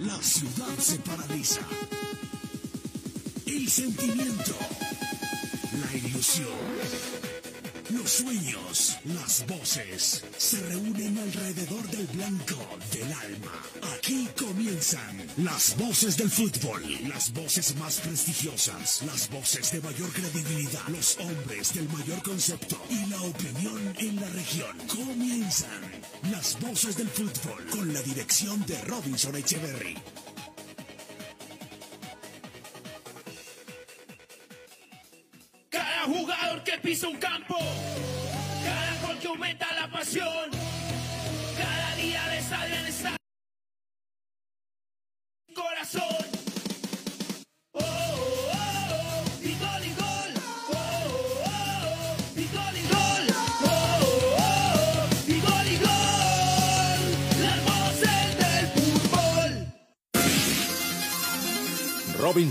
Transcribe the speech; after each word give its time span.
La 0.00 0.16
ciudad 0.22 0.78
se 0.78 0.98
paraliza. 1.00 1.60
El 3.44 3.68
sentimiento. 3.68 4.56
La 5.78 5.96
ilusión. 5.98 6.48
Los 7.90 8.10
sueños, 8.10 8.98
las 9.04 9.44
voces 9.46 10.24
se 10.38 10.60
reúnen 10.68 11.18
alrededor 11.18 11.86
del 11.90 12.06
blanco 12.06 12.56
del 12.92 13.12
alma. 13.12 13.52
Aquí 13.98 14.26
comienzan 14.38 15.26
las 15.38 15.76
voces 15.76 16.16
del 16.16 16.30
fútbol, 16.30 16.82
las 17.08 17.32
voces 17.34 17.76
más 17.76 18.00
prestigiosas, 18.00 19.02
las 19.02 19.28
voces 19.28 19.72
de 19.72 19.80
mayor 19.80 20.10
credibilidad, 20.12 20.86
los 20.88 21.18
hombres 21.18 21.74
del 21.74 21.88
mayor 21.90 22.22
concepto 22.22 22.80
y 22.88 23.06
la 23.10 23.20
opinión 23.20 23.94
en 23.98 24.16
la 24.16 24.28
región. 24.30 24.78
Comienzan 24.88 25.89
las 26.28 26.58
voces 26.60 26.96
del 26.96 27.08
fútbol 27.08 27.66
con 27.70 27.92
la 27.92 28.02
dirección 28.02 28.64
de 28.66 28.78
Robinson 28.82 29.36
Echeverry. 29.36 29.96
Cada 35.70 36.02
jugador 36.04 36.64
que 36.64 36.78
pisa 36.78 37.08
un 37.08 37.16
campo, 37.16 37.56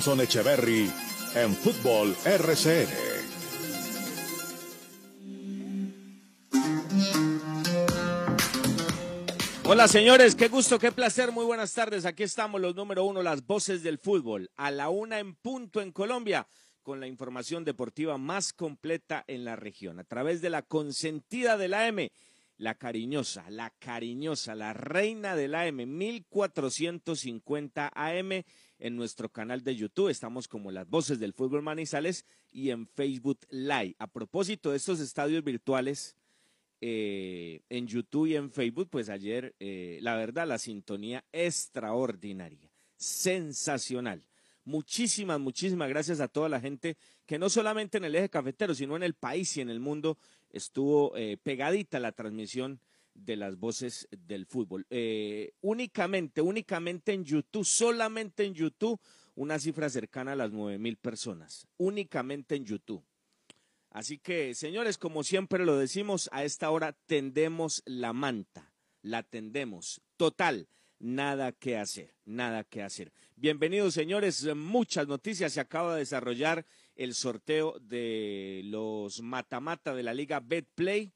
Robinson 0.09 0.21
Echeverry 0.21 0.91
en 1.35 1.55
Fútbol 1.55 2.15
RCN. 2.25 2.89
Hola 9.65 9.87
señores, 9.87 10.35
qué 10.35 10.47
gusto, 10.47 10.79
qué 10.79 10.91
placer, 10.91 11.31
muy 11.31 11.45
buenas 11.45 11.73
tardes. 11.73 12.05
Aquí 12.05 12.23
estamos 12.23 12.59
los 12.59 12.75
número 12.75 13.03
uno, 13.03 13.21
las 13.21 13.45
voces 13.45 13.83
del 13.83 13.99
fútbol, 13.99 14.49
a 14.57 14.71
la 14.71 14.89
una 14.89 15.19
en 15.19 15.35
punto 15.35 15.79
en 15.79 15.91
Colombia, 15.91 16.47
con 16.81 16.99
la 16.99 17.05
información 17.05 17.63
deportiva 17.63 18.17
más 18.17 18.51
completa 18.51 19.23
en 19.27 19.45
la 19.45 19.55
región, 19.55 19.99
a 19.99 20.05
través 20.05 20.41
de 20.41 20.49
la 20.49 20.63
consentida 20.63 21.55
de 21.55 21.67
la 21.67 21.87
M, 21.87 22.11
la 22.57 22.73
cariñosa, 22.73 23.47
la 23.51 23.69
cariñosa, 23.77 24.55
la 24.55 24.73
reina 24.73 25.35
del 25.35 25.53
AM, 25.53 25.85
1450 25.85 27.91
AM 27.93 28.43
en 28.79 28.95
nuestro 28.95 29.29
canal 29.29 29.63
de 29.63 29.75
YouTube. 29.75 30.09
Estamos 30.09 30.47
como 30.47 30.71
las 30.71 30.89
voces 30.89 31.19
del 31.19 31.33
fútbol 31.33 31.61
Manizales 31.61 32.25
y 32.51 32.71
en 32.71 32.87
Facebook 32.87 33.39
Live. 33.49 33.95
A 33.99 34.07
propósito 34.07 34.71
de 34.71 34.77
estos 34.77 34.99
estadios 34.99 35.43
virtuales, 35.43 36.15
eh, 36.81 37.61
en 37.69 37.87
YouTube 37.87 38.27
y 38.27 38.35
en 38.35 38.49
Facebook, 38.49 38.87
pues 38.89 39.09
ayer, 39.09 39.53
eh, 39.59 39.99
la 40.01 40.15
verdad, 40.15 40.47
la 40.47 40.57
sintonía 40.57 41.25
extraordinaria, 41.33 42.71
sensacional. 42.95 44.23
Muchísimas, 44.63 45.39
muchísimas 45.39 45.89
gracias 45.89 46.21
a 46.21 46.29
toda 46.29 46.47
la 46.47 46.61
gente 46.61 46.95
que 47.25 47.37
no 47.37 47.49
solamente 47.49 47.97
en 47.97 48.05
el 48.05 48.15
eje 48.15 48.29
cafetero, 48.29 48.73
sino 48.73 48.95
en 48.95 49.03
el 49.03 49.13
país 49.13 49.57
y 49.57 49.61
en 49.61 49.69
el 49.69 49.79
mundo 49.79 50.17
estuvo 50.51 51.15
eh, 51.17 51.37
pegadita 51.41 51.99
la 51.99 52.13
transmisión 52.13 52.79
de 53.25 53.35
las 53.35 53.57
voces 53.57 54.07
del 54.11 54.45
fútbol. 54.45 54.85
Eh, 54.89 55.53
únicamente, 55.61 56.41
únicamente 56.41 57.13
en 57.13 57.23
YouTube, 57.23 57.65
solamente 57.65 58.45
en 58.45 58.53
YouTube, 58.53 58.99
una 59.35 59.59
cifra 59.59 59.89
cercana 59.89 60.33
a 60.33 60.35
las 60.35 60.51
nueve 60.51 60.77
mil 60.77 60.97
personas. 60.97 61.67
Únicamente 61.77 62.55
en 62.55 62.65
YouTube. 62.65 63.03
Así 63.91 64.19
que, 64.19 64.53
señores, 64.53 64.97
como 64.97 65.23
siempre 65.23 65.65
lo 65.65 65.77
decimos, 65.77 66.29
a 66.31 66.43
esta 66.43 66.69
hora 66.69 66.93
tendemos 67.07 67.81
la 67.85 68.13
manta, 68.13 68.71
la 69.01 69.23
tendemos. 69.23 70.01
Total, 70.15 70.67
nada 70.99 71.51
que 71.53 71.77
hacer, 71.77 72.13
nada 72.25 72.63
que 72.63 72.83
hacer. 72.83 73.11
Bienvenidos, 73.35 73.93
señores, 73.93 74.45
muchas 74.55 75.07
noticias. 75.07 75.53
Se 75.53 75.59
acaba 75.59 75.93
de 75.93 76.01
desarrollar 76.01 76.65
el 76.95 77.13
sorteo 77.13 77.79
de 77.79 78.61
los 78.65 79.21
mata-mata 79.21 79.95
de 79.95 80.03
la 80.03 80.13
Liga 80.13 80.39
Betplay. 80.39 81.13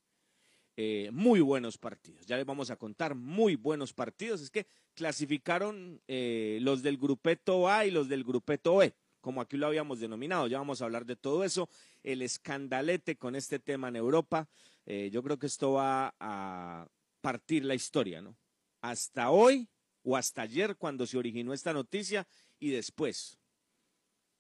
Eh, 0.75 1.09
muy 1.11 1.39
buenos 1.39 1.77
partidos, 1.77 2.25
ya 2.25 2.35
les 2.35 2.45
vamos 2.45 2.71
a 2.71 2.75
contar, 2.75 3.15
muy 3.15 3.55
buenos 3.55 3.93
partidos. 3.93 4.41
Es 4.41 4.49
que 4.49 4.65
clasificaron 4.95 6.01
eh, 6.07 6.57
los 6.61 6.81
del 6.81 6.97
grupeto 6.97 7.69
A 7.69 7.85
y 7.85 7.91
los 7.91 8.09
del 8.09 8.23
grupeto 8.23 8.77
B 8.77 8.93
como 9.23 9.39
aquí 9.39 9.55
lo 9.55 9.67
habíamos 9.67 10.01
denominado. 10.01 10.47
Ya 10.47 10.57
vamos 10.57 10.81
a 10.81 10.85
hablar 10.85 11.05
de 11.05 11.15
todo 11.15 11.45
eso, 11.45 11.69
el 12.03 12.21
escandalete 12.21 13.15
con 13.15 13.37
este 13.37 13.57
tema 13.57 13.87
en 13.87 13.95
Europa. 13.95 14.49
Eh, 14.85 15.09
yo 15.13 15.23
creo 15.23 15.39
que 15.39 15.47
esto 15.47 15.71
va 15.71 16.13
a 16.19 16.85
partir 17.21 17.63
la 17.63 17.73
historia, 17.73 18.21
¿no? 18.21 18.35
Hasta 18.81 19.29
hoy 19.29 19.69
o 20.03 20.17
hasta 20.17 20.41
ayer 20.41 20.75
cuando 20.75 21.07
se 21.07 21.17
originó 21.17 21.53
esta 21.53 21.71
noticia 21.71 22.27
y 22.59 22.71
después. 22.71 23.39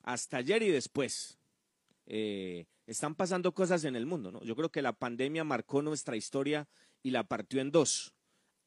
Hasta 0.01 0.37
ayer 0.37 0.61
y 0.63 0.69
después. 0.69 1.37
Eh, 2.05 2.65
están 2.85 3.15
pasando 3.15 3.53
cosas 3.53 3.83
en 3.85 3.95
el 3.95 4.05
mundo, 4.05 4.31
¿no? 4.31 4.41
Yo 4.43 4.55
creo 4.55 4.69
que 4.69 4.81
la 4.81 4.93
pandemia 4.93 5.43
marcó 5.43 5.81
nuestra 5.81 6.15
historia 6.15 6.67
y 7.01 7.11
la 7.11 7.23
partió 7.23 7.61
en 7.61 7.71
dos. 7.71 8.13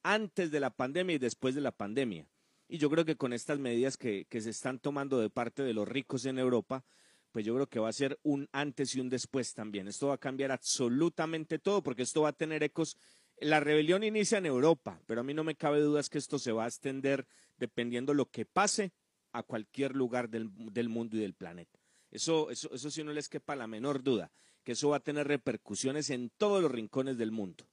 Antes 0.03 0.51
de 0.51 0.61
la 0.61 0.71
pandemia 0.71 1.17
y 1.17 1.19
después 1.19 1.55
de 1.55 1.61
la 1.61 1.73
pandemia. 1.73 2.27
Y 2.69 2.79
yo 2.79 2.91
creo 2.91 3.05
que 3.05 3.17
con 3.17 3.33
estas 3.33 3.59
medidas 3.59 3.97
que, 3.97 4.27
se 4.31 4.51
están 4.51 4.79
tomando 4.79 5.21
de 5.21 5.31
parte 5.31 5.63
de 5.63 5.75
los 5.75 5.87
ricos 5.87 6.27
en 6.27 6.39
Europa, 6.39 6.85
pues 7.31 7.45
yo 7.45 7.55
creo 7.55 7.69
que 7.69 7.79
va 7.79 7.89
a 7.89 7.93
ser 7.93 8.19
un 8.23 8.49
antes 8.53 8.95
y 8.95 9.01
un 9.01 9.09
después 9.09 9.55
también. 9.55 9.89
Esto 9.89 10.09
va 10.09 10.15
a 10.15 10.19
cambiar 10.19 10.51
absolutamente 10.51 11.59
todo 11.59 11.83
porque 11.83 12.03
esto 12.03 12.23
va 12.23 12.31
a 12.31 12.33
tener 12.33 12.63
ecos. 12.63 12.97
La 13.39 13.61
rebelión 13.61 14.03
inicia 14.03 14.39
en 14.39 14.47
Europa, 14.47 15.01
pero 15.07 15.21
a 15.21 15.25
mí 15.25 15.35
no 15.35 15.45
me 15.45 15.55
cabe 15.55 15.81
dudas 15.81 16.09
que 16.09 16.19
esto 16.19 16.39
se 16.39 16.53
va 16.53 16.65
a 16.65 16.69
extender 16.69 17.27
dependiendo 17.59 18.15
lo 18.15 18.31
que 18.31 18.47
pase 18.47 18.93
a 19.33 19.43
cualquier 19.43 19.95
lugar 19.95 20.31
del, 20.31 20.51
del 20.73 20.89
mundo 20.89 21.17
y 21.17 21.21
del 21.21 21.35
planeta. 21.35 21.79
Eso, 22.11 22.51
eso, 22.51 22.73
eso 22.73 22.91
sí 22.91 23.05
no 23.05 23.13
les 23.13 23.29
quepa 23.29 23.57
la 23.57 23.67
menor 23.67 24.03
duda, 24.03 24.31
que 24.65 24.73
eso 24.73 24.91
va 24.91 24.97
a 24.97 25.01
tener 25.01 25.27
repercusiones 25.27 26.11
en 26.11 26.31
todos 26.31 26.63
los 26.63 26.71
rincones 26.71 27.19
del 27.19 27.33
mundo. 27.33 27.69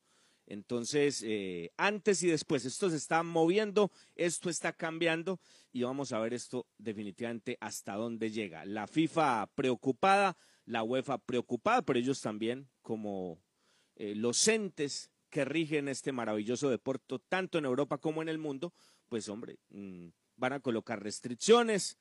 Entonces, 0.46 1.24
eh, 1.26 1.72
antes 1.78 2.22
y 2.24 2.28
después, 2.28 2.66
esto 2.66 2.90
se 2.90 2.98
está 2.98 3.24
moviendo, 3.24 3.92
esto 4.16 4.50
está 4.50 4.74
cambiando 4.74 5.40
y 5.72 5.84
vamos 5.84 6.12
a 6.12 6.20
ver 6.20 6.34
esto 6.34 6.68
definitivamente 6.78 7.58
hasta 7.62 7.96
dónde 7.96 8.30
llega. 8.30 8.66
La 8.66 8.88
FIFA 8.88 9.48
preocupada, 9.56 10.36
la 10.66 10.84
UEFA 10.84 11.18
preocupada, 11.18 11.82
pero 11.82 12.00
ellos 12.00 12.20
también 12.22 12.70
como 12.82 13.40
eh, 13.96 14.16
los 14.16 14.48
entes 14.48 15.12
que 15.30 15.46
rigen 15.46 15.88
este 15.88 16.12
maravilloso 16.12 16.70
deporte, 16.70 17.16
tanto 17.30 17.58
en 17.58 17.66
Europa 17.66 17.98
como 17.98 18.22
en 18.22 18.30
el 18.30 18.38
mundo, 18.38 18.74
pues 19.08 19.30
hombre, 19.30 19.58
mmm, 19.70 20.10
van 20.36 20.54
a 20.54 20.60
colocar 20.60 21.02
restricciones, 21.02 21.98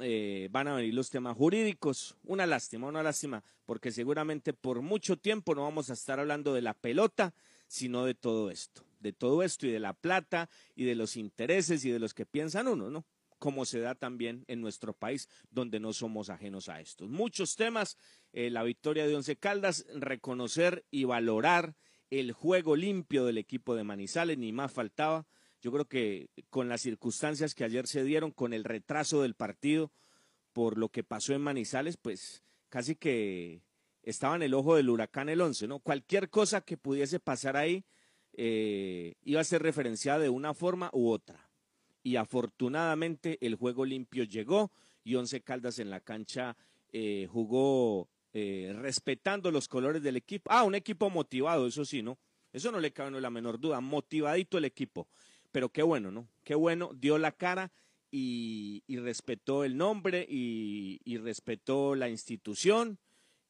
eh, 0.00 0.48
van 0.50 0.68
a 0.68 0.74
venir 0.74 0.94
los 0.94 1.10
temas 1.10 1.36
jurídicos. 1.36 2.16
Una 2.24 2.46
lástima, 2.46 2.88
una 2.88 3.02
lástima, 3.02 3.44
porque 3.66 3.90
seguramente 3.90 4.52
por 4.52 4.82
mucho 4.82 5.18
tiempo 5.18 5.54
no 5.54 5.62
vamos 5.62 5.90
a 5.90 5.94
estar 5.94 6.18
hablando 6.20 6.54
de 6.54 6.62
la 6.62 6.74
pelota 6.74 7.34
sino 7.72 8.04
de 8.04 8.12
todo 8.12 8.50
esto, 8.50 8.84
de 9.00 9.14
todo 9.14 9.42
esto 9.42 9.66
y 9.66 9.70
de 9.70 9.80
la 9.80 9.94
plata 9.94 10.50
y 10.74 10.84
de 10.84 10.94
los 10.94 11.16
intereses 11.16 11.86
y 11.86 11.90
de 11.90 11.98
los 11.98 12.12
que 12.12 12.26
piensan 12.26 12.68
uno, 12.68 12.90
¿no? 12.90 13.06
Como 13.38 13.64
se 13.64 13.80
da 13.80 13.94
también 13.94 14.44
en 14.46 14.60
nuestro 14.60 14.92
país, 14.92 15.26
donde 15.50 15.80
no 15.80 15.94
somos 15.94 16.28
ajenos 16.28 16.68
a 16.68 16.82
esto. 16.82 17.08
Muchos 17.08 17.56
temas, 17.56 17.96
eh, 18.34 18.50
la 18.50 18.62
victoria 18.62 19.06
de 19.06 19.16
Once 19.16 19.36
Caldas, 19.36 19.86
reconocer 19.94 20.84
y 20.90 21.04
valorar 21.04 21.74
el 22.10 22.32
juego 22.32 22.76
limpio 22.76 23.24
del 23.24 23.38
equipo 23.38 23.74
de 23.74 23.84
Manizales, 23.84 24.36
ni 24.36 24.52
más 24.52 24.70
faltaba. 24.70 25.26
Yo 25.62 25.70
creo 25.70 25.84
que 25.84 26.28
con 26.50 26.68
las 26.68 26.82
circunstancias 26.82 27.54
que 27.54 27.62
ayer 27.62 27.86
se 27.86 28.02
dieron, 28.02 28.32
con 28.32 28.52
el 28.52 28.64
retraso 28.64 29.22
del 29.22 29.34
partido, 29.34 29.92
por 30.52 30.76
lo 30.76 30.88
que 30.88 31.04
pasó 31.04 31.34
en 31.34 31.40
Manizales, 31.40 31.96
pues 31.96 32.42
casi 32.68 32.96
que 32.96 33.62
estaba 34.02 34.34
en 34.34 34.42
el 34.42 34.54
ojo 34.54 34.74
del 34.74 34.90
huracán 34.90 35.28
el 35.28 35.40
11, 35.40 35.68
¿no? 35.68 35.78
Cualquier 35.78 36.30
cosa 36.30 36.62
que 36.62 36.76
pudiese 36.76 37.20
pasar 37.20 37.56
ahí 37.56 37.84
eh, 38.32 39.14
iba 39.22 39.40
a 39.40 39.44
ser 39.44 39.62
referenciada 39.62 40.18
de 40.18 40.28
una 40.28 40.52
forma 40.52 40.90
u 40.92 41.10
otra. 41.10 41.48
Y 42.02 42.16
afortunadamente 42.16 43.38
el 43.40 43.54
juego 43.54 43.84
limpio 43.84 44.24
llegó 44.24 44.72
y 45.04 45.14
Once 45.14 45.40
Caldas 45.42 45.78
en 45.78 45.90
la 45.90 46.00
cancha 46.00 46.56
eh, 46.90 47.28
jugó 47.30 48.08
eh, 48.32 48.74
respetando 48.76 49.52
los 49.52 49.68
colores 49.68 50.02
del 50.02 50.16
equipo. 50.16 50.50
Ah, 50.50 50.64
un 50.64 50.74
equipo 50.74 51.08
motivado, 51.08 51.68
eso 51.68 51.84
sí, 51.84 52.02
¿no? 52.02 52.18
Eso 52.52 52.72
no 52.72 52.80
le 52.80 52.92
cabe 52.92 53.20
la 53.20 53.30
menor 53.30 53.60
duda, 53.60 53.80
motivadito 53.80 54.58
el 54.58 54.64
equipo. 54.64 55.08
Pero 55.52 55.68
qué 55.68 55.82
bueno, 55.82 56.10
¿no? 56.10 56.26
Qué 56.44 56.54
bueno, 56.54 56.90
dio 56.94 57.18
la 57.18 57.32
cara 57.32 57.70
y, 58.10 58.82
respetó 58.88 59.64
el 59.64 59.76
nombre 59.76 60.26
y, 60.28 60.98
respetó 61.18 61.94
la 61.94 62.08
institución 62.08 62.98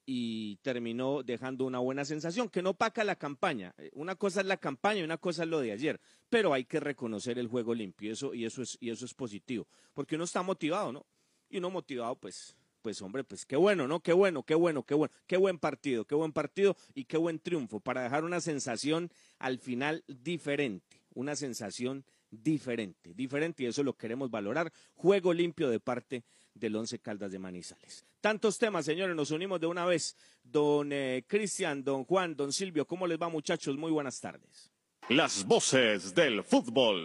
y 0.05 0.57
terminó 0.63 1.23
dejando 1.23 1.65
una 1.65 1.79
buena 1.79 2.05
sensación, 2.05 2.49
que 2.49 2.61
no 2.61 2.75
paca 2.75 3.05
la 3.05 3.17
campaña. 3.17 3.73
Eh, 3.79 3.91
Una 3.95 4.17
cosa 4.17 4.41
es 4.41 4.47
la 4.47 4.57
campaña 4.57 5.01
y 5.01 5.05
una 5.05 5.17
cosa 5.17 5.45
es 5.45 5.49
lo 5.49 5.61
de 5.61 5.73
ayer, 5.73 6.01
pero 6.29 6.53
hay 6.53 6.65
que 6.65 6.81
reconocer 6.81 7.39
el 7.39 7.47
juego 7.47 7.73
limpio 7.73 8.13
eso, 8.13 8.35
y 8.35 8.45
eso, 8.45 8.63
es, 8.63 8.77
y 8.81 8.91
eso 8.91 9.05
es 9.05 9.15
positivo, 9.15 9.67
porque 9.95 10.17
uno 10.17 10.25
está 10.25 10.43
motivado, 10.43 10.93
¿no? 10.93 11.07
Y 11.49 11.59
uno 11.59 11.71
motivado, 11.71 12.17
pues, 12.17 12.57
pues 12.83 13.01
hombre, 13.01 13.23
pues 13.23 13.47
qué 13.47 13.57
bueno, 13.57 13.87
¿no? 13.87 14.01
Qué 14.01 14.13
bueno, 14.13 14.43
qué 14.43 14.57
bueno, 14.57 14.83
qué 14.83 14.95
bueno, 14.95 15.15
qué 15.27 15.37
buen 15.37 15.59
partido, 15.59 16.05
qué 16.05 16.17
buen 16.17 16.33
partido 16.33 16.77
y 16.95 17.05
qué 17.05 17.17
buen 17.17 17.39
triunfo 17.39 17.79
para 17.79 18.03
dejar 18.03 18.25
una 18.25 18.41
sensación 18.41 19.11
al 19.39 19.59
final 19.59 20.05
diferente, 20.09 21.02
una 21.15 21.37
sensación 21.37 22.05
diferente, 22.31 23.13
diferente 23.15 23.63
y 23.63 23.67
eso 23.67 23.83
lo 23.83 23.97
queremos 23.97 24.31
valorar. 24.31 24.73
Juego 24.95 25.33
limpio 25.33 25.69
de 25.69 25.81
parte 25.81 26.25
del 26.55 26.77
Once 26.77 26.99
Caldas 26.99 27.33
de 27.33 27.39
Manizales. 27.39 28.05
Tantos 28.21 28.59
temas, 28.59 28.85
señores, 28.85 29.17
nos 29.17 29.31
unimos 29.31 29.61
de 29.61 29.67
una 29.67 29.85
vez. 29.85 30.17
Don 30.43 30.93
eh, 30.93 31.25
Cristian, 31.27 31.83
don 31.83 32.05
Juan, 32.05 32.37
don 32.37 32.53
Silvio, 32.53 32.87
¿cómo 32.87 33.07
les 33.07 33.21
va 33.21 33.29
muchachos? 33.29 33.77
Muy 33.77 33.91
buenas 33.91 34.21
tardes. 34.21 34.71
Las 35.09 35.45
voces 35.45 36.15
del 36.15 36.43
fútbol. 36.45 37.05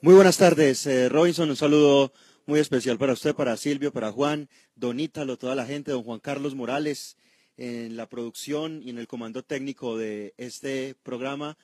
Muy 0.00 0.14
buenas 0.14 0.36
tardes, 0.36 0.86
eh, 0.86 1.08
Robinson. 1.08 1.50
Un 1.50 1.56
saludo 1.56 2.12
muy 2.46 2.60
especial 2.60 2.98
para 2.98 3.12
usted, 3.12 3.34
para 3.34 3.56
Silvio, 3.56 3.92
para 3.92 4.10
Juan, 4.10 4.48
Don 4.74 4.98
Ítalo, 4.98 5.38
toda 5.38 5.54
la 5.54 5.66
gente, 5.66 5.92
don 5.92 6.02
Juan 6.02 6.20
Carlos 6.20 6.54
Morales, 6.54 7.16
en 7.56 7.96
la 7.96 8.08
producción 8.08 8.82
y 8.82 8.90
en 8.90 8.98
el 8.98 9.06
comando 9.06 9.42
técnico 9.44 9.96
de 9.96 10.34
este 10.38 10.96
programa. 11.02 11.56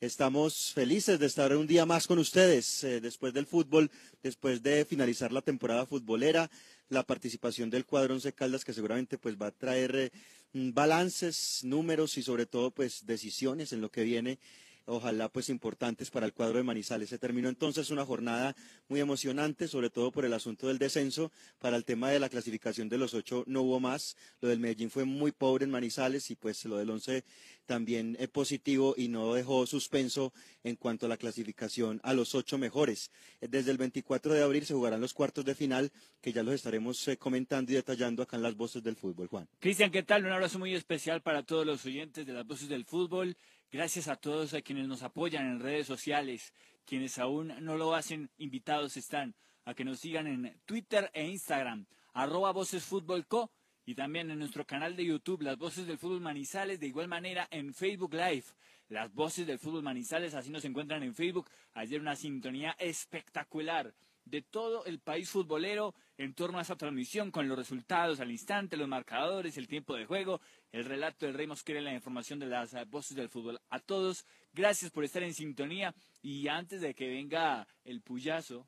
Estamos 0.00 0.72
felices 0.72 1.18
de 1.18 1.26
estar 1.26 1.54
un 1.54 1.66
día 1.66 1.84
más 1.84 2.06
con 2.06 2.18
ustedes 2.18 2.84
eh, 2.84 3.02
después 3.02 3.34
del 3.34 3.44
fútbol, 3.44 3.90
después 4.22 4.62
de 4.62 4.86
finalizar 4.86 5.30
la 5.30 5.42
temporada 5.42 5.84
futbolera, 5.84 6.50
la 6.88 7.02
participación 7.02 7.68
del 7.68 7.84
cuadro 7.84 8.14
Once 8.14 8.32
Caldas 8.32 8.64
que 8.64 8.72
seguramente 8.72 9.18
pues 9.18 9.36
va 9.36 9.48
a 9.48 9.50
traer 9.50 9.94
eh, 9.94 10.10
mm, 10.54 10.72
balances, 10.72 11.60
números 11.64 12.16
y 12.16 12.22
sobre 12.22 12.46
todo 12.46 12.70
pues 12.70 13.04
decisiones 13.04 13.74
en 13.74 13.82
lo 13.82 13.90
que 13.90 14.02
viene 14.02 14.38
ojalá 14.86 15.28
pues 15.28 15.48
importantes 15.48 16.10
para 16.10 16.26
el 16.26 16.32
cuadro 16.32 16.58
de 16.58 16.64
Manizales. 16.64 17.08
Se 17.08 17.18
terminó 17.18 17.48
entonces 17.48 17.90
una 17.90 18.04
jornada 18.04 18.54
muy 18.88 19.00
emocionante, 19.00 19.68
sobre 19.68 19.90
todo 19.90 20.10
por 20.10 20.24
el 20.24 20.32
asunto 20.32 20.68
del 20.68 20.78
descenso. 20.78 21.30
Para 21.58 21.76
el 21.76 21.84
tema 21.84 22.10
de 22.10 22.20
la 22.20 22.28
clasificación 22.28 22.88
de 22.88 22.98
los 22.98 23.14
ocho 23.14 23.44
no 23.46 23.62
hubo 23.62 23.80
más. 23.80 24.16
Lo 24.40 24.48
del 24.48 24.60
Medellín 24.60 24.90
fue 24.90 25.04
muy 25.04 25.32
pobre 25.32 25.64
en 25.64 25.70
Manizales 25.70 26.30
y 26.30 26.36
pues 26.36 26.64
lo 26.64 26.76
del 26.76 26.90
once 26.90 27.24
también 27.70 28.16
es 28.18 28.28
positivo 28.28 28.94
y 28.96 29.06
no 29.06 29.32
dejó 29.34 29.64
suspenso 29.64 30.32
en 30.64 30.74
cuanto 30.74 31.06
a 31.06 31.08
la 31.08 31.16
clasificación 31.16 32.00
a 32.02 32.12
los 32.12 32.34
ocho 32.34 32.58
mejores. 32.58 33.12
Eh, 33.40 33.46
Desde 33.48 33.70
el 33.70 33.78
24 33.78 34.34
de 34.34 34.42
abril 34.42 34.66
se 34.66 34.74
jugarán 34.74 35.00
los 35.00 35.14
cuartos 35.14 35.44
de 35.44 35.54
final 35.54 35.92
que 36.20 36.32
ya 36.32 36.42
los 36.42 36.54
estaremos 36.54 37.06
eh, 37.06 37.16
comentando 37.16 37.70
y 37.70 37.76
detallando 37.76 38.24
acá 38.24 38.36
en 38.36 38.42
las 38.42 38.56
voces 38.56 38.82
del 38.82 38.96
fútbol, 38.96 39.28
Juan. 39.28 39.48
Cristian, 39.60 39.92
¿qué 39.92 40.02
tal? 40.02 40.24
Un 40.24 40.32
abrazo 40.32 40.58
muy 40.58 40.74
especial 40.74 41.22
para 41.22 41.44
todos 41.44 41.64
los 41.64 41.84
oyentes 41.86 42.26
de 42.26 42.32
las 42.32 42.44
voces 42.44 42.68
del 42.68 42.84
fútbol. 42.84 43.36
Gracias 43.72 44.08
a 44.08 44.16
todos 44.16 44.52
a 44.54 44.62
quienes 44.62 44.88
nos 44.88 45.04
apoyan 45.04 45.46
en 45.46 45.60
redes 45.60 45.86
sociales, 45.86 46.52
quienes 46.84 47.20
aún 47.20 47.54
no 47.60 47.76
lo 47.76 47.94
hacen, 47.94 48.28
invitados 48.36 48.96
están 48.96 49.36
a 49.64 49.74
que 49.74 49.84
nos 49.84 50.00
sigan 50.00 50.26
en 50.26 50.60
Twitter 50.64 51.08
e 51.14 51.28
Instagram, 51.28 51.86
arroba 52.12 52.50
Voces 52.50 52.82
Fútbol 52.82 53.28
Co, 53.28 53.52
y 53.86 53.94
también 53.94 54.28
en 54.32 54.40
nuestro 54.40 54.66
canal 54.66 54.96
de 54.96 55.04
YouTube, 55.04 55.42
Las 55.42 55.56
Voces 55.56 55.86
del 55.86 55.98
Fútbol 55.98 56.20
Manizales, 56.20 56.80
de 56.80 56.88
igual 56.88 57.06
manera 57.06 57.46
en 57.52 57.72
Facebook 57.72 58.12
Live, 58.12 58.46
Las 58.88 59.14
Voces 59.14 59.46
del 59.46 59.60
Fútbol 59.60 59.84
Manizales, 59.84 60.34
así 60.34 60.50
nos 60.50 60.64
encuentran 60.64 61.04
en 61.04 61.14
Facebook. 61.14 61.48
Ayer 61.74 62.00
una 62.00 62.16
sintonía 62.16 62.74
espectacular 62.76 63.94
de 64.24 64.42
todo 64.42 64.84
el 64.84 65.00
país 65.00 65.28
futbolero 65.28 65.94
en 66.18 66.34
torno 66.34 66.58
a 66.58 66.62
esa 66.62 66.76
transmisión 66.76 67.30
con 67.30 67.48
los 67.48 67.58
resultados 67.58 68.20
al 68.20 68.30
instante, 68.30 68.76
los 68.76 68.88
marcadores, 68.88 69.56
el 69.56 69.68
tiempo 69.68 69.94
de 69.94 70.06
juego, 70.06 70.40
el 70.72 70.84
relato 70.84 71.26
del 71.26 71.34
Rey 71.34 71.46
Mosquera, 71.46 71.80
la 71.80 71.94
información 71.94 72.38
de 72.38 72.46
las 72.46 72.74
eh, 72.74 72.84
voces 72.86 73.16
del 73.16 73.28
fútbol. 73.28 73.60
A 73.70 73.80
todos, 73.80 74.24
gracias 74.52 74.90
por 74.90 75.04
estar 75.04 75.22
en 75.22 75.34
sintonía 75.34 75.94
y 76.22 76.48
antes 76.48 76.80
de 76.80 76.94
que 76.94 77.08
venga 77.08 77.66
el 77.84 78.02
puyazo, 78.02 78.66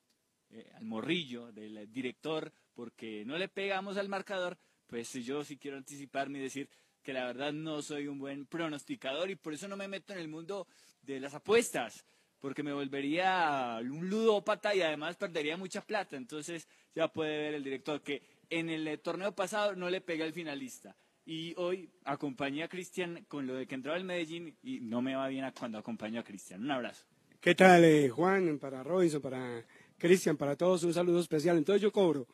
eh, 0.50 0.70
al 0.74 0.84
morrillo 0.84 1.50
del 1.52 1.90
director, 1.90 2.52
porque 2.74 3.24
no 3.24 3.38
le 3.38 3.48
pegamos 3.48 3.96
al 3.96 4.08
marcador, 4.08 4.58
pues 4.86 5.12
yo 5.12 5.44
sí 5.44 5.56
quiero 5.56 5.78
anticiparme 5.78 6.38
y 6.38 6.42
decir 6.42 6.68
que 7.02 7.12
la 7.12 7.24
verdad 7.24 7.52
no 7.52 7.82
soy 7.82 8.06
un 8.06 8.18
buen 8.18 8.46
pronosticador 8.46 9.30
y 9.30 9.36
por 9.36 9.54
eso 9.54 9.66
no 9.66 9.76
me 9.76 9.88
meto 9.88 10.12
en 10.12 10.18
el 10.18 10.28
mundo 10.28 10.66
de 11.02 11.20
las 11.20 11.34
apuestas 11.34 12.04
porque 12.42 12.64
me 12.64 12.72
volvería 12.72 13.78
un 13.80 14.10
ludópata 14.10 14.74
y 14.74 14.82
además 14.82 15.16
perdería 15.16 15.56
mucha 15.56 15.80
plata. 15.80 16.16
Entonces 16.16 16.66
ya 16.92 17.06
puede 17.06 17.38
ver 17.38 17.54
el 17.54 17.62
director 17.62 18.02
que 18.02 18.20
en 18.50 18.68
el 18.68 18.98
torneo 18.98 19.32
pasado 19.32 19.76
no 19.76 19.88
le 19.88 20.00
pegué 20.00 20.24
al 20.24 20.32
finalista. 20.32 20.96
Y 21.24 21.54
hoy 21.56 21.88
acompañé 22.04 22.64
a 22.64 22.68
Cristian 22.68 23.24
con 23.28 23.46
lo 23.46 23.54
de 23.54 23.68
que 23.68 23.76
entraba 23.76 23.96
el 23.96 24.02
Medellín 24.02 24.56
y 24.60 24.80
no 24.80 25.00
me 25.00 25.14
va 25.14 25.28
bien 25.28 25.44
cuando 25.56 25.78
acompaño 25.78 26.18
a 26.18 26.24
Cristian. 26.24 26.62
Un 26.62 26.72
abrazo. 26.72 27.06
¿Qué 27.40 27.54
tal, 27.54 27.84
eh, 27.84 28.08
Juan? 28.08 28.58
Para 28.58 28.82
Robinson, 28.82 29.22
para 29.22 29.64
Cristian, 29.96 30.36
para 30.36 30.56
todos, 30.56 30.82
un 30.82 30.92
saludo 30.92 31.20
especial. 31.20 31.56
Entonces 31.56 31.80
yo 31.80 31.92
cobro. 31.92 32.26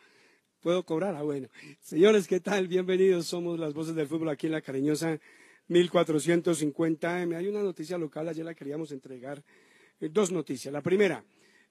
¿Puedo 0.60 0.86
cobrar? 0.86 1.14
Ah, 1.16 1.22
bueno. 1.22 1.48
Señores, 1.80 2.26
¿qué 2.26 2.40
tal? 2.40 2.66
Bienvenidos. 2.66 3.26
Somos 3.26 3.58
las 3.58 3.74
voces 3.74 3.94
del 3.94 4.08
fútbol 4.08 4.30
aquí 4.30 4.46
en 4.46 4.52
la 4.52 4.62
cariñosa 4.62 5.20
1450M. 5.68 7.36
Hay 7.36 7.46
una 7.46 7.62
noticia 7.62 7.98
local, 7.98 8.26
ayer 8.26 8.46
la 8.46 8.54
queríamos 8.54 8.90
entregar. 8.90 9.44
Eh, 10.00 10.08
dos 10.12 10.30
noticias. 10.30 10.72
La 10.72 10.82
primera, 10.82 11.24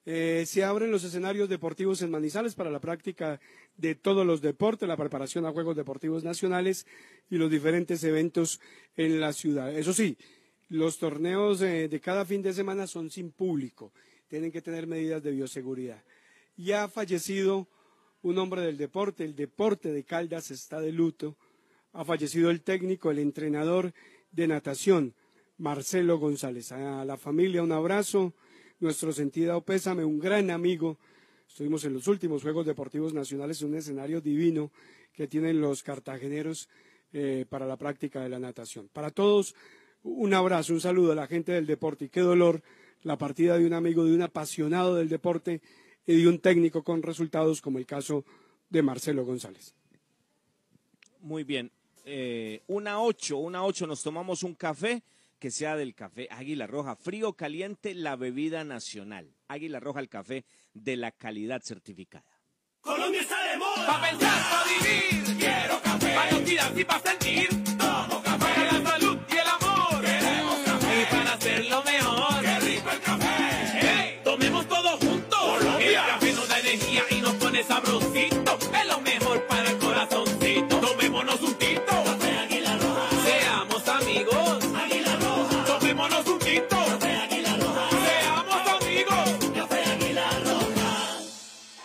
eh, 0.04 0.44
se 0.46 0.64
abren 0.64 0.90
los 0.90 1.04
escenarios 1.04 1.48
deportivos 1.48 2.00
en 2.02 2.10
Manizales 2.10 2.54
para 2.54 2.70
la 2.70 2.80
práctica 2.80 3.40
de 3.76 3.94
todos 3.94 4.26
los 4.26 4.40
deportes, 4.40 4.88
la 4.88 4.96
preparación 4.96 5.44
a 5.44 5.52
Juegos 5.52 5.76
Deportivos 5.76 6.24
Nacionales 6.24 6.86
y 7.30 7.36
los 7.36 7.50
diferentes 7.50 8.02
eventos 8.04 8.60
en 8.96 9.20
la 9.20 9.32
ciudad. 9.32 9.74
Eso 9.76 9.92
sí, 9.92 10.16
los 10.68 10.98
torneos 10.98 11.60
eh, 11.62 11.88
de 11.88 12.00
cada 12.00 12.24
fin 12.24 12.42
de 12.42 12.52
semana 12.52 12.86
son 12.86 13.10
sin 13.10 13.32
público, 13.32 13.92
tienen 14.28 14.52
que 14.52 14.62
tener 14.62 14.86
medidas 14.86 15.22
de 15.22 15.32
bioseguridad. 15.32 16.02
Ya 16.56 16.84
ha 16.84 16.88
fallecido 16.88 17.68
un 18.22 18.38
hombre 18.38 18.62
del 18.62 18.76
deporte, 18.76 19.24
el 19.24 19.36
deporte 19.36 19.92
de 19.92 20.04
Caldas 20.04 20.50
está 20.50 20.80
de 20.80 20.92
luto, 20.92 21.36
ha 21.92 22.04
fallecido 22.04 22.50
el 22.50 22.62
técnico, 22.62 23.10
el 23.10 23.18
entrenador 23.18 23.92
de 24.32 24.48
natación, 24.48 25.14
Marcelo 25.58 26.18
González. 26.18 26.72
A 26.72 27.04
la 27.04 27.16
familia 27.16 27.62
un 27.62 27.72
abrazo, 27.72 28.32
nuestro 28.80 29.12
sentido 29.12 29.60
pésame, 29.60 30.04
un 30.04 30.18
gran 30.18 30.50
amigo. 30.50 30.98
Estuvimos 31.48 31.84
en 31.84 31.94
los 31.94 32.06
últimos 32.06 32.42
Juegos 32.42 32.66
Deportivos 32.66 33.12
Nacionales, 33.12 33.62
un 33.62 33.74
escenario 33.74 34.20
divino 34.20 34.70
que 35.12 35.26
tienen 35.26 35.60
los 35.60 35.82
cartageneros 35.82 36.68
eh, 37.12 37.44
para 37.48 37.66
la 37.66 37.76
práctica 37.76 38.20
de 38.22 38.28
la 38.28 38.38
natación. 38.38 38.88
Para 38.92 39.10
todos, 39.10 39.54
un 40.02 40.32
abrazo, 40.32 40.72
un 40.72 40.80
saludo 40.80 41.12
a 41.12 41.16
la 41.16 41.26
gente 41.26 41.52
del 41.52 41.66
deporte 41.66 42.04
y 42.04 42.08
qué 42.08 42.20
dolor 42.20 42.62
la 43.02 43.18
partida 43.18 43.58
de 43.58 43.66
un 43.66 43.72
amigo, 43.72 44.04
de 44.04 44.14
un 44.14 44.22
apasionado 44.22 44.94
del 44.94 45.08
deporte 45.08 45.60
y 46.06 46.22
de 46.22 46.28
un 46.28 46.38
técnico 46.38 46.82
con 46.82 47.02
resultados 47.02 47.60
como 47.60 47.78
el 47.78 47.86
caso 47.86 48.24
de 48.70 48.82
Marcelo 48.82 49.24
González. 49.24 49.74
Muy 51.20 51.42
bien. 51.44 51.72
Eh, 52.04 52.62
una 52.68 53.02
ocho, 53.02 53.38
una 53.38 53.64
ocho, 53.64 53.86
nos 53.86 54.02
tomamos 54.02 54.42
un 54.42 54.54
café 54.54 55.02
que 55.38 55.50
sea 55.50 55.76
del 55.76 55.94
café 55.94 56.28
Águila 56.30 56.66
Roja, 56.66 56.96
frío, 56.96 57.34
caliente, 57.34 57.94
la 57.94 58.16
bebida 58.16 58.64
nacional. 58.64 59.34
Águila 59.48 59.80
Roja, 59.80 60.00
el 60.00 60.08
café 60.08 60.44
de 60.74 60.96
la 60.96 61.12
calidad 61.12 61.62
certificada. 61.62 62.24
Colombia 62.80 63.20
está 63.20 63.50
de 63.50 63.56
moda. 63.58 63.86
Pa' 63.86 64.08
pensar, 64.08 64.50
pa' 64.50 64.64
vivir. 64.64 65.36
Quiero 65.38 65.80
café. 65.82 66.14
Pa' 66.14 66.24
actividad 66.24 66.76
y 66.76 66.84
pa' 66.84 67.00
sentir. 67.00 67.48
Tomo 67.78 68.22
café. 68.22 68.38
Para 68.38 68.72
la 68.72 68.90
salud 68.90 69.07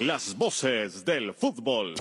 Las 0.05 0.35
voces 0.37 1.05
del 1.05 1.33
fútbol. 1.33 1.93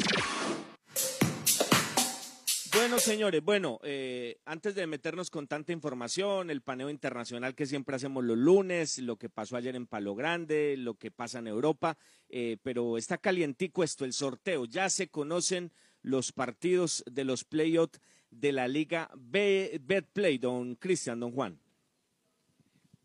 Bueno, 2.74 2.98
señores, 2.98 3.44
bueno, 3.44 3.78
eh, 3.82 4.38
antes 4.46 4.74
de 4.74 4.86
meternos 4.86 5.30
con 5.30 5.46
tanta 5.46 5.72
información, 5.72 6.50
el 6.50 6.62
paneo 6.62 6.88
internacional 6.88 7.54
que 7.54 7.66
siempre 7.66 7.96
hacemos 7.96 8.24
los 8.24 8.38
lunes, 8.38 8.98
lo 8.98 9.16
que 9.16 9.28
pasó 9.28 9.56
ayer 9.56 9.76
en 9.76 9.86
Palo 9.86 10.14
Grande, 10.14 10.76
lo 10.78 10.94
que 10.94 11.10
pasa 11.10 11.38
en 11.40 11.48
Europa, 11.48 11.98
eh, 12.30 12.56
pero 12.62 12.96
está 12.96 13.18
calientico 13.18 13.84
esto, 13.84 14.04
el 14.06 14.14
sorteo. 14.14 14.64
Ya 14.64 14.88
se 14.88 15.08
conocen 15.08 15.70
los 16.00 16.32
partidos 16.32 17.04
de 17.10 17.24
los 17.24 17.44
playoffs 17.44 18.00
de 18.30 18.52
la 18.52 18.66
Liga 18.68 19.10
B- 19.16 19.78
Betplay, 19.82 20.38
don 20.38 20.74
Cristian, 20.76 21.20
don 21.20 21.32
Juan. 21.32 21.60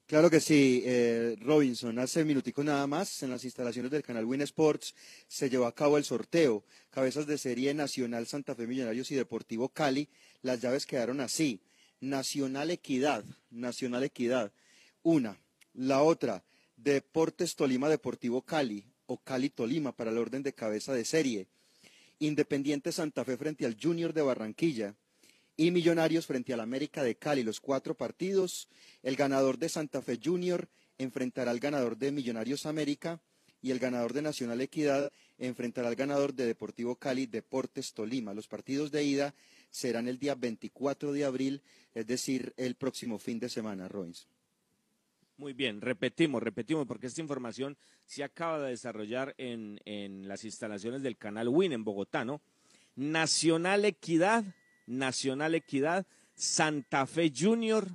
Claro 0.07 0.29
que 0.29 0.39
sí, 0.39 0.83
eh, 0.85 1.35
Robinson. 1.41 1.99
Hace 1.99 2.23
minutico 2.23 2.63
nada 2.63 2.87
más, 2.87 3.23
en 3.23 3.29
las 3.29 3.43
instalaciones 3.43 3.91
del 3.91 4.03
canal 4.03 4.23
Win 4.23 4.39
Sports, 4.39 4.95
se 5.27 5.49
llevó 5.49 5.65
a 5.65 5.75
cabo 5.75 5.97
el 5.97 6.05
sorteo. 6.05 6.63
Cabezas 6.89 7.27
de 7.27 7.37
serie 7.37 7.73
Nacional 7.73 8.25
Santa 8.25 8.55
Fe 8.55 8.67
Millonarios 8.67 9.11
y 9.11 9.15
Deportivo 9.15 9.67
Cali. 9.67 10.07
Las 10.43 10.61
llaves 10.61 10.85
quedaron 10.85 11.19
así. 11.19 11.59
Nacional 11.99 12.71
Equidad, 12.71 13.25
Nacional 13.49 14.03
Equidad. 14.03 14.53
Una. 15.03 15.41
La 15.73 16.01
otra, 16.01 16.45
Deportes 16.77 17.57
Tolima 17.57 17.89
Deportivo 17.89 18.43
Cali 18.43 18.85
o 19.07 19.17
Cali 19.17 19.49
Tolima 19.49 19.91
para 19.91 20.11
el 20.11 20.19
orden 20.19 20.41
de 20.41 20.53
cabeza 20.53 20.93
de 20.93 21.03
serie. 21.03 21.47
Independiente 22.19 22.93
Santa 22.93 23.25
Fe 23.25 23.35
frente 23.35 23.65
al 23.65 23.75
Junior 23.77 24.13
de 24.13 24.21
Barranquilla 24.21 24.95
y 25.57 25.71
Millonarios 25.71 26.27
frente 26.27 26.53
al 26.53 26.59
América 26.59 27.03
de 27.03 27.15
Cali. 27.15 27.43
Los 27.43 27.59
cuatro 27.59 27.95
partidos. 27.95 28.69
El 29.01 29.15
ganador 29.15 29.57
de 29.57 29.69
Santa 29.69 30.01
Fe 30.01 30.19
Junior 30.23 30.69
enfrentará 30.99 31.51
al 31.51 31.59
ganador 31.59 31.97
de 31.97 32.11
Millonarios 32.11 32.65
América 32.65 33.19
y 33.61 33.71
el 33.71 33.79
ganador 33.79 34.13
de 34.13 34.21
Nacional 34.21 34.61
Equidad 34.61 35.11
enfrentará 35.39 35.87
al 35.87 35.95
ganador 35.95 36.33
de 36.33 36.45
Deportivo 36.45 36.95
Cali 36.95 37.25
Deportes 37.25 37.93
Tolima. 37.93 38.33
Los 38.33 38.47
partidos 38.47 38.91
de 38.91 39.03
ida 39.03 39.33
serán 39.71 40.07
el 40.07 40.19
día 40.19 40.35
24 40.35 41.11
de 41.11 41.25
abril, 41.25 41.61
es 41.93 42.05
decir, 42.07 42.53
el 42.57 42.75
próximo 42.75 43.17
fin 43.17 43.39
de 43.39 43.49
semana, 43.49 43.87
Roins. 43.87 44.27
Muy 45.37 45.53
bien, 45.53 45.81
repetimos, 45.81 46.41
repetimos, 46.41 46.87
porque 46.87 47.07
esta 47.07 47.21
información 47.21 47.77
se 48.05 48.23
acaba 48.23 48.59
de 48.59 48.69
desarrollar 48.69 49.35
en, 49.37 49.79
en 49.85 50.27
las 50.27 50.43
instalaciones 50.43 51.03
del 51.03 51.17
canal 51.17 51.47
WIN 51.47 51.73
en 51.73 51.83
Bogotá, 51.83 52.25
¿no? 52.25 52.41
Nacional 52.95 53.85
Equidad, 53.85 54.43
Nacional 54.87 55.53
Equidad, 55.53 56.07
Santa 56.33 57.05
Fe 57.05 57.31
Junior, 57.35 57.87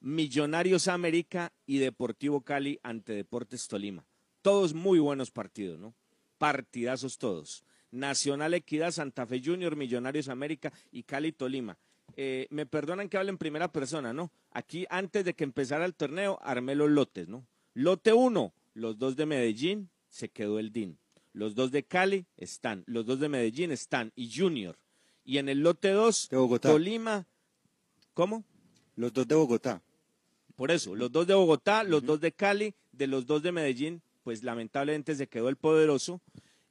Millonarios 0.00 0.88
América 0.88 1.54
y 1.64 1.78
Deportivo 1.78 2.42
Cali 2.42 2.78
ante 2.82 3.14
Deportes 3.14 3.66
Tolima. 3.68 4.04
Todos 4.42 4.74
muy 4.74 4.98
buenos 4.98 5.30
partidos, 5.30 5.80
¿no? 5.80 5.94
Partidazos 6.36 7.16
todos. 7.16 7.64
Nacional 7.90 8.52
Equidad, 8.52 8.90
Santa 8.90 9.26
Fe 9.26 9.40
Junior, 9.42 9.76
Millonarios 9.76 10.28
América 10.28 10.72
y 10.92 11.04
Cali 11.04 11.32
Tolima. 11.32 11.78
Eh, 12.16 12.46
me 12.50 12.66
perdonan 12.66 13.08
que 13.08 13.16
hable 13.16 13.30
en 13.30 13.38
primera 13.38 13.72
persona, 13.72 14.12
¿no? 14.12 14.30
Aquí, 14.50 14.86
antes 14.90 15.24
de 15.24 15.34
que 15.34 15.44
empezara 15.44 15.84
el 15.84 15.94
torneo, 15.94 16.38
armé 16.42 16.74
los 16.74 16.90
lotes, 16.90 17.28
¿no? 17.28 17.46
Lote 17.72 18.12
1, 18.12 18.52
los 18.74 18.98
dos 18.98 19.16
de 19.16 19.26
Medellín, 19.26 19.90
se 20.08 20.28
quedó 20.28 20.58
el 20.58 20.72
DIN. 20.72 20.98
Los 21.32 21.54
dos 21.54 21.72
de 21.72 21.82
Cali 21.84 22.26
están, 22.36 22.84
los 22.86 23.06
dos 23.06 23.18
de 23.18 23.28
Medellín 23.28 23.72
están, 23.72 24.12
y 24.14 24.30
Junior. 24.32 24.78
Y 25.24 25.38
en 25.38 25.48
el 25.48 25.60
lote 25.60 25.90
2, 25.90 26.28
De 26.30 26.36
Bogotá. 26.36 26.70
Tolima, 26.70 27.26
¿cómo? 28.12 28.44
Los 28.96 29.12
dos 29.12 29.26
de 29.26 29.34
Bogotá. 29.34 29.82
Por 30.56 30.70
eso, 30.70 30.94
los 30.94 31.10
dos 31.10 31.26
de 31.26 31.34
Bogotá, 31.34 31.82
los 31.82 32.04
dos 32.04 32.20
de 32.20 32.32
Cali, 32.32 32.74
de 32.92 33.06
los 33.06 33.26
dos 33.26 33.42
de 33.42 33.50
Medellín, 33.52 34.02
pues 34.22 34.42
lamentablemente 34.42 35.14
se 35.14 35.26
quedó 35.26 35.48
el 35.48 35.56
poderoso 35.56 36.20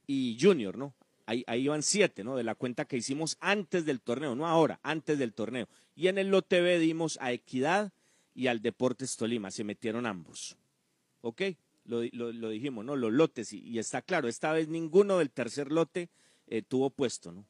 y 0.08 0.38
Junior, 0.40 0.78
¿no? 0.78 0.94
Ahí, 1.26 1.44
ahí 1.48 1.68
van 1.68 1.84
siete, 1.84 2.24
¿no? 2.24 2.36
De 2.36 2.44
la 2.44 2.56
cuenta 2.56 2.86
que 2.86 2.98
hicimos 2.98 3.38
antes 3.40 3.86
del 3.86 4.02
torneo, 4.02 4.36
no 4.36 4.48
ahora, 4.48 4.80
antes 4.84 5.18
del 5.20 5.34
torneo. 5.34 5.68
Y 5.96 6.08
en 6.08 6.18
el 6.18 6.28
lote 6.30 6.62
B 6.62 6.80
dimos 6.80 7.18
a 7.22 7.32
Equidad 7.32 7.92
y 8.36 8.48
al 8.48 8.62
Deportes 8.62 9.16
Tolima, 9.18 9.52
se 9.52 9.64
metieron 9.64 10.06
ambos. 10.06 10.58
¿Ok? 11.22 11.42
Lo, 11.86 12.02
lo- 12.12 12.32
lo 12.32 12.50
dijimos, 12.50 12.86
¿no? 12.86 12.96
Los 12.96 13.12
lotes, 13.12 13.52
y, 13.54 13.60
y 13.60 13.80
está 13.80 14.02
claro, 14.02 14.28
esta 14.28 14.52
vez 14.54 14.68
ninguno 14.70 15.18
del 15.18 15.30
tercer 15.32 15.72
lote 15.72 16.10
eh, 16.48 16.62
tuvo 16.62 16.90
puesto, 16.90 17.32
¿no? 17.32 17.46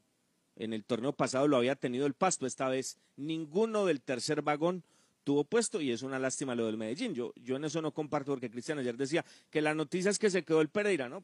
En 0.55 0.73
el 0.73 0.83
torneo 0.83 1.13
pasado 1.13 1.47
lo 1.47 1.57
había 1.57 1.75
tenido 1.75 2.05
el 2.05 2.13
pasto, 2.13 2.45
esta 2.45 2.69
vez 2.69 2.99
ninguno 3.17 3.85
del 3.85 4.01
tercer 4.01 4.41
vagón 4.41 4.83
tuvo 5.23 5.43
puesto 5.43 5.81
y 5.81 5.91
es 5.91 6.03
una 6.03 6.19
lástima 6.19 6.55
lo 6.55 6.65
del 6.65 6.77
Medellín. 6.77 7.13
Yo, 7.13 7.33
yo 7.35 7.55
en 7.55 7.65
eso 7.65 7.81
no 7.81 7.93
comparto 7.93 8.31
porque 8.31 8.49
Cristian 8.49 8.79
ayer 8.79 8.97
decía 8.97 9.25
que 9.49 9.61
la 9.61 9.73
noticia 9.73 10.11
es 10.11 10.19
que 10.19 10.29
se 10.29 10.43
quedó 10.43 10.61
el 10.61 10.69
Pereira, 10.69 11.09
¿no? 11.09 11.23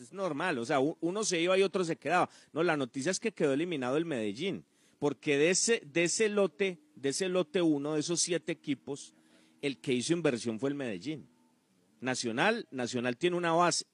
Es 0.00 0.12
normal, 0.12 0.58
o 0.58 0.64
sea, 0.64 0.78
uno 0.80 1.24
se 1.24 1.40
iba 1.40 1.58
y 1.58 1.62
otro 1.62 1.84
se 1.84 1.96
quedaba. 1.96 2.30
No, 2.52 2.62
la 2.62 2.76
noticia 2.76 3.10
es 3.10 3.20
que 3.20 3.32
quedó 3.32 3.52
eliminado 3.52 3.96
el 3.96 4.04
Medellín, 4.04 4.64
porque 4.98 5.36
de 5.38 5.50
ese, 5.50 5.82
de 5.84 6.04
ese 6.04 6.28
lote, 6.28 6.78
de 6.94 7.08
ese 7.08 7.28
lote 7.28 7.62
uno, 7.62 7.94
de 7.94 8.00
esos 8.00 8.20
siete 8.20 8.52
equipos, 8.52 9.14
el 9.60 9.78
que 9.78 9.92
hizo 9.92 10.12
inversión 10.12 10.58
fue 10.58 10.70
el 10.70 10.76
Medellín. 10.76 11.28
Nacional, 12.00 12.66
Nacional 12.70 13.16
tiene 13.16 13.36
una 13.36 13.52
base 13.52 13.86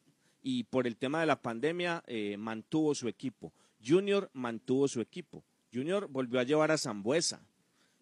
y 0.43 0.65
por 0.65 0.87
el 0.87 0.97
tema 0.97 1.21
de 1.21 1.27
la 1.27 1.41
pandemia 1.41 2.03
eh, 2.07 2.37
mantuvo 2.39 2.95
su 2.95 3.09
equipo. 3.09 3.53
Junior 3.85 4.31
mantuvo 4.33 4.89
su 4.89 5.01
equipo. 5.01 5.45
Junior 5.73 6.09
volvió 6.09 6.41
a 6.41 6.45
llevar 6.45 6.71
a 6.71 6.79
Zambuesa, 6.79 7.41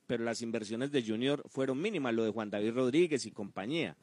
pero 0.07 0.25
las 0.25 0.43
inversiones 0.43 0.93
de 0.93 1.03
Junior 1.03 1.43
fueron 1.49 1.81
mínimas, 1.81 2.15
lo 2.15 2.25
de 2.25 2.31
Juan 2.31 2.51
David 2.51 2.73
Rodríguez 2.73 3.27
y 3.27 3.33
compañía. 3.33 3.97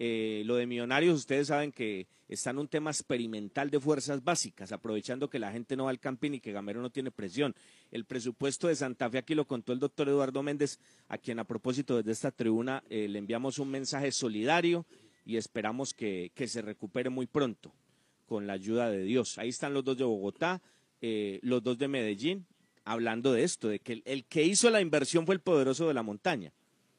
Eh, 0.00 0.42
lo 0.46 0.54
de 0.54 0.66
Millonarios, 0.66 1.18
ustedes 1.18 1.48
saben 1.48 1.72
que 1.72 2.06
está 2.28 2.50
en 2.50 2.58
un 2.58 2.68
tema 2.68 2.90
experimental 2.90 3.68
de 3.68 3.80
fuerzas 3.80 4.22
básicas, 4.22 4.70
aprovechando 4.70 5.28
que 5.28 5.40
la 5.40 5.50
gente 5.50 5.76
no 5.76 5.84
va 5.84 5.90
al 5.90 5.98
camping 5.98 6.32
y 6.32 6.40
que 6.40 6.52
Gamero 6.52 6.80
no 6.80 6.90
tiene 6.90 7.10
presión. 7.10 7.54
El 7.90 8.04
presupuesto 8.04 8.68
de 8.68 8.76
Santa 8.76 9.10
Fe, 9.10 9.18
aquí 9.18 9.34
lo 9.34 9.46
contó 9.46 9.72
el 9.72 9.80
doctor 9.80 10.08
Eduardo 10.08 10.40
Méndez, 10.44 10.78
a 11.08 11.18
quien 11.18 11.40
a 11.40 11.44
propósito 11.44 11.96
desde 11.96 12.12
esta 12.12 12.30
tribuna 12.30 12.84
eh, 12.88 13.08
le 13.08 13.18
enviamos 13.18 13.58
un 13.58 13.70
mensaje 13.70 14.12
solidario 14.12 14.86
y 15.26 15.36
esperamos 15.36 15.92
que, 15.92 16.30
que 16.32 16.46
se 16.46 16.62
recupere 16.62 17.10
muy 17.10 17.26
pronto 17.26 17.72
con 18.26 18.46
la 18.46 18.52
ayuda 18.52 18.90
de 18.90 19.02
Dios. 19.02 19.36
Ahí 19.38 19.48
están 19.48 19.74
los 19.74 19.82
dos 19.82 19.96
de 19.96 20.04
Bogotá, 20.04 20.62
eh, 21.00 21.38
los 21.42 21.62
dos 21.62 21.78
de 21.78 21.88
Medellín, 21.88 22.46
hablando 22.84 23.32
de 23.32 23.44
esto, 23.44 23.68
de 23.68 23.80
que 23.80 24.02
el, 24.04 24.24
que 24.24 24.44
hizo 24.44 24.70
la 24.70 24.80
inversión 24.80 25.26
fue 25.26 25.34
el 25.34 25.40
poderoso 25.40 25.88
de 25.88 25.94
la 25.94 26.02
montaña. 26.02 26.52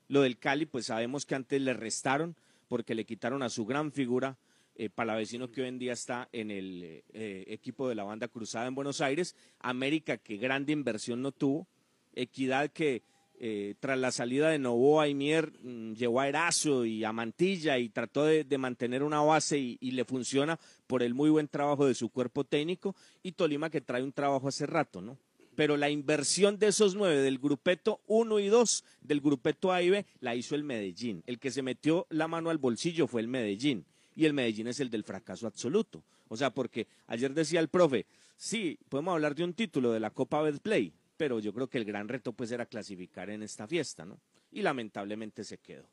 Lo 0.07 0.21
del 0.21 0.37
Cali, 0.37 0.65
pues 0.65 0.87
sabemos 0.87 1.25
que 1.25 1.35
antes 1.35 1.61
le 1.61 1.73
restaron 1.73 2.35
porque 2.67 2.95
le 2.95 3.05
quitaron 3.05 3.43
a 3.43 3.49
su 3.49 3.65
gran 3.65 3.91
figura 3.91 4.37
eh, 4.75 4.89
palavecino 4.89 5.51
que 5.51 5.61
hoy 5.61 5.67
en 5.67 5.77
día 5.77 5.91
está 5.91 6.29
en 6.31 6.51
el 6.51 7.03
eh, 7.11 7.43
equipo 7.47 7.89
de 7.89 7.95
la 7.95 8.05
banda 8.05 8.29
cruzada 8.29 8.65
en 8.67 8.75
Buenos 8.75 9.01
Aires. 9.01 9.35
América, 9.59 10.17
que 10.17 10.37
grande 10.37 10.71
inversión 10.71 11.21
no 11.21 11.33
tuvo. 11.33 11.67
Equidad, 12.13 12.71
que 12.71 13.03
eh, 13.39 13.75
tras 13.79 13.97
la 13.97 14.11
salida 14.11 14.49
de 14.49 14.59
Novoa 14.59 15.07
y 15.07 15.15
Mier 15.15 15.51
mm, 15.63 15.93
llevó 15.93 16.19
a 16.19 16.27
Erazo 16.27 16.85
y 16.85 17.03
a 17.03 17.13
Mantilla 17.13 17.77
y 17.77 17.89
trató 17.89 18.25
de, 18.25 18.43
de 18.43 18.57
mantener 18.57 19.01
una 19.01 19.21
base 19.21 19.57
y, 19.57 19.77
y 19.79 19.91
le 19.91 20.05
funciona 20.05 20.59
por 20.87 21.01
el 21.01 21.13
muy 21.13 21.29
buen 21.29 21.47
trabajo 21.47 21.85
de 21.85 21.95
su 21.95 22.09
cuerpo 22.09 22.43
técnico. 22.43 22.95
Y 23.23 23.31
Tolima, 23.31 23.69
que 23.69 23.81
trae 23.81 24.03
un 24.03 24.11
trabajo 24.11 24.49
hace 24.49 24.65
rato, 24.65 25.01
¿no? 25.01 25.17
pero 25.59 25.75
la 25.75 25.89
inversión 25.89 26.57
de 26.57 26.67
esos 26.67 26.95
nueve, 26.95 27.17
del 27.17 27.37
grupeto 27.37 27.99
1 28.07 28.39
y 28.39 28.47
2, 28.47 28.85
del 29.01 29.19
grupeto 29.19 29.73
A 29.73 29.81
y 29.83 29.89
B, 29.89 30.05
la 30.21 30.33
hizo 30.33 30.55
el 30.55 30.63
Medellín. 30.63 31.21
El 31.27 31.37
que 31.37 31.51
se 31.51 31.61
metió 31.61 32.07
la 32.09 32.29
mano 32.29 32.49
al 32.49 32.59
bolsillo 32.59 33.07
fue 33.07 33.19
el 33.19 33.27
Medellín. 33.27 33.85
Y 34.15 34.23
el 34.23 34.31
Medellín 34.31 34.67
es 34.67 34.79
el 34.79 34.89
del 34.89 35.03
fracaso 35.03 35.47
absoluto. 35.47 36.01
O 36.29 36.37
sea, 36.37 36.53
porque 36.53 36.87
ayer 37.07 37.33
decía 37.33 37.59
el 37.59 37.67
profe, 37.67 38.05
sí, 38.37 38.79
podemos 38.87 39.13
hablar 39.13 39.35
de 39.35 39.43
un 39.43 39.53
título 39.53 39.91
de 39.91 39.99
la 39.99 40.11
Copa 40.11 40.41
Betplay, 40.41 40.93
pero 41.19 41.41
yo 41.41 41.53
creo 41.53 41.69
que 41.69 41.77
el 41.77 41.83
gran 41.83 42.07
reto 42.07 42.31
pues 42.31 42.49
era 42.49 42.65
clasificar 42.65 43.29
en 43.29 43.43
esta 43.43 43.67
fiesta, 43.67 44.05
¿no? 44.05 44.21
Y 44.53 44.61
lamentablemente 44.61 45.43
se 45.43 45.57
quedó. 45.57 45.83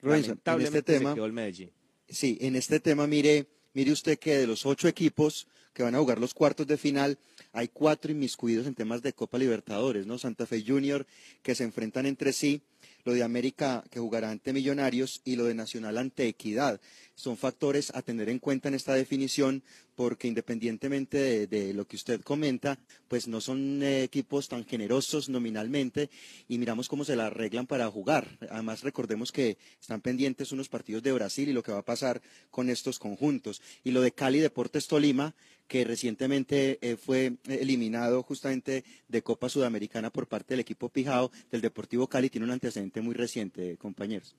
Robinson, 0.00 0.14
en 0.14 0.28
lamentablemente 0.28 0.78
este 0.78 0.92
tema, 0.92 1.10
se 1.10 1.14
quedó 1.16 1.26
el 1.26 1.32
Medellín. 1.32 1.72
Sí, 2.08 2.38
en 2.40 2.54
este 2.54 2.78
tema, 2.78 3.08
mire, 3.08 3.48
mire 3.74 3.90
usted 3.90 4.20
que 4.20 4.38
de 4.38 4.46
los 4.46 4.64
ocho 4.64 4.86
equipos 4.86 5.48
que 5.72 5.82
van 5.82 5.96
a 5.96 5.98
jugar 5.98 6.20
los 6.20 6.32
cuartos 6.32 6.68
de 6.68 6.76
final, 6.76 7.18
hay 7.50 7.66
cuatro 7.66 8.12
inmiscuidos 8.12 8.68
en 8.68 8.76
temas 8.76 9.02
de 9.02 9.12
Copa 9.12 9.36
Libertadores, 9.36 10.06
¿no? 10.06 10.16
Santa 10.16 10.46
Fe 10.46 10.62
Junior, 10.64 11.08
que 11.42 11.56
se 11.56 11.64
enfrentan 11.64 12.06
entre 12.06 12.32
sí, 12.32 12.62
lo 13.04 13.14
de 13.14 13.22
América, 13.22 13.84
que 13.90 14.00
jugará 14.00 14.30
ante 14.30 14.52
Millonarios, 14.52 15.20
y 15.24 15.36
lo 15.36 15.44
de 15.44 15.54
Nacional 15.54 15.98
ante 15.98 16.28
Equidad. 16.28 16.80
Son 17.14 17.36
factores 17.36 17.90
a 17.94 18.02
tener 18.02 18.28
en 18.28 18.38
cuenta 18.38 18.68
en 18.68 18.74
esta 18.74 18.94
definición, 18.94 19.62
porque 19.96 20.28
independientemente 20.28 21.48
de, 21.48 21.74
lo 21.74 21.86
que 21.86 21.96
usted 21.96 22.20
comenta, 22.20 22.78
pues 23.08 23.26
no 23.26 23.40
son 23.40 23.82
eh, 23.82 24.04
equipos 24.04 24.46
tan 24.46 24.64
generosos 24.64 25.28
nominalmente, 25.28 26.10
y 26.48 26.58
miramos 26.58 26.88
cómo 26.88 27.04
se 27.04 27.16
la 27.16 27.26
arreglan 27.26 27.66
para 27.66 27.90
jugar. 27.90 28.38
Además, 28.50 28.82
recordemos 28.82 29.32
que 29.32 29.58
están 29.80 30.00
pendientes 30.00 30.52
unos 30.52 30.68
partidos 30.68 31.02
de 31.02 31.12
Brasil 31.12 31.48
y 31.48 31.52
lo 31.52 31.62
que 31.62 31.72
va 31.72 31.78
a 31.78 31.84
pasar 31.84 32.22
con 32.50 32.70
estos 32.70 32.98
conjuntos. 32.98 33.60
Y 33.82 33.90
lo 33.90 34.00
de 34.00 34.12
Cali 34.12 34.38
Deportes 34.38 34.86
Tolima, 34.86 35.34
que 35.66 35.84
recientemente 35.84 36.78
eh, 36.80 36.96
fue 36.96 37.34
eliminado 37.46 38.22
justamente 38.22 38.84
de 39.06 39.22
Copa 39.22 39.48
Sudamericana 39.48 40.10
por 40.10 40.26
parte 40.26 40.54
del 40.54 40.60
equipo 40.60 40.88
Pijao 40.88 41.30
del 41.50 41.60
Deportivo 41.60 42.06
Cali, 42.06 42.30
tiene 42.30 42.46
un 42.46 42.52
antecedente 42.52 42.77
muy 43.02 43.14
reciente, 43.14 43.76
compañeros. 43.76 44.34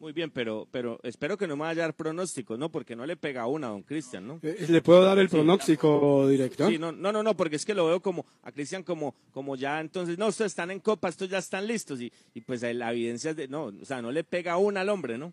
Muy 0.00 0.12
bien, 0.12 0.30
pero, 0.30 0.68
pero 0.70 1.00
espero 1.02 1.38
que 1.38 1.46
no 1.46 1.56
me 1.56 1.62
vaya 1.62 1.82
a 1.82 1.86
dar 1.86 1.94
pronósticos, 1.94 2.58
¿no? 2.58 2.68
Porque 2.68 2.94
no 2.94 3.06
le 3.06 3.16
pega 3.16 3.46
una 3.46 3.68
a 3.68 3.70
don 3.70 3.82
Cristian, 3.82 4.26
¿no? 4.26 4.38
Eh, 4.42 4.66
¿Le 4.68 4.82
puedo 4.82 5.02
dar 5.02 5.18
el 5.18 5.28
Sí. 5.28 5.36
pronóstico, 5.36 6.28
director? 6.28 6.70
Sí, 6.70 6.78
no, 6.78 6.92
no, 6.92 7.10
no, 7.10 7.22
no, 7.22 7.34
porque 7.34 7.56
es 7.56 7.64
que 7.64 7.72
lo 7.74 7.86
veo 7.86 8.00
como 8.02 8.26
a 8.42 8.52
Cristian 8.52 8.82
como, 8.82 9.14
como 9.32 9.56
ya 9.56 9.80
entonces, 9.80 10.18
no, 10.18 10.26
ustedes 10.26 10.52
están 10.52 10.70
en 10.70 10.80
copa, 10.80 11.08
estos 11.08 11.30
ya 11.30 11.38
están 11.38 11.66
listos 11.66 12.00
y, 12.02 12.12
y 12.34 12.40
pues 12.42 12.60
la 12.60 12.92
evidencia 12.92 13.30
es 13.30 13.36
de, 13.36 13.48
no, 13.48 13.66
o 13.66 13.84
sea, 13.84 14.02
no 14.02 14.12
le 14.12 14.24
pega 14.24 14.58
una 14.58 14.82
al 14.82 14.90
hombre, 14.90 15.16
¿no? 15.16 15.32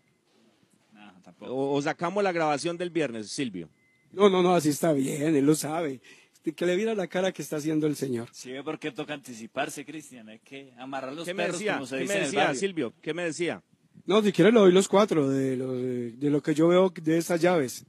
No, 0.94 1.12
tampoco. 1.22 1.52
O, 1.52 1.74
o 1.74 1.82
sacamos 1.82 2.24
la 2.24 2.32
grabación 2.32 2.78
del 2.78 2.88
viernes, 2.90 3.28
Silvio. 3.30 3.68
No, 4.12 4.30
no, 4.30 4.42
no, 4.42 4.54
así 4.54 4.70
está 4.70 4.92
bien, 4.92 5.34
él 5.36 5.44
lo 5.44 5.54
sabe. 5.54 6.00
Que 6.42 6.66
le 6.66 6.74
viera 6.76 6.94
la 6.94 7.06
cara 7.06 7.30
que 7.32 7.40
está 7.42 7.56
haciendo 7.56 7.86
el 7.86 7.94
señor. 7.96 8.28
Si 8.32 8.50
ve 8.50 8.62
por 8.64 8.78
qué 8.78 8.90
toca 8.90 9.14
anticiparse, 9.14 9.84
Cristian, 9.84 10.28
hay 10.28 10.40
que 10.40 10.72
amarrar 10.76 11.12
los 11.12 11.24
¿Qué 11.24 11.34
me 11.34 11.44
perros 11.44 11.58
decía? 11.58 11.74
como 11.74 11.86
se 11.86 11.96
¿Qué 11.96 12.02
dice 12.02 12.12
me 12.14 12.18
en 12.18 12.24
el 12.24 12.30
decía, 12.30 12.44
barrio. 12.44 12.60
Silvio? 12.60 12.94
¿Qué 13.00 13.14
me 13.14 13.24
decía? 13.24 13.62
No, 14.06 14.20
si 14.22 14.32
quieres 14.32 14.52
le 14.52 14.58
doy 14.60 14.72
los 14.72 14.88
cuatro 14.88 15.28
de 15.28 15.56
lo, 15.56 15.72
de, 15.74 16.10
de 16.12 16.30
lo 16.30 16.42
que 16.42 16.54
yo 16.54 16.66
veo 16.66 16.92
de 17.00 17.18
esas 17.18 17.40
llaves. 17.40 17.84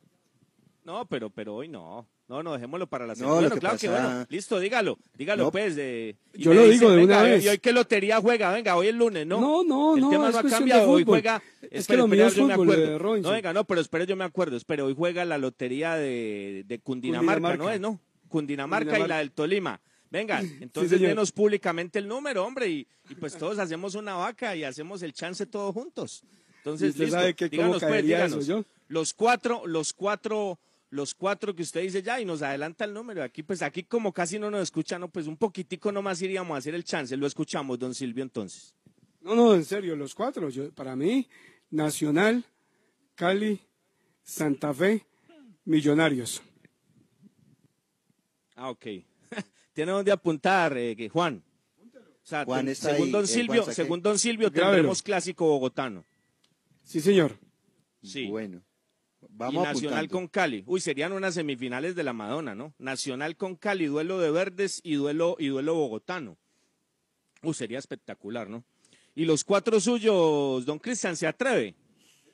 No, 0.85 1.05
pero, 1.05 1.29
pero 1.29 1.55
hoy 1.55 1.67
no. 1.67 2.07
No, 2.27 2.41
no, 2.41 2.53
dejémoslo 2.53 2.87
para 2.87 3.05
la 3.05 3.13
No, 3.13 3.17
semana. 3.17 3.33
lo 3.35 3.39
bueno, 3.41 3.55
que 3.55 3.59
claro 3.59 3.77
que 3.77 3.89
bueno. 3.89 4.25
Listo, 4.29 4.59
dígalo. 4.59 4.97
Dígalo, 5.17 5.43
No. 5.45 5.51
pues. 5.51 5.75
De, 5.75 6.15
Yo 6.33 6.53
lo 6.53 6.61
dice, 6.63 6.73
digo 6.73 6.89
de 6.91 6.97
venga, 6.97 7.19
una 7.19 7.23
vez. 7.29 7.43
¿Y 7.43 7.49
hoy 7.49 7.57
qué 7.57 7.71
lotería 7.73 8.21
juega? 8.21 8.51
Venga, 8.53 8.75
hoy 8.77 8.87
es 8.87 8.95
lunes, 8.95 9.27
¿no? 9.27 9.41
No, 9.41 9.63
no, 9.63 9.95
El 9.95 10.01
no, 10.01 10.09
tema 10.09 10.27
es 10.29 10.33
no 10.33 10.39
ha 10.39 10.43
de 10.43 10.49
cambiado. 10.49 10.89
Hoy 10.89 11.03
juega. 11.03 11.41
Es 11.61 11.69
que 11.69 11.77
espere, 11.77 11.97
lo 11.97 12.05
espere, 12.05 12.17
mío 12.17 12.27
es 12.27 12.33
ver, 12.33 12.41
yo 12.41 12.47
me 12.47 12.55
fútbol, 12.55 12.71
acuerdo. 12.75 12.99
Robinson. 12.99 13.29
No, 13.31 13.35
venga, 13.35 13.53
no, 13.53 13.63
pero 13.65 13.81
espere, 13.81 14.05
yo 14.05 14.15
me 14.15 14.23
acuerdo. 14.23 14.55
Espere, 14.57 14.81
hoy 14.83 14.93
juega 14.95 15.25
la 15.25 15.37
lotería 15.37 15.95
de, 15.95 16.63
de 16.65 16.79
Cundinamarca, 16.79 17.33
Cundinamarca. 17.41 17.63
¿no 17.63 17.69
es, 17.69 17.79
no? 17.81 17.99
Cundinamarca, 18.33 18.97
y 18.97 19.07
la 19.07 19.19
del 19.19 19.31
Tolima. 19.31 19.79
Venga, 20.09 20.41
entonces 20.59 20.93
señor. 20.97 21.09
denos 21.09 21.31
públicamente 21.31 21.99
el 21.99 22.07
número, 22.07 22.43
hombre, 22.43 22.67
y, 22.67 22.87
y 23.09 23.13
pues 23.15 23.37
todos 23.37 23.59
hacemos 23.59 23.93
una 23.93 24.15
vaca 24.15 24.55
y 24.55 24.63
hacemos 24.63 25.03
el 25.03 25.13
chance 25.13 25.45
todos 25.45 25.71
juntos. 25.71 26.23
Entonces, 26.57 26.87
¿Y 26.87 26.89
usted 26.89 27.03
listo. 27.05 27.19
sabe 27.19 27.35
que 27.35 27.47
díganos, 27.47 27.79
pues, 27.79 27.93
eso, 27.93 28.01
díganos. 28.01 28.47
yo? 28.47 28.65
Los 28.87 29.13
cuatro, 29.13 29.67
los 29.67 29.93
cuatro, 29.93 30.57
los 30.89 31.13
cuatro 31.13 31.55
que 31.55 31.61
usted 31.61 31.81
dice 31.83 32.01
ya 32.01 32.19
y 32.19 32.25
nos 32.25 32.41
adelanta 32.41 32.85
el 32.85 32.93
número. 32.93 33.21
Aquí, 33.21 33.43
pues 33.43 33.61
aquí 33.61 33.83
como 33.83 34.11
casi 34.11 34.39
no 34.39 34.49
nos 34.49 34.63
escucha, 34.63 34.97
no, 34.97 35.09
pues 35.09 35.27
un 35.27 35.37
poquitico 35.37 35.91
nomás 35.91 36.19
iríamos 36.23 36.55
a 36.55 36.57
hacer 36.57 36.73
el 36.73 36.83
chance. 36.83 37.15
Lo 37.15 37.27
escuchamos, 37.27 37.77
don 37.77 37.93
Silvio, 37.93 38.23
entonces. 38.23 38.73
No, 39.21 39.35
no, 39.35 39.53
en 39.53 39.63
serio, 39.63 39.95
los 39.95 40.15
cuatro. 40.15 40.49
Yo, 40.49 40.71
para 40.71 40.95
mí, 40.95 41.27
Nacional, 41.69 42.43
Cali, 43.13 43.61
Santa 44.23 44.73
Fe, 44.73 45.05
Millonarios. 45.65 46.41
Ah, 48.55 48.69
ok. 48.69 48.85
Tiene 49.73 49.91
donde 49.91 50.11
apuntar, 50.11 50.77
eh, 50.77 50.95
que 50.95 51.09
Juan. 51.09 51.43
O 52.23 52.25
sea, 52.25 52.45
Juan 52.45 52.61
ten- 52.65 52.69
está 52.69 52.89
según 52.91 53.05
ahí, 53.07 53.11
don 53.11 53.21
el 53.21 53.27
Silvio, 53.27 53.63
según 53.71 54.01
don 54.01 54.19
Silvio 54.19 54.49
Grábelo. 54.51 54.71
tendremos 54.75 55.01
clásico 55.01 55.45
bogotano. 55.45 56.05
Sí, 56.83 57.01
señor. 57.01 57.37
Sí. 58.01 58.27
Bueno, 58.27 58.61
y 59.21 59.25
vamos 59.29 59.63
Nacional 59.63 59.99
apuntando. 60.05 60.11
con 60.11 60.27
Cali. 60.27 60.63
Uy, 60.67 60.79
serían 60.79 61.11
unas 61.13 61.33
semifinales 61.33 61.95
de 61.95 62.03
la 62.03 62.13
Madonna, 62.13 62.53
¿no? 62.55 62.73
Nacional 62.77 63.35
con 63.35 63.55
Cali, 63.55 63.85
duelo 63.87 64.19
de 64.19 64.31
verdes 64.31 64.79
y 64.83 64.93
duelo, 64.95 65.35
y 65.39 65.47
duelo 65.47 65.73
bogotano. 65.75 66.37
Uy, 67.41 67.53
sería 67.53 67.79
espectacular, 67.79 68.49
¿no? 68.49 68.63
Y 69.15 69.25
los 69.25 69.43
cuatro 69.43 69.79
suyos, 69.79 70.65
don 70.65 70.79
Cristian, 70.79 71.15
¿se 71.17 71.27
atreve? 71.27 71.75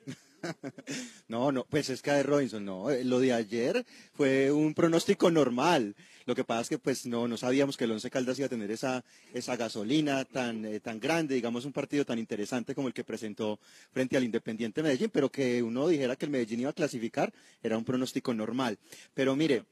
No, 1.28 1.52
no, 1.52 1.64
pues 1.64 1.90
es 1.90 2.00
que 2.02 2.10
de 2.12 2.22
Robinson, 2.22 2.64
no, 2.64 2.90
eh, 2.90 3.04
lo 3.04 3.20
de 3.20 3.32
ayer 3.32 3.84
fue 4.14 4.50
un 4.50 4.72
pronóstico 4.74 5.30
normal. 5.30 5.94
Lo 6.30 6.36
que 6.36 6.44
pasa 6.44 6.60
es 6.60 6.68
que 6.68 6.78
pues 6.78 7.06
no, 7.06 7.26
no 7.26 7.36
sabíamos 7.36 7.76
que 7.76 7.82
el 7.82 7.90
Once 7.90 8.08
Caldas 8.08 8.38
iba 8.38 8.46
a 8.46 8.48
tener 8.48 8.70
esa, 8.70 9.04
esa 9.34 9.56
gasolina 9.56 10.24
tan, 10.24 10.64
eh, 10.64 10.78
tan 10.78 11.00
grande, 11.00 11.34
digamos 11.34 11.64
un 11.64 11.72
partido 11.72 12.04
tan 12.04 12.20
interesante 12.20 12.72
como 12.72 12.86
el 12.86 12.94
que 12.94 13.02
presentó 13.02 13.58
frente 13.90 14.16
al 14.16 14.22
Independiente 14.22 14.80
Medellín, 14.80 15.10
pero 15.12 15.28
que 15.28 15.60
uno 15.60 15.88
dijera 15.88 16.14
que 16.14 16.26
el 16.26 16.30
Medellín 16.30 16.60
iba 16.60 16.70
a 16.70 16.72
clasificar 16.72 17.32
era 17.64 17.76
un 17.76 17.84
pronóstico 17.84 18.32
normal. 18.32 18.78
Pero 19.12 19.34
mire, 19.34 19.64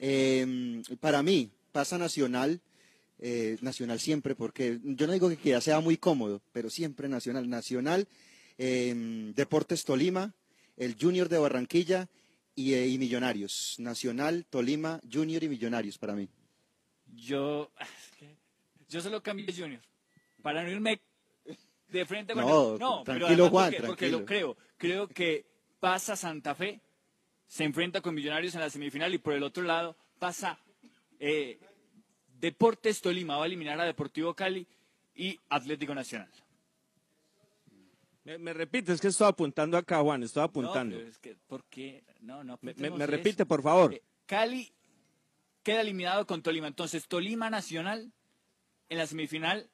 eh, 0.00 0.82
para 0.98 1.22
mí 1.22 1.48
pasa 1.70 1.96
Nacional, 1.96 2.60
eh, 3.20 3.56
Nacional 3.60 4.00
siempre, 4.00 4.34
porque 4.34 4.80
yo 4.82 5.06
no 5.06 5.12
digo 5.12 5.28
que 5.28 5.50
ya 5.50 5.60
sea 5.60 5.78
muy 5.78 5.96
cómodo, 5.96 6.42
pero 6.50 6.70
siempre 6.70 7.08
Nacional. 7.08 7.48
Nacional, 7.48 8.08
eh, 8.58 9.32
Deportes 9.36 9.84
Tolima, 9.84 10.34
el 10.76 10.96
Junior 11.00 11.28
de 11.28 11.38
Barranquilla 11.38 12.08
y, 12.60 12.74
eh, 12.74 12.86
y 12.86 12.98
Millonarios. 12.98 13.76
Nacional, 13.78 14.44
Tolima, 14.48 15.00
Junior 15.10 15.42
y 15.42 15.48
Millonarios 15.48 15.98
para 15.98 16.14
mí. 16.14 16.28
Yo, 17.14 17.70
yo 18.88 19.00
solo 19.00 19.22
cambié 19.22 19.52
Junior. 19.54 19.80
Para 20.42 20.62
no 20.62 20.70
irme 20.70 21.00
de 21.88 22.06
frente 22.06 22.34
con 22.34 22.44
No, 22.44 22.78
No, 22.78 23.02
pero 23.04 23.18
tranquilo, 23.18 23.44
además 23.44 23.50
Juan, 23.50 23.72
porque, 23.72 23.86
porque 23.86 24.06
tranquilo. 24.08 24.18
lo 24.20 24.26
creo. 24.26 24.56
Creo 24.76 25.08
que 25.08 25.44
pasa 25.80 26.16
Santa 26.16 26.54
Fe, 26.54 26.80
se 27.46 27.64
enfrenta 27.64 28.00
con 28.00 28.14
Millonarios 28.14 28.54
en 28.54 28.60
la 28.60 28.70
semifinal 28.70 29.12
y 29.12 29.18
por 29.18 29.34
el 29.34 29.42
otro 29.42 29.62
lado 29.64 29.96
pasa 30.18 30.58
eh, 31.18 31.58
Deportes 32.38 33.00
Tolima, 33.00 33.36
va 33.36 33.44
a 33.44 33.46
eliminar 33.46 33.80
a 33.80 33.84
Deportivo 33.84 34.34
Cali 34.34 34.66
y 35.14 35.38
Atlético 35.48 35.94
Nacional. 35.94 36.30
Me, 38.30 38.38
me 38.38 38.52
repite, 38.52 38.92
es 38.92 39.00
que 39.00 39.08
estoy 39.08 39.26
apuntando 39.26 39.76
acá, 39.76 39.98
Juan, 40.02 40.22
estoy 40.22 40.44
apuntando. 40.44 40.94
No, 40.94 41.00
pero 41.00 41.10
es 41.10 41.18
que, 41.18 41.36
¿por 41.48 41.64
qué? 41.64 42.04
No, 42.20 42.44
no. 42.44 42.60
me, 42.62 42.74
me- 42.74 43.06
repite, 43.06 43.44
por 43.44 43.60
favor. 43.60 43.92
Eh, 43.92 44.02
Cali 44.26 44.72
queda 45.64 45.80
eliminado 45.80 46.24
con 46.28 46.40
Tolima. 46.40 46.68
Entonces, 46.68 47.08
Tolima 47.08 47.50
Nacional 47.50 48.12
en 48.88 48.98
la 48.98 49.08
semifinal. 49.08 49.68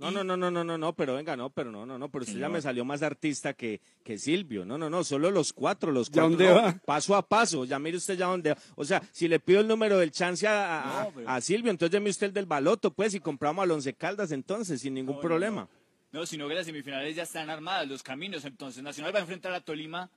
No, 0.00 0.10
y- 0.10 0.14
no, 0.14 0.24
no, 0.24 0.36
no, 0.36 0.50
no, 0.50 0.64
no, 0.64 0.76
no, 0.76 0.92
pero 0.96 1.14
venga, 1.14 1.36
no, 1.36 1.50
pero 1.50 1.70
no, 1.70 1.86
no, 1.86 1.98
no, 2.00 2.10
pero 2.10 2.24
usted 2.24 2.36
ya 2.40 2.48
me 2.48 2.60
salió 2.60 2.84
más 2.84 3.00
artista 3.02 3.52
que, 3.54 3.80
que 4.02 4.18
Silvio. 4.18 4.64
No, 4.64 4.76
no, 4.76 4.90
no, 4.90 5.04
solo 5.04 5.30
los 5.30 5.52
cuatro, 5.52 5.92
los 5.92 6.08
¿Ya 6.10 6.22
cuatro. 6.22 6.30
dónde 6.30 6.48
no, 6.48 6.54
va? 6.54 6.72
Paso 6.84 7.14
a 7.14 7.22
paso, 7.24 7.64
ya 7.64 7.78
mire 7.78 7.96
usted 7.98 8.16
ya 8.18 8.26
dónde 8.26 8.54
va. 8.54 8.58
O 8.74 8.84
sea, 8.84 9.00
si 9.12 9.28
le 9.28 9.38
pido 9.38 9.60
el 9.60 9.68
número 9.68 9.96
del 9.98 10.10
chance 10.10 10.48
a, 10.48 11.02
a- 11.02 11.04
No, 11.04 11.12
pero- 11.14 11.28
a 11.28 11.40
Silvio, 11.40 11.70
entonces 11.70 11.92
deme 11.92 12.10
usted 12.10 12.26
el 12.26 12.32
del 12.32 12.46
baloto, 12.46 12.92
pues, 12.92 13.14
y 13.14 13.20
compramos 13.20 13.62
al 13.62 13.70
Once 13.70 13.94
Caldas 13.94 14.32
entonces, 14.32 14.80
sin 14.80 14.94
ningún 14.94 15.14
No, 15.16 15.22
no, 15.22 15.28
problema. 15.28 15.68
No, 16.12 16.26
sino 16.26 16.48
que 16.48 16.54
las 16.54 16.66
semifinales 16.66 17.14
ya 17.14 17.22
están 17.22 17.50
armadas, 17.50 17.86
los 17.88 18.02
caminos. 18.02 18.44
Entonces, 18.44 18.82
Nacional 18.82 19.14
va 19.14 19.18
a 19.18 19.22
enfrentar 19.22 19.52
a 19.52 19.60
Tolima 19.60 20.10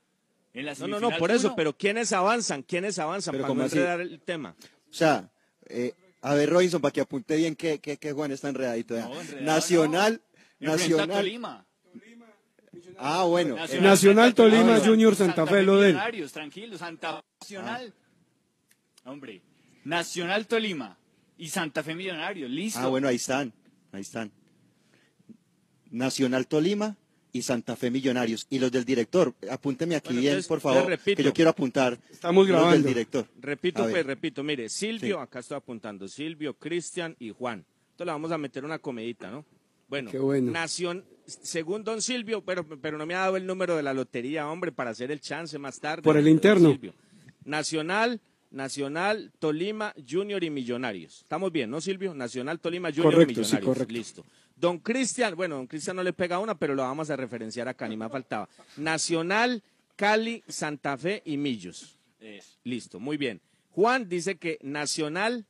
en 0.53 0.65
la 0.65 0.71
No, 0.71 0.75
semifinal. 0.75 1.01
no, 1.01 1.10
no, 1.12 1.17
por 1.17 1.32
eso, 1.32 1.47
uno. 1.47 1.56
pero 1.56 1.77
¿quiénes 1.77 2.12
avanzan? 2.13 2.63
¿Quiénes 2.63 2.97
avanzan? 2.99 3.34
Pero 3.34 3.43
Para 3.43 3.53
no 3.95 4.01
el 4.01 4.19
tema. 4.21 4.56
O 4.89 4.93
sea, 4.93 5.29
eh, 5.67 5.93
a 6.21 6.34
ver 6.34 6.49
Robinson, 6.49 6.82
para 6.82 6.91
que 6.91 7.01
apunte 7.01 7.36
bien 7.36 7.56
que, 7.56 7.79
que, 7.79 7.97
que 7.97 8.12
Juan 8.12 8.32
está 8.32 8.49
enredadito. 8.49 8.95
No, 8.95 9.21
enredado 9.21 9.41
Nacional, 9.45 10.21
no. 10.60 10.71
Nacional. 10.71 11.10
Tolima. 11.10 11.65
Ah, 12.97 13.23
bueno. 13.23 13.56
Nacional, 13.56 14.34
Tolima, 14.34 14.62
Tolima. 14.63 14.79
Junior, 14.86 15.15
Santa 15.15 15.45
Fe, 15.45 15.63
lo 15.63 15.79
de 15.79 15.89
él. 15.89 15.93
Millonarios, 15.93 16.32
tranquilo, 16.32 16.77
Santa 16.77 17.17
Fe 17.17 17.23
Nacional. 17.41 17.93
Ah. 19.06 19.12
Hombre, 19.12 19.41
Nacional 19.84 20.47
Tolima 20.47 20.97
y 21.38 21.49
Santa 21.49 21.84
Fe 21.84 21.93
Millonarios, 21.93 22.49
listo. 22.49 22.79
ah, 22.79 22.88
bueno, 22.88 23.08
ahí 23.08 23.17
están, 23.17 23.53
ahí 23.91 24.01
están. 24.01 24.32
Nacional 25.93 26.47
Tolima 26.47 26.97
y 27.32 27.41
Santa 27.43 27.75
Fe 27.77 27.89
Millonarios. 27.89 28.45
Y 28.49 28.60
los 28.60 28.71
del 28.71 28.84
director, 28.84 29.34
apúnteme 29.49 29.95
aquí 29.95 30.10
Bueno, 30.13 30.21
bien, 30.21 30.43
por 30.47 30.60
favor, 30.60 30.86
repito. 30.88 31.17
que 31.17 31.23
yo 31.23 31.34
quiero 31.34 31.49
apuntar. 31.51 31.97
Estamos 32.12 32.45
los 32.47 32.56
del 32.56 32.56
grabando. 32.63 32.88
director. 32.88 33.27
Repito, 33.39 33.82
A 33.82 33.86
ver. 33.86 33.93
pues, 33.95 34.06
repito, 34.06 34.43
mire, 34.43 34.67
Silvio, 34.69 35.15
Sí. 35.17 35.21
acá 35.21 35.39
estoy 35.39 35.58
apuntando, 35.58 36.08
Silvio, 36.08 36.53
Cristian 36.56 37.15
y 37.19 37.29
Juan. 37.32 37.60
Entonces 37.91 38.06
le 38.08 38.12
vamos 38.12 38.32
a 38.32 38.38
meter 38.38 38.65
una 38.65 38.79
comedita, 38.79 39.32
¿no? 39.32 39.45
Bueno, 39.88 40.10
Qué 40.12 40.17
bueno. 40.19 40.51
Nación, 40.51 41.06
según 41.25 41.84
don 41.84 42.01
Silvio, 42.01 42.41
pero, 42.43 42.65
pero 42.67 42.97
no 42.97 43.06
me 43.06 43.13
ha 43.15 43.19
dado 43.19 43.38
el 43.38 43.45
número 43.45 43.75
de 43.77 43.84
la 43.84 43.93
lotería, 43.93 44.49
hombre, 44.49 44.71
para 44.71 44.89
hacer 44.91 45.12
el 45.12 45.19
chance 45.21 45.58
más 45.60 45.79
tarde. 45.79 46.01
Por 46.01 46.17
el 46.17 46.27
interno. 46.27 46.71
Silvio. 46.71 46.93
Nacional, 47.45 48.19
Nacional, 48.51 49.32
Tolima, 49.39 49.93
Junior 50.10 50.43
y 50.43 50.49
Millonarios. 50.49 51.19
Estamos 51.21 51.51
bien, 51.51 51.69
¿no, 51.69 51.82
Silvio? 51.82 52.13
Nacional, 52.13 52.60
Tolima, 52.60 52.89
Junior 52.89 53.13
Correcto, 53.13 53.32
y 53.32 53.36
sí, 53.36 53.39
Millonarios. 53.41 53.67
correcto. 53.67 53.93
Listo. 53.93 54.25
Don 54.56 54.80
Cristian, 54.80 55.36
bueno, 55.36 55.56
don 55.56 55.68
Cristian 55.68 55.96
no 55.96 56.04
le 56.04 56.13
pega 56.13 56.39
una, 56.39 56.56
pero 56.58 56.76
lo 56.76 56.84
vamos 56.84 57.10
a 57.10 57.16
referenciar 57.16 57.68
acá, 57.68 57.88
ni 57.88 57.98
más 57.98 58.12
faltaba. 58.12 58.48
Nacional, 58.78 59.63
Cali, 59.96 60.44
Santa 60.48 60.98
Fe 60.98 61.22
y 61.26 61.38
Millos. 61.38 61.98
Eso. 62.20 62.58
Listo, 62.63 63.00
muy 63.00 63.18
bien. 63.18 63.42
Juan 63.72 64.08
dice 64.08 64.36
que 64.38 64.60
Nacional, 64.62 65.46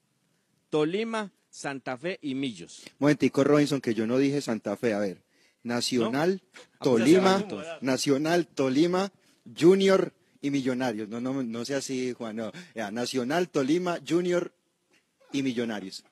Tolima, 0.69 1.31
Santa 1.49 1.97
Fe 1.97 2.17
y 2.21 2.33
Millos. 2.33 2.83
Momentico, 2.99 3.43
Robinson, 3.43 3.81
que 3.81 3.93
yo 3.93 4.07
no 4.07 4.17
dije 4.17 4.41
Santa 4.41 4.75
Fe. 4.77 4.93
A 4.93 4.99
ver, 4.99 5.21
Nacional, 5.61 6.41
Ah, 6.43 6.49
pues 6.79 7.03
Tolima. 7.03 7.45
Nacional, 7.81 8.47
Tolima, 8.47 9.11
Junior 9.59 10.13
y 10.41 10.49
Millonarios. 10.49 11.09
No, 11.09 11.21
no, 11.21 11.43
no 11.43 11.65
sea 11.65 11.77
así, 11.77 12.13
Juan. 12.13 12.37
No. 12.37 12.51
Ya, 12.73 12.89
Nacional, 12.91 13.49
Tolima, 13.49 13.99
Junior 14.07 14.51
y 15.31 15.43
Millonarios. 15.43 16.03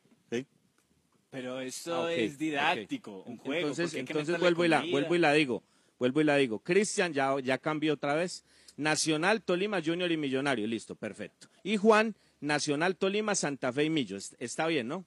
Pero 1.31 1.61
eso 1.61 2.05
Ah, 2.05 2.13
es 2.13 2.37
didáctico, 2.37 3.23
un 3.25 3.37
juego. 3.37 3.69
Entonces, 3.69 3.93
entonces 3.95 4.37
vuelvo 4.39 4.65
y 4.65 4.67
la 4.67 4.81
vuelvo 4.83 5.15
y 5.15 5.19
la 5.19 5.31
digo, 5.33 5.63
vuelvo 5.97 6.21
y 6.21 6.25
la 6.25 6.35
digo. 6.35 6.59
Cristian 6.59 7.13
ya 7.13 7.39
ya 7.41 7.57
cambió 7.57 7.93
otra 7.93 8.13
vez. 8.15 8.43
Nacional, 8.77 9.41
Tolima, 9.41 9.81
Junior 9.83 10.11
y 10.11 10.17
Millonario, 10.17 10.65
listo, 10.67 10.95
perfecto. 10.95 11.47
Y 11.63 11.77
Juan, 11.77 12.15
Nacional, 12.39 12.95
Tolima, 12.95 13.35
Santa 13.35 13.71
Fe 13.71 13.85
y 13.85 13.89
Millos. 13.89 14.35
Está 14.39 14.67
bien, 14.67 14.87
¿no? 14.87 15.05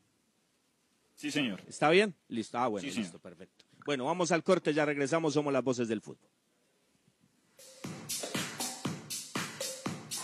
Sí, 1.16 1.30
señor. 1.30 1.62
¿Está 1.68 1.90
bien? 1.90 2.14
Listo. 2.28 2.58
Ah, 2.58 2.68
bueno, 2.68 2.84
Sí, 2.86 2.90
señor. 2.90 3.04
listo, 3.04 3.18
perfecto. 3.18 3.64
Bueno, 3.84 4.04
vamos 4.04 4.32
al 4.32 4.42
corte, 4.42 4.72
ya 4.72 4.84
regresamos, 4.84 5.34
somos 5.34 5.52
las 5.52 5.62
voces 5.64 5.88
del 5.88 6.00
fútbol. 6.00 6.28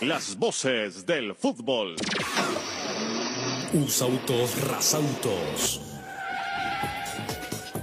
Las 0.01 0.35
voces 0.37 1.05
del 1.05 1.35
fútbol. 1.35 1.95
Usautos 3.73 4.67
Rasautos. 4.67 5.81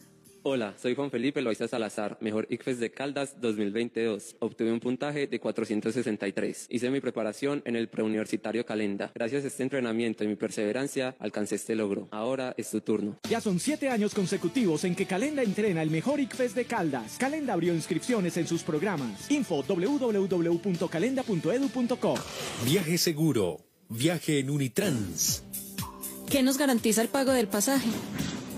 Hola, 0.51 0.73
soy 0.81 0.95
Juan 0.95 1.11
Felipe 1.11 1.43
Loaiza 1.43 1.67
Salazar, 1.67 2.17
mejor 2.21 2.47
ICFES 2.49 2.79
de 2.79 2.89
Caldas 2.89 3.39
2022. 3.39 4.35
Obtuve 4.39 4.71
un 4.71 4.79
puntaje 4.79 5.27
de 5.27 5.39
463. 5.39 6.65
Hice 6.71 6.89
mi 6.89 6.99
preparación 6.99 7.61
en 7.65 7.75
el 7.75 7.87
preuniversitario 7.87 8.65
Calenda. 8.65 9.11
Gracias 9.13 9.43
a 9.43 9.47
este 9.47 9.61
entrenamiento 9.61 10.23
y 10.23 10.27
mi 10.27 10.35
perseverancia, 10.35 11.15
alcancé 11.19 11.53
este 11.53 11.75
logro. 11.75 12.07
Ahora 12.09 12.55
es 12.57 12.71
tu 12.71 12.81
turno. 12.81 13.19
Ya 13.29 13.41
son 13.41 13.59
siete 13.59 13.89
años 13.89 14.15
consecutivos 14.15 14.85
en 14.85 14.95
que 14.95 15.05
Calenda 15.05 15.43
entrena 15.43 15.83
el 15.83 15.91
mejor 15.91 16.19
ICFES 16.19 16.55
de 16.55 16.65
Caldas. 16.65 17.17
Calenda 17.19 17.53
abrió 17.53 17.75
inscripciones 17.75 18.35
en 18.37 18.47
sus 18.47 18.63
programas. 18.63 19.29
Info 19.29 19.61
www.calenda.edu.co. 19.61 22.15
Viaje 22.65 22.97
seguro. 22.97 23.67
Viaje 23.87 24.39
en 24.39 24.49
Unitrans. 24.49 25.43
¿Qué 26.27 26.41
nos 26.41 26.57
garantiza 26.57 27.03
el 27.03 27.09
pago 27.09 27.33
del 27.33 27.47
pasaje? 27.47 27.91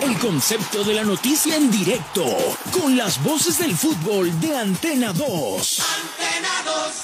El 0.00 0.18
concepto 0.18 0.84
de 0.84 0.94
la 0.94 1.04
noticia 1.04 1.56
en 1.56 1.70
directo, 1.70 2.24
con 2.72 2.96
las 2.96 3.22
voces 3.22 3.58
del 3.58 3.74
fútbol 3.74 4.38
de 4.40 4.56
Antena 4.56 5.12
2. 5.12 5.80
Antena 5.80 6.48
2. 6.64 6.94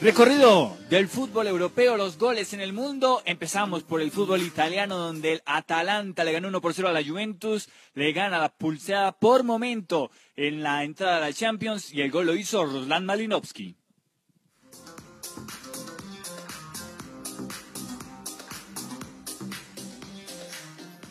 Recorrido 0.00 0.76
del 0.90 1.08
fútbol 1.08 1.46
europeo, 1.46 1.96
los 1.96 2.18
goles 2.18 2.52
en 2.52 2.60
el 2.60 2.72
mundo. 2.72 3.22
Empezamos 3.24 3.82
por 3.82 4.00
el 4.00 4.10
fútbol 4.10 4.42
italiano, 4.42 4.96
donde 4.96 5.32
el 5.32 5.42
Atalanta 5.46 6.22
le 6.22 6.32
ganó 6.32 6.48
1 6.48 6.60
por 6.60 6.74
0 6.74 6.88
a 6.88 6.92
la 6.92 7.02
Juventus, 7.02 7.68
le 7.94 8.12
gana 8.12 8.38
la 8.38 8.50
pulseada 8.50 9.12
por 9.12 9.42
momento 9.42 10.10
en 10.36 10.62
la 10.62 10.84
entrada 10.84 11.16
a 11.16 11.20
la 11.20 11.32
Champions 11.32 11.92
y 11.92 12.02
el 12.02 12.10
gol 12.10 12.26
lo 12.26 12.34
hizo 12.34 12.64
Ruslan 12.64 13.06
Malinowski. 13.06 13.74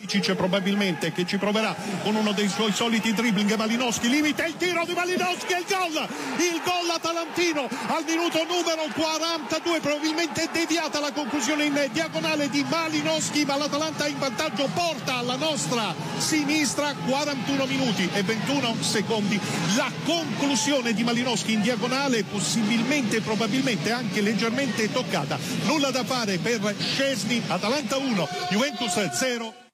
Cic 0.07 0.33
probabilmente 0.33 1.11
che 1.11 1.25
ci 1.25 1.37
proverà 1.37 1.75
con 2.03 2.15
uno 2.15 2.31
dei 2.31 2.47
suoi 2.47 2.71
soliti 2.71 3.13
dribbling 3.13 3.55
Malinowski 3.55 4.09
limita 4.09 4.45
il 4.45 4.55
tiro 4.57 4.83
di 4.85 4.93
Malinowski 4.93 5.53
e 5.53 5.59
il 5.59 5.65
gol! 5.67 6.07
Il 6.37 6.61
gol 6.63 6.89
atalantino 6.93 7.67
al 7.87 8.03
minuto 8.05 8.43
numero 8.43 8.87
42 8.93 9.79
probabilmente 9.79 10.49
deviata 10.51 10.99
la 10.99 11.11
conclusione 11.11 11.65
in 11.65 11.89
diagonale 11.91 12.49
di 12.49 12.65
Malinowski 12.67 13.45
ma 13.45 13.57
l'Atalanta 13.57 14.07
in 14.07 14.17
vantaggio 14.17 14.69
porta 14.73 15.15
alla 15.15 15.35
nostra 15.35 15.93
sinistra 16.17 16.93
41 16.93 17.65
minuti 17.65 18.09
e 18.13 18.23
21 18.23 18.75
secondi. 18.81 19.39
La 19.75 19.91
conclusione 20.03 20.93
di 20.93 21.03
Malinowski 21.03 21.53
in 21.53 21.61
diagonale 21.61 22.23
possibilmente 22.23 23.21
probabilmente 23.21 23.91
anche 23.91 24.21
leggermente 24.21 24.91
toccata. 24.91 25.37
Nulla 25.63 25.91
da 25.91 26.03
fare 26.03 26.37
per 26.37 26.75
Scesni 26.77 27.41
Atalanta 27.47 27.97
1 27.97 28.27
Juventus 28.49 29.09
0 29.11 29.64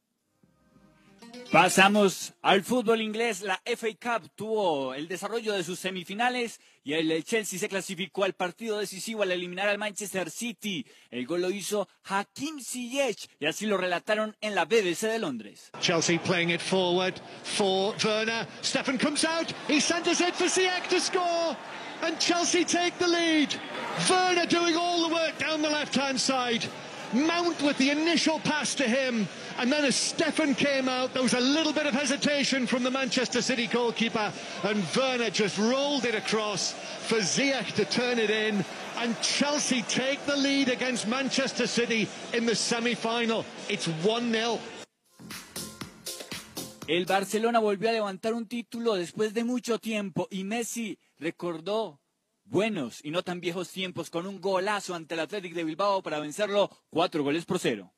Pasamos 1.52 2.32
al 2.42 2.64
fútbol 2.64 3.02
inglés. 3.02 3.42
La 3.42 3.62
FA 3.66 3.90
Cup 4.00 4.30
tuvo 4.36 4.94
el 4.94 5.10
desarrollo 5.10 5.52
de 5.52 5.66
sus 5.66 5.80
semifinales 5.80 6.62
y 6.82 6.94
el 6.94 7.26
Chelsea 7.26 7.60
se 7.60 7.68
clasificó 7.68 8.24
al 8.24 8.32
partido 8.32 8.80
decisivo 8.80 9.24
al 9.24 9.34
eliminar 9.34 9.68
al 9.68 9.78
Manchester 9.78 10.32
City. 10.32 10.86
El 11.10 11.26
gol 11.26 11.42
lo 11.42 11.52
hizo 11.52 11.90
Hakim 12.06 12.62
Ziyech 12.62 13.28
y 13.38 13.48
así 13.48 13.66
lo 13.66 13.76
relataron 13.76 14.34
en 14.40 14.56
la 14.56 14.64
BBC 14.64 15.08
de 15.08 15.20
Londres. 15.20 15.72
Chelsea 15.82 16.18
playing 16.20 16.52
it 16.52 16.62
forward 16.62 17.16
for 17.44 17.94
Werner. 18.02 18.48
Stefan 18.62 18.98
comes 18.98 19.26
out. 19.26 19.54
He 19.68 19.82
centers 19.82 20.22
it 20.22 20.34
for 20.34 20.48
Ziyech 20.48 20.88
to 20.88 21.02
score. 21.02 21.58
And 22.02 22.18
Chelsea 22.18 22.64
take 22.64 22.98
the 22.98 23.08
lead. 23.08 23.50
Werner 24.10 24.48
doing 24.48 24.78
all 24.78 25.06
the 25.06 25.14
work 25.14 25.38
down 25.38 25.62
the 25.62 25.70
left-hand 25.70 26.18
side. 26.18 26.66
Mount 27.14 27.62
with 27.62 27.78
the 27.78 27.90
initial 27.90 28.40
pass 28.40 28.76
to 28.76 28.84
him. 28.84 29.28
And 29.58 29.72
then 29.72 29.86
as 29.86 29.96
Stefan 29.96 30.56
came 30.56 30.88
out, 30.88 31.14
there 31.14 31.24
was 31.24 31.34
a 31.34 31.40
little 31.40 31.74
bit 31.74 31.86
of 31.86 31.94
hesitation 31.94 32.68
from 32.68 32.84
the 32.84 32.92
Manchester 32.92 33.42
City 33.42 33.68
goalkeeper. 33.68 34.32
And 34.64 34.84
Werner 34.96 35.30
just 35.30 35.58
rolled 35.58 36.06
it 36.06 36.16
across 36.16 36.74
for 37.08 37.18
Ziyech 37.18 37.74
to 37.76 37.86
turn 37.86 38.20
it 38.20 38.30
in. 38.30 38.64
And 38.98 39.20
Chelsea 39.22 39.84
take 39.84 40.26
the 40.26 40.36
lead 40.36 40.70
against 40.70 41.08
Manchester 41.08 41.68
City 41.68 42.08
in 42.34 42.46
the 42.46 42.56
semi-final. 42.56 43.46
It's 43.70 43.88
1-0. 43.88 44.60
El 46.88 47.06
Barcelona 47.06 47.60
volvió 47.60 47.90
a 47.90 47.94
levantar 47.94 48.34
un 48.34 48.48
título 48.48 48.96
después 48.96 49.34
de 49.34 49.46
mucho 49.46 49.80
tiempo 49.80 50.28
y 50.30 50.44
Messi 50.44 50.98
recordó 51.20 52.01
buenos 52.52 53.00
y 53.04 53.12
no 53.12 53.24
tan 53.24 53.40
viejos 53.40 53.70
tiempos 53.70 54.10
con 54.10 54.28
un 54.28 54.42
golazo 54.42 54.94
ante 54.94 55.16
el 55.16 55.22
Athletic 55.22 55.54
de 55.54 55.64
Bilbao 55.64 56.04
para 56.04 56.20
vencerlo 56.20 56.70
cuatro 56.90 57.24
goles 57.24 57.46
por 57.46 57.58
cero. 57.58 57.92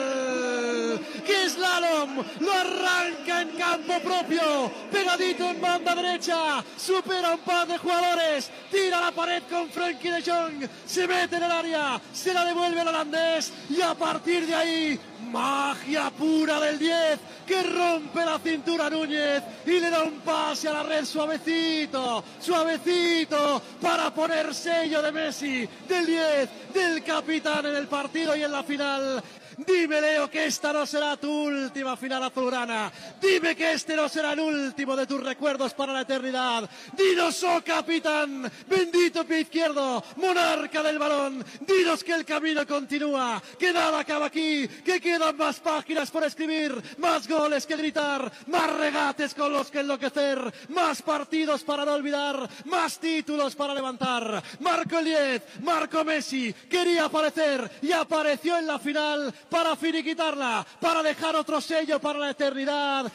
Lo 2.40 2.52
arranca 2.52 3.42
en 3.42 3.50
campo 3.50 4.00
propio, 4.00 4.70
pegadito 4.90 5.50
en 5.50 5.60
banda 5.60 5.94
derecha, 5.94 6.64
supera 6.76 7.32
un 7.32 7.40
par 7.40 7.66
de 7.66 7.78
jugadores, 7.78 8.50
tira 8.70 9.00
la 9.00 9.12
pared 9.12 9.42
con 9.48 9.68
Frankie 9.70 10.10
de 10.10 10.22
Jong, 10.22 10.68
se 10.86 11.06
mete 11.06 11.36
en 11.36 11.42
el 11.42 11.50
área, 11.50 12.00
se 12.12 12.32
la 12.32 12.44
devuelve 12.44 12.80
al 12.80 12.88
holandés. 12.88 13.52
Y 13.70 13.80
a 13.80 13.94
partir 13.94 14.46
de 14.46 14.54
ahí 14.54 15.00
magia 15.30 16.10
pura 16.10 16.60
del 16.60 16.78
10 16.78 17.18
que 17.46 17.62
rompe 17.62 18.24
la 18.24 18.38
cintura 18.38 18.86
a 18.86 18.90
Núñez 18.90 19.42
y 19.66 19.80
le 19.80 19.90
da 19.90 20.02
un 20.02 20.20
pase 20.20 20.68
a 20.68 20.72
la 20.72 20.82
red 20.82 21.04
suavecito, 21.04 22.24
suavecito 22.40 23.60
para 23.80 24.12
poner 24.14 24.54
sello 24.54 25.02
de 25.02 25.12
Messi, 25.12 25.68
del 25.88 26.06
10, 26.06 26.48
del 26.72 27.02
capitán 27.02 27.66
en 27.66 27.76
el 27.76 27.86
partido 27.86 28.36
y 28.36 28.42
en 28.42 28.52
la 28.52 28.62
final. 28.62 29.22
Dime, 29.56 30.00
Leo, 30.00 30.30
que 30.30 30.46
esta 30.46 30.72
no 30.72 30.86
será 30.86 31.16
tu 31.16 31.30
última 31.30 31.96
final 31.96 32.24
azulgrana. 32.24 32.90
Dime 33.20 33.54
que 33.54 33.72
este 33.72 33.94
no 33.94 34.08
será 34.08 34.32
el 34.32 34.40
último 34.40 34.96
de 34.96 35.06
tus 35.06 35.22
recuerdos 35.22 35.74
para 35.74 35.92
la 35.92 36.02
eternidad. 36.02 36.68
Dinos, 36.96 37.42
oh 37.44 37.62
capitán, 37.64 38.50
bendito 38.68 39.24
pie 39.24 39.40
izquierdo, 39.40 40.02
monarca 40.16 40.82
del 40.82 40.98
balón. 40.98 41.44
Dinos 41.60 42.02
que 42.02 42.12
el 42.12 42.24
camino 42.24 42.66
continúa, 42.66 43.42
que 43.58 43.72
nada 43.72 44.00
acaba 44.00 44.26
aquí, 44.26 44.66
que 44.84 45.00
quedan 45.00 45.36
más 45.36 45.60
páginas 45.60 46.10
por 46.10 46.24
escribir, 46.24 46.82
más 46.98 47.28
goles 47.28 47.66
que 47.66 47.76
gritar, 47.76 48.30
más 48.46 48.76
regates 48.76 49.34
con 49.34 49.52
los 49.52 49.70
que 49.70 49.80
enloquecer, 49.80 50.52
más 50.68 51.02
partidos 51.02 51.62
para 51.62 51.84
no 51.84 51.92
olvidar, 51.92 52.48
más 52.64 52.98
títulos 52.98 53.54
para 53.54 53.74
levantar. 53.74 54.42
Marco 54.60 54.98
Eliez, 54.98 55.42
Marco 55.62 56.04
Messi, 56.04 56.52
quería 56.68 57.04
aparecer 57.04 57.70
y 57.82 57.92
apareció 57.92 58.58
en 58.58 58.66
la 58.66 58.78
final 58.78 59.32
para 59.54 59.76
finiquitarla, 59.76 60.66
para 60.80 61.00
dejar 61.00 61.36
otro 61.36 61.60
sello 61.60 62.00
para 62.00 62.18
la 62.18 62.30
eternidad. 62.30 63.12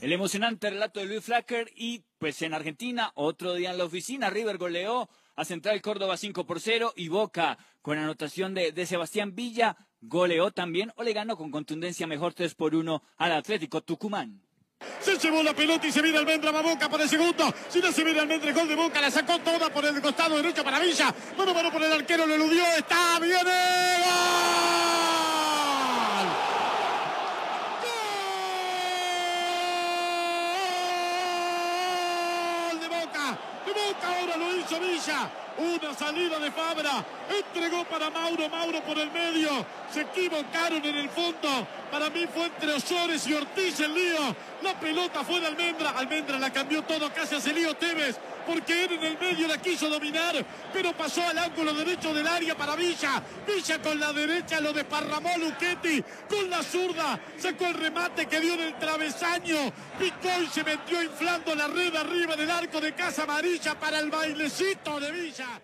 El 0.00 0.12
emocionante 0.12 0.68
relato 0.68 0.98
de 0.98 1.06
Luis 1.06 1.22
Flacker 1.22 1.70
y 1.76 2.02
pues 2.18 2.42
en 2.42 2.54
Argentina, 2.54 3.12
otro 3.14 3.54
día 3.54 3.70
en 3.70 3.78
la 3.78 3.84
oficina, 3.84 4.30
River 4.30 4.58
goleó 4.58 5.08
a 5.36 5.44
Central 5.44 5.80
Córdoba 5.80 6.16
5 6.16 6.44
por 6.44 6.58
0 6.58 6.92
y 6.96 7.06
Boca 7.06 7.56
con 7.82 7.96
anotación 7.96 8.52
de, 8.52 8.72
de 8.72 8.84
Sebastián 8.84 9.36
Villa 9.36 9.76
goleó 10.00 10.50
también 10.50 10.92
o 10.96 11.04
le 11.04 11.12
ganó 11.12 11.36
con 11.36 11.52
contundencia 11.52 12.08
mejor 12.08 12.34
3 12.34 12.52
por 12.56 12.74
1 12.74 13.00
al 13.18 13.32
Atlético 13.32 13.80
Tucumán. 13.80 14.42
Se 15.00 15.18
llevó 15.18 15.42
la 15.42 15.54
pelota 15.54 15.86
y 15.86 15.92
se 15.92 16.00
viene 16.00 16.18
Almendra, 16.18 16.50
va 16.50 16.62
Boca 16.62 16.88
por 16.88 17.00
el 17.00 17.08
segundo. 17.08 17.52
Si 17.68 17.80
no 17.80 17.92
se 17.92 18.04
viene 18.04 18.20
Almendra, 18.20 18.48
el 18.48 18.54
gol 18.54 18.68
de 18.68 18.74
Boca, 18.74 19.00
la 19.00 19.10
sacó 19.10 19.38
toda 19.40 19.70
por 19.70 19.84
el 19.84 20.00
costado 20.00 20.36
derecho 20.36 20.64
para 20.64 20.78
Villa. 20.78 21.14
Mano 21.36 21.52
mano 21.54 21.70
por 21.70 21.82
el 21.82 21.92
arquero, 21.92 22.26
lo 22.26 22.34
eludió, 22.34 22.64
está, 22.76 23.18
viene, 23.20 23.42
gol 32.70 32.80
de 32.80 32.88
Boca, 32.88 33.38
de 33.66 33.72
Boca 33.72 34.08
ahora 34.08 34.36
lo 34.36 34.56
hizo 34.56 34.80
Villa. 34.80 35.43
Una 35.56 35.94
salida 35.94 36.38
de 36.40 36.50
Fabra, 36.50 37.04
entregó 37.28 37.84
para 37.84 38.10
Mauro, 38.10 38.48
Mauro 38.48 38.82
por 38.82 38.98
el 38.98 39.10
medio, 39.12 39.64
se 39.92 40.00
equivocaron 40.00 40.84
en 40.84 40.96
el 40.96 41.08
fondo, 41.08 41.48
para 41.92 42.10
mí 42.10 42.26
fue 42.32 42.46
entre 42.46 42.72
Osores 42.72 43.24
y 43.28 43.34
Ortiz 43.34 43.78
el 43.78 43.94
lío, 43.94 44.34
la 44.62 44.74
pelota 44.80 45.22
fue 45.22 45.40
de 45.40 45.46
Almendra, 45.46 45.90
Almendra 45.90 46.38
la 46.38 46.52
cambió 46.52 46.82
todo, 46.82 47.12
casi 47.12 47.36
hace 47.36 47.52
lío 47.52 47.74
Tevez, 47.74 48.18
porque 48.46 48.84
él 48.84 48.92
en 48.92 49.02
el 49.04 49.18
medio 49.18 49.48
la 49.48 49.60
quiso 49.60 49.88
dominar, 49.88 50.44
pero 50.72 50.92
pasó 50.96 51.26
al 51.26 51.38
ángulo 51.38 51.74
derecho 51.74 52.12
del 52.14 52.26
área 52.26 52.56
para 52.56 52.76
Villa, 52.76 53.22
Villa 53.46 53.80
con 53.80 53.98
la 53.98 54.12
derecha 54.12 54.60
lo 54.60 54.72
desparramó 54.72 55.36
Luchetti, 55.38 56.02
con 56.28 56.48
la 56.50 56.62
zurda, 56.62 57.18
sacó 57.38 57.66
el 57.66 57.74
remate 57.74 58.26
que 58.26 58.40
dio 58.40 58.54
en 58.54 58.60
el 58.60 58.78
travesaño, 58.78 59.72
picó 59.98 60.42
y 60.42 60.46
se 60.46 60.64
metió 60.64 61.02
inflando 61.02 61.54
la 61.54 61.68
red 61.68 61.94
arriba 61.94 62.36
del 62.36 62.50
arco 62.50 62.80
de 62.80 62.94
Casa 62.94 63.24
Amarilla 63.24 63.78
para 63.78 63.98
el 63.98 64.10
bailecito 64.10 65.00
de 65.00 65.12
Villa. 65.12 65.62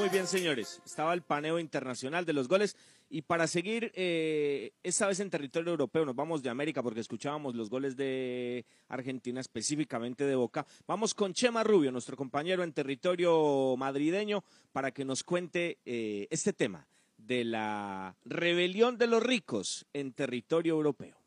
Muy 0.00 0.08
bien, 0.08 0.26
señores. 0.26 0.80
Estaba 0.86 1.12
el 1.12 1.20
paneo 1.20 1.58
internacional 1.58 2.24
de 2.24 2.32
los 2.32 2.48
goles. 2.48 2.74
Y 3.10 3.20
para 3.20 3.46
seguir, 3.46 3.92
eh, 3.94 4.72
esta 4.82 5.06
vez 5.06 5.20
en 5.20 5.28
territorio 5.28 5.72
europeo, 5.72 6.06
nos 6.06 6.16
vamos 6.16 6.42
de 6.42 6.48
América 6.48 6.82
porque 6.82 7.00
escuchábamos 7.00 7.54
los 7.54 7.68
goles 7.68 7.98
de 7.98 8.64
Argentina, 8.88 9.42
específicamente 9.42 10.24
de 10.24 10.34
Boca. 10.36 10.66
Vamos 10.86 11.12
con 11.12 11.34
Chema 11.34 11.64
Rubio, 11.64 11.92
nuestro 11.92 12.16
compañero 12.16 12.62
en 12.62 12.72
territorio 12.72 13.76
madrileño, 13.76 14.42
para 14.72 14.90
que 14.90 15.04
nos 15.04 15.22
cuente 15.22 15.80
eh, 15.84 16.26
este 16.30 16.54
tema 16.54 16.88
de 17.18 17.44
la 17.44 18.16
rebelión 18.24 18.96
de 18.96 19.06
los 19.06 19.22
ricos 19.22 19.84
en 19.92 20.14
territorio 20.14 20.76
europeo. 20.76 21.19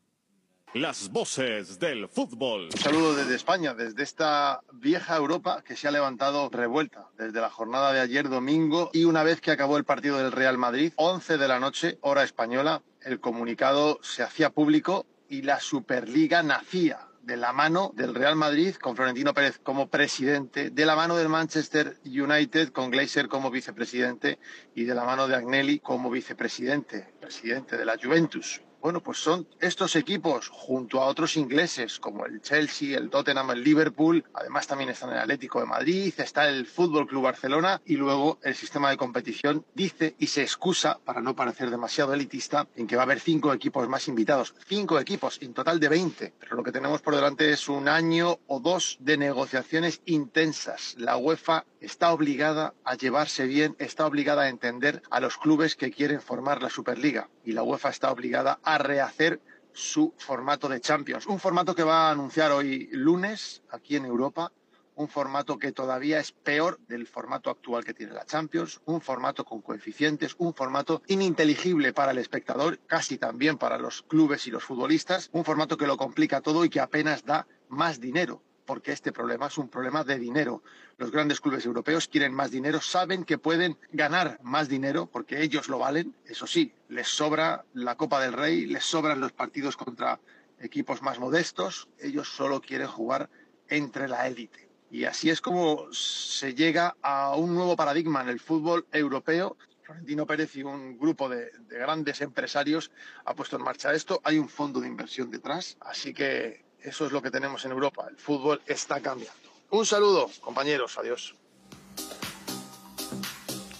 Las 0.74 1.12
voces 1.12 1.78
del 1.78 2.08
fútbol. 2.08 2.64
Un 2.64 2.80
saludo 2.80 3.14
desde 3.14 3.36
España, 3.36 3.74
desde 3.74 4.02
esta 4.02 4.60
vieja 4.72 5.16
Europa 5.16 5.62
que 5.64 5.76
se 5.76 5.86
ha 5.86 5.92
levantado 5.92 6.48
revuelta 6.50 7.10
desde 7.16 7.40
la 7.40 7.48
jornada 7.48 7.92
de 7.92 8.00
ayer 8.00 8.28
domingo 8.28 8.90
y 8.92 9.04
una 9.04 9.22
vez 9.22 9.40
que 9.40 9.52
acabó 9.52 9.76
el 9.76 9.84
partido 9.84 10.18
del 10.18 10.32
Real 10.32 10.58
Madrid, 10.58 10.92
11 10.96 11.38
de 11.38 11.46
la 11.46 11.60
noche, 11.60 11.98
hora 12.00 12.24
española, 12.24 12.82
el 13.02 13.20
comunicado 13.20 14.00
se 14.02 14.24
hacía 14.24 14.50
público 14.50 15.06
y 15.28 15.42
la 15.42 15.60
Superliga 15.60 16.42
nacía 16.42 17.06
de 17.22 17.36
la 17.36 17.52
mano 17.52 17.92
del 17.94 18.12
Real 18.12 18.34
Madrid 18.34 18.74
con 18.74 18.96
Florentino 18.96 19.32
Pérez 19.32 19.60
como 19.62 19.86
presidente, 19.86 20.70
de 20.70 20.86
la 20.86 20.96
mano 20.96 21.16
del 21.16 21.28
Manchester 21.28 21.98
United 22.04 22.70
con 22.70 22.90
Glazer 22.90 23.28
como 23.28 23.52
vicepresidente 23.52 24.40
y 24.74 24.82
de 24.82 24.94
la 24.96 25.04
mano 25.04 25.28
de 25.28 25.36
Agnelli 25.36 25.78
como 25.78 26.10
vicepresidente, 26.10 27.14
presidente 27.20 27.76
de 27.76 27.84
la 27.84 27.96
Juventus. 27.96 28.60
Bueno, 28.84 29.00
pues 29.00 29.16
son 29.16 29.48
estos 29.60 29.96
equipos 29.96 30.50
junto 30.50 31.00
a 31.00 31.06
otros 31.06 31.38
ingleses 31.38 31.98
como 31.98 32.26
el 32.26 32.42
Chelsea, 32.42 32.98
el 32.98 33.08
Tottenham, 33.08 33.52
el 33.52 33.64
Liverpool, 33.64 34.22
además 34.34 34.66
también 34.66 34.90
están 34.90 35.10
el 35.10 35.20
Atlético 35.20 35.58
de 35.58 35.64
Madrid, 35.64 36.12
está 36.18 36.50
el 36.50 36.66
Fútbol 36.66 37.06
Club 37.06 37.22
Barcelona 37.22 37.80
y 37.86 37.96
luego 37.96 38.38
el 38.42 38.54
sistema 38.54 38.90
de 38.90 38.98
competición 38.98 39.64
dice 39.72 40.14
y 40.18 40.26
se 40.26 40.42
excusa 40.42 40.98
para 41.02 41.22
no 41.22 41.34
parecer 41.34 41.70
demasiado 41.70 42.12
elitista 42.12 42.68
en 42.76 42.86
que 42.86 42.96
va 42.96 43.00
a 43.00 43.06
haber 43.06 43.20
cinco 43.20 43.54
equipos 43.54 43.88
más 43.88 44.06
invitados, 44.06 44.54
cinco 44.68 45.00
equipos 45.00 45.40
en 45.40 45.54
total 45.54 45.80
de 45.80 45.88
20, 45.88 46.34
pero 46.38 46.54
lo 46.54 46.62
que 46.62 46.70
tenemos 46.70 47.00
por 47.00 47.16
delante 47.16 47.50
es 47.52 47.70
un 47.70 47.88
año 47.88 48.38
o 48.48 48.60
dos 48.60 48.98
de 49.00 49.16
negociaciones 49.16 50.02
intensas. 50.04 50.94
La 50.98 51.16
UEFA 51.16 51.64
está 51.84 52.12
obligada 52.12 52.74
a 52.84 52.96
llevarse 52.96 53.46
bien, 53.46 53.76
está 53.78 54.06
obligada 54.06 54.42
a 54.42 54.48
entender 54.48 55.02
a 55.10 55.20
los 55.20 55.36
clubes 55.36 55.76
que 55.76 55.90
quieren 55.90 56.20
formar 56.20 56.62
la 56.62 56.70
Superliga. 56.70 57.28
Y 57.44 57.52
la 57.52 57.62
UEFA 57.62 57.90
está 57.90 58.10
obligada 58.10 58.58
a 58.62 58.78
rehacer 58.78 59.40
su 59.72 60.14
formato 60.18 60.68
de 60.68 60.80
Champions. 60.80 61.26
Un 61.26 61.38
formato 61.38 61.74
que 61.74 61.82
va 61.82 62.08
a 62.08 62.12
anunciar 62.12 62.52
hoy 62.52 62.88
lunes 62.92 63.62
aquí 63.70 63.96
en 63.96 64.06
Europa, 64.06 64.52
un 64.96 65.08
formato 65.08 65.58
que 65.58 65.72
todavía 65.72 66.20
es 66.20 66.32
peor 66.32 66.78
del 66.86 67.06
formato 67.06 67.50
actual 67.50 67.84
que 67.84 67.94
tiene 67.94 68.12
la 68.12 68.24
Champions, 68.24 68.80
un 68.84 69.00
formato 69.00 69.44
con 69.44 69.60
coeficientes, 69.60 70.36
un 70.38 70.54
formato 70.54 71.02
ininteligible 71.08 71.92
para 71.92 72.12
el 72.12 72.18
espectador, 72.18 72.78
casi 72.86 73.18
también 73.18 73.58
para 73.58 73.78
los 73.78 74.02
clubes 74.02 74.46
y 74.46 74.52
los 74.52 74.62
futbolistas, 74.62 75.30
un 75.32 75.44
formato 75.44 75.76
que 75.76 75.88
lo 75.88 75.96
complica 75.96 76.40
todo 76.40 76.64
y 76.64 76.70
que 76.70 76.80
apenas 76.80 77.24
da 77.24 77.48
más 77.68 78.00
dinero 78.00 78.42
porque 78.64 78.92
este 78.92 79.12
problema 79.12 79.46
es 79.46 79.58
un 79.58 79.68
problema 79.68 80.04
de 80.04 80.18
dinero. 80.18 80.62
Los 80.96 81.10
grandes 81.10 81.40
clubes 81.40 81.66
europeos 81.66 82.08
quieren 82.08 82.32
más 82.32 82.50
dinero, 82.50 82.80
saben 82.80 83.24
que 83.24 83.38
pueden 83.38 83.78
ganar 83.92 84.38
más 84.42 84.68
dinero 84.68 85.06
porque 85.06 85.42
ellos 85.42 85.68
lo 85.68 85.78
valen. 85.78 86.14
Eso 86.24 86.46
sí, 86.46 86.72
les 86.88 87.08
sobra 87.08 87.64
la 87.74 87.96
Copa 87.96 88.20
del 88.20 88.32
Rey, 88.32 88.66
les 88.66 88.84
sobran 88.84 89.20
los 89.20 89.32
partidos 89.32 89.76
contra 89.76 90.20
equipos 90.60 91.02
más 91.02 91.18
modestos. 91.18 91.88
Ellos 91.98 92.28
solo 92.28 92.60
quieren 92.60 92.88
jugar 92.88 93.28
entre 93.68 94.08
la 94.08 94.26
élite. 94.26 94.68
Y 94.90 95.04
así 95.04 95.28
es 95.30 95.40
como 95.40 95.92
se 95.92 96.54
llega 96.54 96.96
a 97.02 97.34
un 97.36 97.54
nuevo 97.54 97.76
paradigma 97.76 98.22
en 98.22 98.28
el 98.28 98.40
fútbol 98.40 98.86
europeo. 98.92 99.56
Florentino 99.82 100.26
Pérez 100.26 100.56
y 100.56 100.62
un 100.62 100.98
grupo 100.98 101.28
de, 101.28 101.50
de 101.68 101.78
grandes 101.78 102.22
empresarios 102.22 102.90
ha 103.24 103.34
puesto 103.34 103.56
en 103.56 103.62
marcha 103.62 103.92
esto. 103.92 104.20
Hay 104.24 104.38
un 104.38 104.48
fondo 104.48 104.80
de 104.80 104.88
inversión 104.88 105.30
detrás, 105.30 105.76
así 105.80 106.14
que 106.14 106.63
eso 106.84 107.06
es 107.06 107.12
lo 107.12 107.22
que 107.22 107.30
tenemos 107.30 107.64
en 107.64 107.72
Europa. 107.72 108.06
El 108.08 108.16
fútbol 108.16 108.60
está 108.66 109.00
cambiando. 109.00 109.40
Un 109.70 109.86
saludo, 109.86 110.30
compañeros. 110.40 110.96
Adiós. 110.98 111.34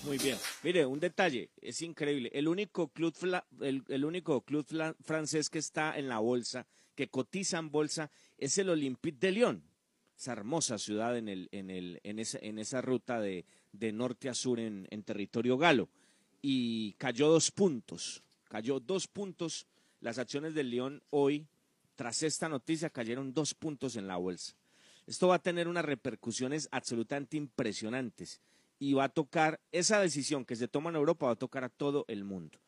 Muy 0.04 0.18
bien. 0.18 0.38
Mire, 0.62 0.86
un 0.86 1.00
detalle, 1.00 1.50
es 1.60 1.82
increíble. 1.82 2.30
El 2.32 2.48
único 2.48 2.88
club, 2.88 3.14
el, 3.60 4.04
único 4.04 4.40
club 4.40 4.66
francés 5.02 5.50
que 5.50 5.58
está 5.58 5.98
en 5.98 6.08
la 6.08 6.18
bolsa, 6.18 6.66
que 6.94 7.08
cotiza 7.08 7.58
en 7.58 7.70
bolsa, 7.70 8.10
es 8.38 8.56
el 8.58 8.70
Olympique 8.70 9.18
de 9.18 9.32
Lyon. 9.32 9.62
Esa 10.16 10.32
hermosa 10.32 10.78
ciudad 10.78 11.16
en, 11.16 11.28
el, 11.28 11.48
en, 11.52 11.70
el, 11.70 12.00
en, 12.04 12.18
esa, 12.18 12.38
en 12.40 12.58
esa 12.58 12.80
ruta 12.80 13.20
de, 13.20 13.44
de 13.72 13.92
norte 13.92 14.28
a 14.28 14.34
sur 14.34 14.60
en, 14.60 14.86
en 14.90 15.02
territorio 15.02 15.58
galo. 15.58 15.88
Y 16.40 16.94
cayó 16.94 17.28
dos 17.28 17.50
puntos. 17.50 18.22
Cayó 18.48 18.80
dos 18.80 19.08
puntos. 19.08 19.66
Las 20.00 20.18
acciones 20.18 20.54
del 20.54 20.70
Lyon 20.70 21.02
hoy, 21.10 21.46
tras 21.94 22.22
esta 22.22 22.48
noticia, 22.48 22.90
cayeron 22.90 23.32
dos 23.32 23.54
puntos 23.54 23.96
en 23.96 24.06
la 24.06 24.16
bolsa. 24.16 24.54
Esto 25.06 25.28
va 25.28 25.36
a 25.36 25.42
tener 25.42 25.68
unas 25.68 25.84
repercusiones 25.84 26.68
absolutamente 26.70 27.36
impresionantes 27.36 28.40
y 28.78 28.94
va 28.94 29.04
a 29.04 29.08
tocar 29.08 29.60
esa 29.70 30.00
decisión 30.00 30.44
que 30.44 30.56
se 30.56 30.68
toma 30.68 30.90
en 30.90 30.96
Europa 30.96 31.26
va 31.26 31.32
a 31.32 31.36
tocar 31.36 31.64
a 31.64 31.68
todo 31.68 32.04
el 32.08 32.24
mundo. 32.24 32.58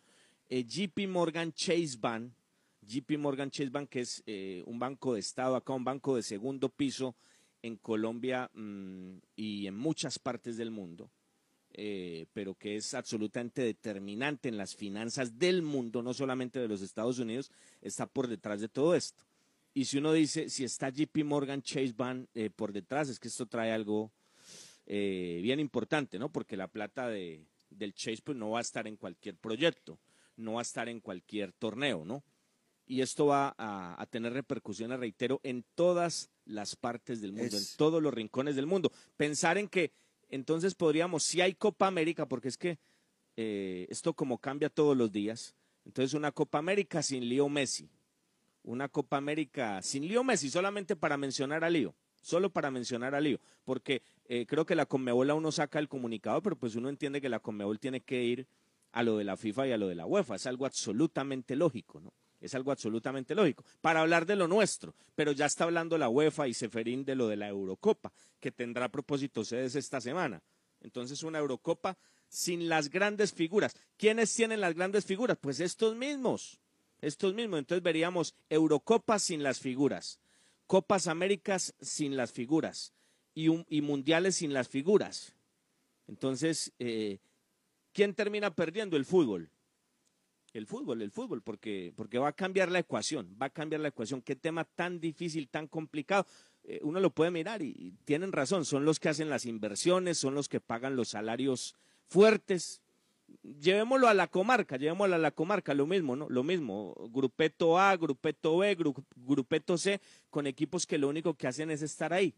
Eh, 0.49 0.65
JP 0.65 1.09
Morgan 1.09 1.53
Chase 1.53 1.97
Bank, 1.99 2.33
JP 2.83 3.19
Morgan 3.19 3.51
Chase 3.51 3.71
Bank 3.71 3.89
que 3.89 4.01
es 4.01 4.23
eh, 4.27 4.63
un 4.67 4.79
banco 4.79 5.15
de 5.15 5.21
estado 5.21 5.57
acá, 5.57 5.73
un 5.73 5.85
banco 5.85 6.15
de 6.15 6.23
segundo 6.23 6.69
piso 6.69 7.17
en 7.63 7.77
Colombia 7.77 8.51
mm, 8.55 9.17
y 9.35 9.67
en 9.67 9.77
muchas 9.77 10.19
partes 10.19 10.57
del 10.57 10.71
mundo, 10.71 11.11
eh, 11.79 12.25
pero 12.33 12.55
que 12.55 12.77
es 12.77 12.95
absolutamente 12.95 13.61
determinante 13.63 14.49
en 14.49 14.57
las 14.57 14.75
finanzas 14.75 15.39
del 15.39 15.61
mundo, 15.63 16.03
no 16.03 16.15
solamente 16.15 16.59
de 16.59 16.69
los 16.69 16.81
Estados 16.81 17.19
Unidos, 17.19 17.51
está 17.83 18.07
por 18.07 18.29
detrás 18.29 18.61
de 18.63 18.69
todo 18.69 18.95
esto. 18.95 19.25
Y 19.75 19.85
si 19.85 19.99
uno 19.99 20.13
dice, 20.15 20.49
si 20.49 20.65
está 20.65 20.89
JP 20.89 21.23
Morgan 21.25 21.61
Chase 21.61 21.93
Bank 21.95 22.29
eh, 22.35 22.49
por 22.49 22.73
detrás, 22.73 23.11
es 23.11 23.21
que 23.21 23.29
esto 23.29 23.45
trae 23.47 23.73
algo 23.73 24.11
eh, 24.87 25.41
bien 25.43 25.61
importante, 25.61 26.19
¿no? 26.19 26.31
Porque 26.31 26.57
la 26.57 26.69
plata 26.69 27.09
de, 27.09 27.45
del 27.71 27.93
Chase 27.93 28.23
pues, 28.25 28.39
no 28.39 28.51
va 28.51 28.59
a 28.59 28.63
estar 28.63 28.87
en 28.87 28.97
cualquier 28.97 29.37
proyecto, 29.37 29.99
no 30.37 30.55
va 30.55 30.61
a 30.61 30.63
estar 30.63 30.89
en 30.89 31.01
cualquier 31.01 31.53
torneo, 31.53 32.05
¿no? 32.05 32.23
Y 32.87 33.01
esto 33.01 33.27
va 33.27 33.55
a, 33.59 34.01
a 34.01 34.07
tener 34.07 34.33
repercusiones, 34.33 34.99
reitero, 35.01 35.41
en 35.43 35.65
todas 35.75 36.31
las 36.45 36.77
partes 36.77 37.21
del 37.21 37.33
mundo, 37.33 37.57
Es- 37.57 37.73
en 37.73 37.77
todos 37.77 38.01
los 38.03 38.15
rincones 38.15 38.55
del 38.57 38.67
mundo. 38.67 38.93
Pensar 39.17 39.59
en 39.59 39.69
que 39.69 39.93
entonces 40.29 40.75
podríamos, 40.75 41.23
si 41.23 41.41
hay 41.41 41.55
Copa 41.55 41.87
América, 41.87 42.27
porque 42.27 42.49
es 42.49 42.57
que 42.57 42.79
eh, 43.37 43.87
esto 43.91 44.15
como 44.15 44.39
cambia 44.39 44.69
todos 44.69 44.97
los 44.97 45.11
días, 45.11 45.55
entonces 45.85 46.15
una 46.15 46.33
Copa 46.33 46.59
América 46.59 47.03
sin 47.03 47.29
Leo 47.29 47.49
Messi, 47.49 47.89
una 48.63 48.89
Copa 48.89 49.17
América 49.17 49.81
sin 49.83 50.09
Leo 50.09 50.25
Messi, 50.25 50.51
solamente 50.51 50.97
para 50.97 51.17
mencionar 51.17 51.65
a 51.65 51.71
Leo, 51.71 51.95
solo 52.21 52.51
para 52.51 52.71
mencionar 52.71 53.15
a 53.15 53.21
Leo, 53.21 53.39
porque 53.65 54.03
Eh, 54.29 54.45
creo 54.45 54.67
que 54.67 54.75
la 54.75 54.87
Conmebol 54.87 55.31
aún 55.31 55.45
no 55.45 55.53
saca 55.53 55.79
el 55.79 55.87
comunicado, 55.87 56.43
pero 56.43 56.57
pues 56.57 56.75
uno 56.75 56.89
entiende 56.89 57.21
que 57.21 57.29
la 57.29 57.39
Conmebol 57.39 57.79
tiene 57.79 58.01
que 58.01 58.25
ir 58.25 58.49
a 58.91 59.05
lo 59.05 59.19
de 59.19 59.23
la 59.23 59.37
FIFA 59.37 59.69
y 59.69 59.71
a 59.71 59.77
lo 59.77 59.87
de 59.87 59.95
la 59.95 60.05
UEFA. 60.05 60.35
Es 60.35 60.49
algo 60.49 60.67
absolutamente 60.67 61.55
lógico, 61.55 62.01
¿no? 62.01 62.13
Es 62.41 62.55
algo 62.55 62.71
absolutamente 62.71 63.35
lógico. 63.35 63.65
Para 63.81 64.01
hablar 64.01 64.27
de 64.27 64.37
lo 64.37 64.47
nuestro, 64.49 64.95
pero 65.15 65.33
ya 65.33 65.47
está 65.47 65.65
hablando 65.65 65.99
la 65.99 66.09
UEFA 66.09 66.49
y 66.49 66.55
Seferín 66.55 67.05
de 67.05 67.15
lo 67.15 67.29
de 67.29 67.37
la 67.37 67.49
Eurocopa, 67.49 68.13
que 68.41 68.53
tendrá 68.53 68.87
a 68.87 68.91
propósito 68.91 69.45
sedes 69.45 69.75
esta 69.75 70.01
semana. 70.01 70.43
Entonces, 70.81 71.23
una 71.23 71.39
Eurocopa 71.39 71.97
sin 72.29 72.69
las 72.69 72.91
grandes 72.91 73.33
figuras. 73.33 73.75
¿Quiénes 73.97 74.35
tienen 74.35 74.61
las 74.61 74.75
grandes 74.75 75.05
figuras? 75.05 75.39
Pues 75.41 75.61
estos 75.61 75.97
mismos. 75.97 76.61
Estos 77.01 77.35
mismos. 77.35 77.61
Entonces 77.61 77.83
veríamos 77.83 78.35
Eurocopa 78.49 79.19
sin 79.19 79.43
las 79.43 79.61
figuras, 79.61 80.19
Copas 80.67 81.07
Américas 81.07 81.75
sin 81.81 82.17
las 82.17 82.33
figuras 82.33 82.93
y, 83.35 83.49
y 83.69 83.83
Mundiales 83.83 84.37
sin 84.37 84.53
las 84.53 84.69
figuras. 84.69 85.35
Entonces, 86.09 86.73
eh, 86.79 87.19
¿quién 87.93 88.15
termina 88.15 88.55
perdiendo? 88.55 88.97
El 88.97 89.05
fútbol. 89.05 89.51
El 90.57 90.67
fútbol, 90.67 91.03
el 91.03 91.11
fútbol, 91.11 91.43
porque, 91.43 91.93
porque 91.97 92.19
va 92.19 92.29
a 92.29 92.33
cambiar 92.33 92.71
la 92.71 92.79
ecuación, 92.79 93.37
va 93.41 93.47
a 93.47 93.51
cambiar 93.51 93.83
la 93.83 93.89
ecuación. 93.89 94.23
Qué 94.23 94.37
tema 94.37 94.65
tan 94.65 95.01
difícil, 95.01 95.49
tan 95.49 95.67
complicado. 95.67 96.27
Eh, 96.65 96.81
uno 96.83 96.99
lo 96.99 97.11
puede 97.11 97.31
mirar 97.31 97.61
y, 97.61 97.93
tienen 98.07 98.33
razón, 98.33 98.65
son 98.65 98.87
los 98.87 98.99
que 98.99 99.11
hacen 99.11 99.29
las 99.29 99.45
inversiones, 99.45 100.17
son 100.17 100.35
los 100.35 100.49
que 100.49 100.61
pagan 100.61 100.97
los 100.97 101.09
salarios 101.09 101.75
fuertes. 102.09 102.81
Llevémoslo 103.43 104.09
a 104.09 104.15
la 104.15 104.29
comarca, 104.29 104.79
llevémoslo 104.79 105.15
a 105.15 105.19
la 105.19 105.31
comarca, 105.31 105.75
lo 105.75 105.87
mismo, 105.87 106.17
¿no? 106.17 106.27
Lo 106.31 106.43
mismo, 106.43 106.95
grupeto 107.11 107.79
A, 107.79 107.95
grupeto 107.97 108.57
B, 108.57 108.79
gru- 108.79 109.05
grupeto 109.15 109.77
C, 109.77 110.01
con 110.31 110.47
equipos 110.47 110.87
que 110.87 110.97
lo 110.97 111.09
único 111.09 111.35
que 111.35 111.49
hacen 111.49 111.71
es 111.71 111.83
estar 111.83 112.13
ahí, 112.15 112.33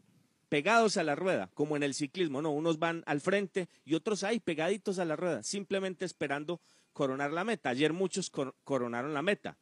pegados 0.49 0.97
a 0.97 1.03
la 1.03 1.15
rueda, 1.15 1.49
como 1.53 1.77
en 1.77 1.83
el 1.83 1.93
ciclismo, 1.93 2.41
¿no? 2.41 2.51
Unos 2.51 2.79
van 2.79 3.03
al 3.05 3.21
frente 3.21 3.69
y 3.85 3.93
otros 3.93 4.23
ahí, 4.23 4.39
pegaditos 4.39 4.99
a 4.99 5.05
la 5.05 5.15
rueda, 5.15 5.43
simplemente 5.43 6.05
esperando 6.05 6.59
coronar 6.91 7.31
la 7.31 7.43
meta. 7.43 7.69
Ayer 7.69 7.93
muchos 7.93 8.29
cor- 8.29 8.55
coronaron 8.63 9.13
la 9.13 9.21
meta. 9.21 9.57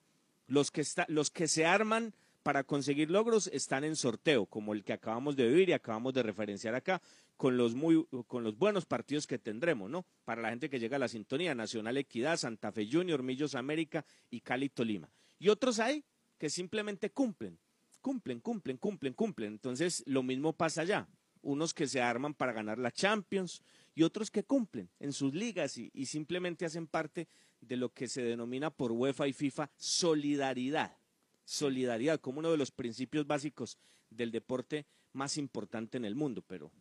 Los 0.47 0.71
que, 0.71 0.83
los 1.09 1.29
que 1.29 1.47
se 1.47 1.65
arman 1.65 2.13
para 2.41 2.63
conseguir 2.63 3.11
logros 3.11 3.47
están 3.47 3.83
en 3.83 3.97
sorteo, 3.97 4.45
como 4.45 4.73
el 4.73 4.85
que 4.85 4.93
acabamos 4.93 5.35
de 5.35 5.47
vivir 5.49 5.67
y 5.69 5.73
acabamos 5.73 6.13
de 6.13 6.23
referenciar 6.23 6.73
acá, 6.73 7.01
con 7.35 7.57
los, 7.57 7.75
muy, 7.75 8.07
con 8.25 8.45
los 8.45 8.57
buenos 8.57 8.85
partidos 8.85 9.27
que 9.27 9.37
tendremos, 9.37 9.89
¿no? 9.89 10.05
Para 10.23 10.41
la 10.41 10.49
gente 10.49 10.69
que 10.69 10.79
llega 10.79 10.95
a 10.95 10.99
la 10.99 11.09
sintonía, 11.09 11.53
Nacional 11.53 11.97
Equidad, 11.97 12.37
Santa 12.37 12.71
Fe 12.71 12.87
Junior, 12.89 13.21
Millos 13.21 13.53
América 13.53 14.05
y 14.31 14.39
Cali 14.39 14.69
Tolima. 14.69 15.09
Y 15.37 15.49
otros 15.49 15.79
hay 15.79 16.05
que 16.37 16.49
simplemente 16.49 17.09
cumplen, 17.11 17.59
cumplen, 18.07 18.39
cumplen, 18.39 18.77
cumplen, 18.77 19.13
cumplen. 19.13 19.51
Entonces, 19.51 20.01
lo 20.07 20.23
mismo 20.23 20.53
pasa 20.53 20.79
allá. 20.83 21.09
Unos 21.41 21.73
que 21.73 21.87
se 21.87 22.01
arman 22.01 22.33
para 22.33 22.53
ganar 22.53 22.77
la 22.77 22.89
Champions 22.89 23.61
y 23.95 24.03
otros 24.03 24.31
que 24.31 24.45
cumplen 24.45 24.89
en 25.01 25.11
sus 25.11 25.33
ligas 25.33 25.77
y, 25.77 25.91
y 25.93 26.05
simplemente 26.05 26.63
hacen 26.63 26.87
parte 26.87 27.27
de 27.59 27.75
lo 27.75 27.89
que 27.89 28.07
se 28.07 28.21
denomina 28.21 28.69
por 28.69 28.93
UEFA 28.93 29.27
y 29.27 29.33
FIFA 29.33 29.69
solidaridad. 29.75 30.95
Solidaridad 31.43 32.21
como 32.21 32.39
uno 32.39 32.49
de 32.49 32.55
los 32.55 32.71
principios 32.71 33.27
básicos 33.27 33.77
del 34.09 34.31
deporte 34.31 34.85
más 35.11 35.37
importante 35.37 35.97
en 35.97 36.05
el 36.05 36.15
mundo. 36.15 36.41
Pero, 36.47 36.71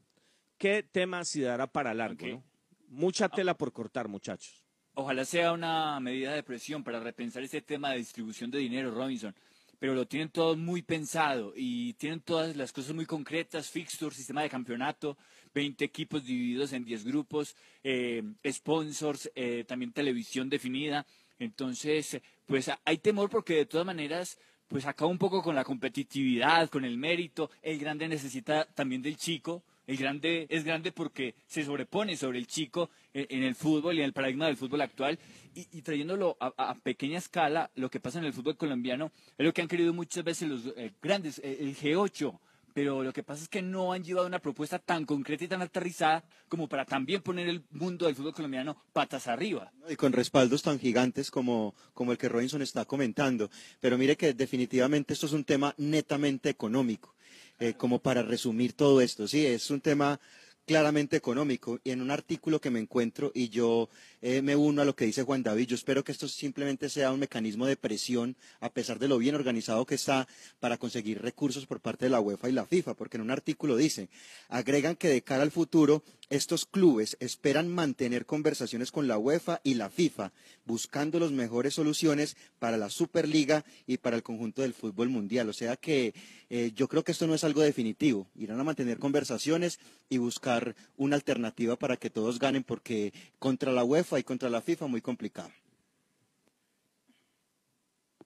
¿qué 0.58 0.84
tema 0.84 1.24
se 1.24 1.40
dará 1.40 1.66
para 1.66 1.92
largo? 1.92 2.24
Ok. 2.24 2.30
¿no? 2.34 2.44
Mucha 2.86 3.28
tela 3.28 3.58
por 3.58 3.72
cortar, 3.72 4.06
muchachos. 4.06 4.62
Ojalá 4.94 5.24
sea 5.24 5.52
una 5.52 5.98
medida 5.98 6.32
de 6.34 6.44
presión 6.44 6.84
para 6.84 7.00
repensar 7.00 7.42
ese 7.42 7.62
tema 7.62 7.90
de 7.90 7.98
distribución 7.98 8.48
de 8.48 8.58
dinero, 8.58 8.92
Robinson. 8.92 9.34
Pero 9.78 9.94
lo 9.94 10.06
tienen 10.06 10.30
todo 10.30 10.56
muy 10.56 10.82
pensado 10.82 11.52
y 11.54 11.92
tienen 11.94 12.20
todas 12.20 12.56
las 12.56 12.72
cosas 12.72 12.94
muy 12.94 13.06
concretas, 13.06 13.70
fixture, 13.70 14.14
sistema 14.14 14.42
de 14.42 14.48
campeonato, 14.48 15.16
20 15.54 15.84
equipos 15.84 16.24
divididos 16.24 16.72
en 16.72 16.84
10 16.84 17.04
grupos, 17.04 17.56
eh, 17.82 18.22
sponsors, 18.50 19.30
eh, 19.34 19.64
también 19.66 19.92
televisión 19.92 20.48
definida. 20.48 21.06
Entonces, 21.38 22.20
pues 22.46 22.70
hay 22.84 22.98
temor 22.98 23.28
porque 23.28 23.54
de 23.56 23.66
todas 23.66 23.86
maneras, 23.86 24.38
pues 24.68 24.86
acaba 24.86 25.10
un 25.10 25.18
poco 25.18 25.42
con 25.42 25.54
la 25.54 25.64
competitividad, 25.64 26.68
con 26.70 26.84
el 26.84 26.96
mérito. 26.96 27.50
El 27.62 27.78
grande 27.78 28.08
necesita 28.08 28.66
también 28.66 29.02
del 29.02 29.16
chico. 29.16 29.62
El 29.86 29.96
grande 29.96 30.46
es 30.50 30.64
grande 30.64 30.92
porque 30.92 31.34
se 31.46 31.64
sobrepone 31.64 32.16
sobre 32.16 32.38
el 32.38 32.46
chico 32.46 32.90
en, 33.14 33.26
en 33.30 33.42
el 33.44 33.54
fútbol 33.54 33.96
y 33.96 34.00
en 34.00 34.06
el 34.06 34.12
paradigma 34.12 34.46
del 34.46 34.56
fútbol 34.56 34.80
actual. 34.80 35.18
Y, 35.54 35.80
trayéndolo 35.82 36.36
a, 36.38 36.52
a 36.56 36.74
pequeña 36.74 37.18
escala, 37.18 37.70
lo 37.76 37.88
que 37.88 38.00
pasa 38.00 38.18
en 38.18 38.26
el 38.26 38.34
fútbol 38.34 38.56
colombiano 38.56 39.10
es 39.38 39.46
lo 39.46 39.54
que 39.54 39.62
han 39.62 39.68
querido 39.68 39.94
muchas 39.94 40.22
veces 40.22 40.48
los 40.48 40.66
eh, 40.76 40.92
grandes, 41.00 41.38
eh, 41.38 41.58
el 41.60 41.74
G8. 41.74 42.38
Pero 42.76 43.02
lo 43.02 43.10
que 43.10 43.22
pasa 43.22 43.42
es 43.42 43.48
que 43.48 43.62
no 43.62 43.94
han 43.94 44.04
llevado 44.04 44.26
una 44.26 44.38
propuesta 44.38 44.78
tan 44.78 45.06
concreta 45.06 45.42
y 45.42 45.48
tan 45.48 45.62
aterrizada 45.62 46.22
como 46.46 46.68
para 46.68 46.84
también 46.84 47.22
poner 47.22 47.48
el 47.48 47.64
mundo 47.70 48.04
del 48.04 48.14
fútbol 48.14 48.34
colombiano 48.34 48.76
patas 48.92 49.28
arriba. 49.28 49.72
y 49.88 49.96
con 49.96 50.12
respaldos 50.12 50.60
tan 50.60 50.78
gigantes 50.78 51.30
como, 51.30 51.74
como 51.94 52.12
el 52.12 52.18
que 52.18 52.28
Robinson 52.28 52.60
está 52.60 52.84
comentando. 52.84 53.48
Pero 53.80 53.96
mire 53.96 54.18
que 54.18 54.34
definitivamente 54.34 55.14
esto 55.14 55.24
es 55.24 55.32
un 55.32 55.44
tema 55.44 55.74
netamente 55.78 56.50
económico, 56.50 57.14
eh, 57.58 57.74
como 57.74 57.98
para 58.00 58.22
resumir 58.22 58.72
todo 58.72 59.00
esto. 59.00 59.26
Sí, 59.28 59.46
es 59.46 59.70
un 59.70 59.80
tema 59.80 60.20
claramente 60.66 61.16
económico 61.16 61.78
y 61.84 61.92
en 61.92 62.02
un 62.02 62.10
artículo 62.10 62.60
que 62.60 62.70
me 62.70 62.80
encuentro 62.80 63.30
y 63.32 63.48
yo 63.50 63.88
eh, 64.20 64.42
me 64.42 64.56
uno 64.56 64.82
a 64.82 64.84
lo 64.84 64.96
que 64.96 65.04
dice 65.04 65.22
Juan 65.22 65.44
David, 65.44 65.68
yo 65.68 65.76
espero 65.76 66.02
que 66.02 66.10
esto 66.10 66.26
simplemente 66.26 66.88
sea 66.88 67.12
un 67.12 67.20
mecanismo 67.20 67.66
de 67.66 67.76
presión 67.76 68.36
a 68.60 68.68
pesar 68.68 68.98
de 68.98 69.06
lo 69.06 69.16
bien 69.18 69.36
organizado 69.36 69.86
que 69.86 69.94
está 69.94 70.26
para 70.58 70.76
conseguir 70.76 71.22
recursos 71.22 71.66
por 71.66 71.80
parte 71.80 72.06
de 72.06 72.10
la 72.10 72.20
UEFA 72.20 72.48
y 72.48 72.52
la 72.52 72.66
FIFA, 72.66 72.94
porque 72.94 73.16
en 73.16 73.22
un 73.22 73.30
artículo 73.30 73.76
dice, 73.76 74.08
agregan 74.48 74.96
que 74.96 75.08
de 75.08 75.22
cara 75.22 75.44
al 75.44 75.52
futuro 75.52 76.02
estos 76.28 76.66
clubes 76.66 77.16
esperan 77.20 77.68
mantener 77.68 78.26
conversaciones 78.26 78.90
con 78.90 79.06
la 79.06 79.18
UEFA 79.18 79.60
y 79.62 79.74
la 79.74 79.90
FIFA, 79.90 80.32
buscando 80.64 81.20
las 81.20 81.30
mejores 81.30 81.74
soluciones 81.74 82.36
para 82.58 82.76
la 82.76 82.90
Superliga 82.90 83.64
y 83.86 83.98
para 83.98 84.16
el 84.16 84.22
conjunto 84.22 84.62
del 84.62 84.74
fútbol 84.74 85.08
mundial. 85.08 85.48
O 85.48 85.52
sea 85.52 85.76
que 85.76 86.14
eh, 86.50 86.72
yo 86.74 86.88
creo 86.88 87.04
que 87.04 87.12
esto 87.12 87.26
no 87.26 87.34
es 87.34 87.44
algo 87.44 87.62
definitivo. 87.62 88.26
Irán 88.34 88.58
a 88.58 88.64
mantener 88.64 88.98
conversaciones 88.98 89.78
y 90.08 90.18
buscar 90.18 90.74
una 90.96 91.16
alternativa 91.16 91.76
para 91.76 91.96
que 91.96 92.10
todos 92.10 92.38
ganen, 92.38 92.64
porque 92.64 93.12
contra 93.38 93.72
la 93.72 93.84
UEFA 93.84 94.18
y 94.18 94.24
contra 94.24 94.50
la 94.50 94.62
FIFA 94.62 94.88
muy 94.88 95.00
complicado. 95.00 95.50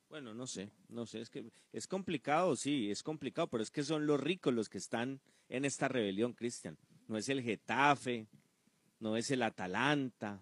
Bueno, 0.08 0.34
no 0.34 0.48
sé, 0.48 0.70
no 0.88 1.06
sé, 1.06 1.20
es 1.20 1.30
que 1.30 1.52
es 1.72 1.86
complicado, 1.86 2.56
sí, 2.56 2.90
es 2.90 3.04
complicado, 3.04 3.46
pero 3.46 3.62
es 3.62 3.70
que 3.70 3.84
son 3.84 4.06
los 4.06 4.18
ricos 4.18 4.52
los 4.52 4.68
que 4.68 4.78
están 4.78 5.20
en 5.48 5.64
esta 5.64 5.86
rebelión, 5.86 6.32
Cristian. 6.32 6.76
No 7.11 7.18
es 7.18 7.29
el 7.29 7.42
Getafe, 7.42 8.29
no 9.01 9.16
es 9.16 9.33
el 9.33 9.42
Atalanta, 9.42 10.40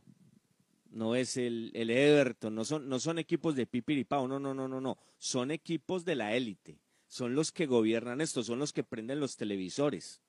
no 0.90 1.16
es 1.16 1.38
el, 1.38 1.70
el 1.72 1.88
Everton, 1.88 2.54
no 2.54 2.62
son, 2.66 2.90
no 2.90 3.00
son 3.00 3.18
equipos 3.18 3.56
de 3.56 3.64
pipiripao, 3.66 4.28
no, 4.28 4.38
no, 4.38 4.52
no, 4.52 4.68
no, 4.68 4.78
no, 4.78 4.98
son 5.16 5.50
equipos 5.50 6.04
de 6.04 6.14
la 6.14 6.36
élite, 6.36 6.78
son 7.06 7.34
los 7.34 7.52
que 7.52 7.64
gobiernan 7.64 8.20
esto, 8.20 8.44
son 8.44 8.58
los 8.58 8.74
que 8.74 8.84
prenden 8.84 9.18
los 9.18 9.38
televisores, 9.38 10.20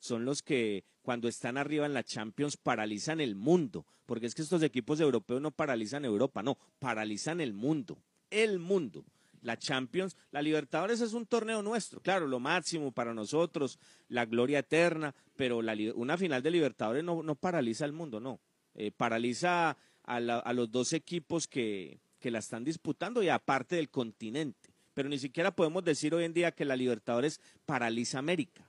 son 0.00 0.24
los 0.24 0.42
que 0.42 0.82
cuando 1.02 1.28
están 1.28 1.56
arriba 1.56 1.86
en 1.86 1.94
la 1.94 2.02
Champions 2.02 2.56
paralizan 2.56 3.20
el 3.20 3.36
mundo, 3.36 3.86
porque 4.06 4.26
es 4.26 4.34
que 4.34 4.42
estos 4.42 4.64
equipos 4.64 4.98
europeos 4.98 5.40
no 5.40 5.52
paralizan 5.52 6.04
Europa, 6.04 6.42
no, 6.42 6.58
paralizan 6.80 7.40
el 7.40 7.52
mundo, 7.52 7.96
el 8.30 8.58
mundo. 8.58 9.04
La 9.46 9.56
Champions, 9.56 10.16
la 10.32 10.42
Libertadores 10.42 11.00
es 11.00 11.12
un 11.12 11.24
torneo 11.24 11.62
nuestro, 11.62 12.00
claro, 12.00 12.26
lo 12.26 12.40
máximo 12.40 12.90
para 12.90 13.14
nosotros, 13.14 13.78
la 14.08 14.26
gloria 14.26 14.58
eterna, 14.58 15.14
pero 15.36 15.62
la 15.62 15.76
una 15.94 16.18
final 16.18 16.42
de 16.42 16.50
Libertadores 16.50 17.04
no, 17.04 17.22
no 17.22 17.36
paraliza 17.36 17.84
el 17.84 17.92
mundo, 17.92 18.18
no. 18.18 18.40
Eh, 18.74 18.90
paraliza 18.90 19.76
a 20.02 20.20
los 20.52 20.70
dos 20.70 20.92
equipos 20.92 21.48
que, 21.48 22.00
que 22.18 22.30
la 22.30 22.40
están 22.40 22.64
disputando 22.64 23.22
y 23.22 23.28
aparte 23.28 23.76
del 23.76 23.88
continente. 23.88 24.74
Pero 24.94 25.08
ni 25.08 25.18
siquiera 25.18 25.54
podemos 25.54 25.84
decir 25.84 26.14
hoy 26.14 26.24
en 26.24 26.32
día 26.34 26.52
que 26.52 26.64
la 26.64 26.74
Libertadores 26.74 27.40
paraliza 27.64 28.18
América. 28.18 28.65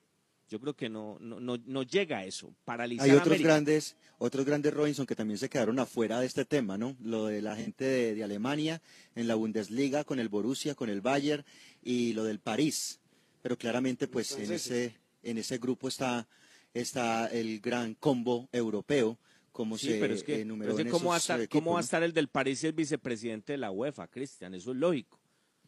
Yo 0.50 0.60
creo 0.60 0.74
que 0.76 0.88
no, 0.90 1.18
no, 1.20 1.40
no, 1.40 1.58
no 1.66 1.84
llega 1.84 2.20
a 2.20 2.26
eso, 2.26 2.54
paralizar 2.64 3.06
Hay 3.06 3.12
otros 3.12 3.28
América. 3.28 3.50
grandes, 3.50 3.96
otros 4.18 4.46
grandes 4.46 4.74
Robinson 4.74 5.06
que 5.06 5.16
también 5.16 5.38
se 5.38 5.50
quedaron 5.50 5.78
afuera 5.80 6.20
de 6.22 6.26
este 6.26 6.46
tema, 6.46 6.78
¿no? 6.78 6.96
Lo 7.02 7.26
de 7.26 7.42
la 7.42 7.56
gente 7.56 7.84
de, 7.84 8.16
de 8.16 8.24
Alemania 8.24 8.82
en 9.16 9.28
la 9.28 9.36
Bundesliga 9.36 10.04
con 10.06 10.20
el 10.20 10.30
Borussia, 10.30 10.74
con 10.74 10.90
el 10.90 11.02
Bayern 11.02 11.44
y 11.84 12.14
lo 12.14 12.24
del 12.24 12.40
París. 12.40 13.00
Pero 13.42 13.58
claramente, 13.58 14.08
pues 14.08 14.32
en 14.38 14.52
ese, 14.52 14.96
en 15.24 15.38
ese 15.38 15.58
grupo 15.58 15.88
está, 15.90 16.28
está 16.74 17.28
el 17.28 17.60
gran 17.60 17.94
combo 17.96 18.48
europeo, 18.52 19.18
como 19.52 19.78
Sí, 19.78 19.88
se 19.88 20.00
pero 20.00 20.14
es 20.14 20.24
que, 20.24 20.42
enumeró 20.42 20.76
pero 20.76 20.80
es 20.80 20.84
que 20.84 20.90
en 20.90 20.92
¿cómo, 20.92 21.10
va 21.10 21.16
a 21.16 21.18
esos, 21.18 21.30
estar, 21.30 21.50
¿cómo 21.50 21.74
va 21.74 21.80
a 21.80 21.84
estar 21.84 22.04
el 22.04 22.14
del 22.14 22.28
París 22.28 22.64
y 22.64 22.68
el 22.68 22.74
vicepresidente 22.74 23.54
de 23.54 23.58
la 23.58 23.72
UEFA, 23.72 24.08
Cristian? 24.08 24.54
Eso 24.54 24.72
es 24.72 24.78
lógico. 24.78 25.17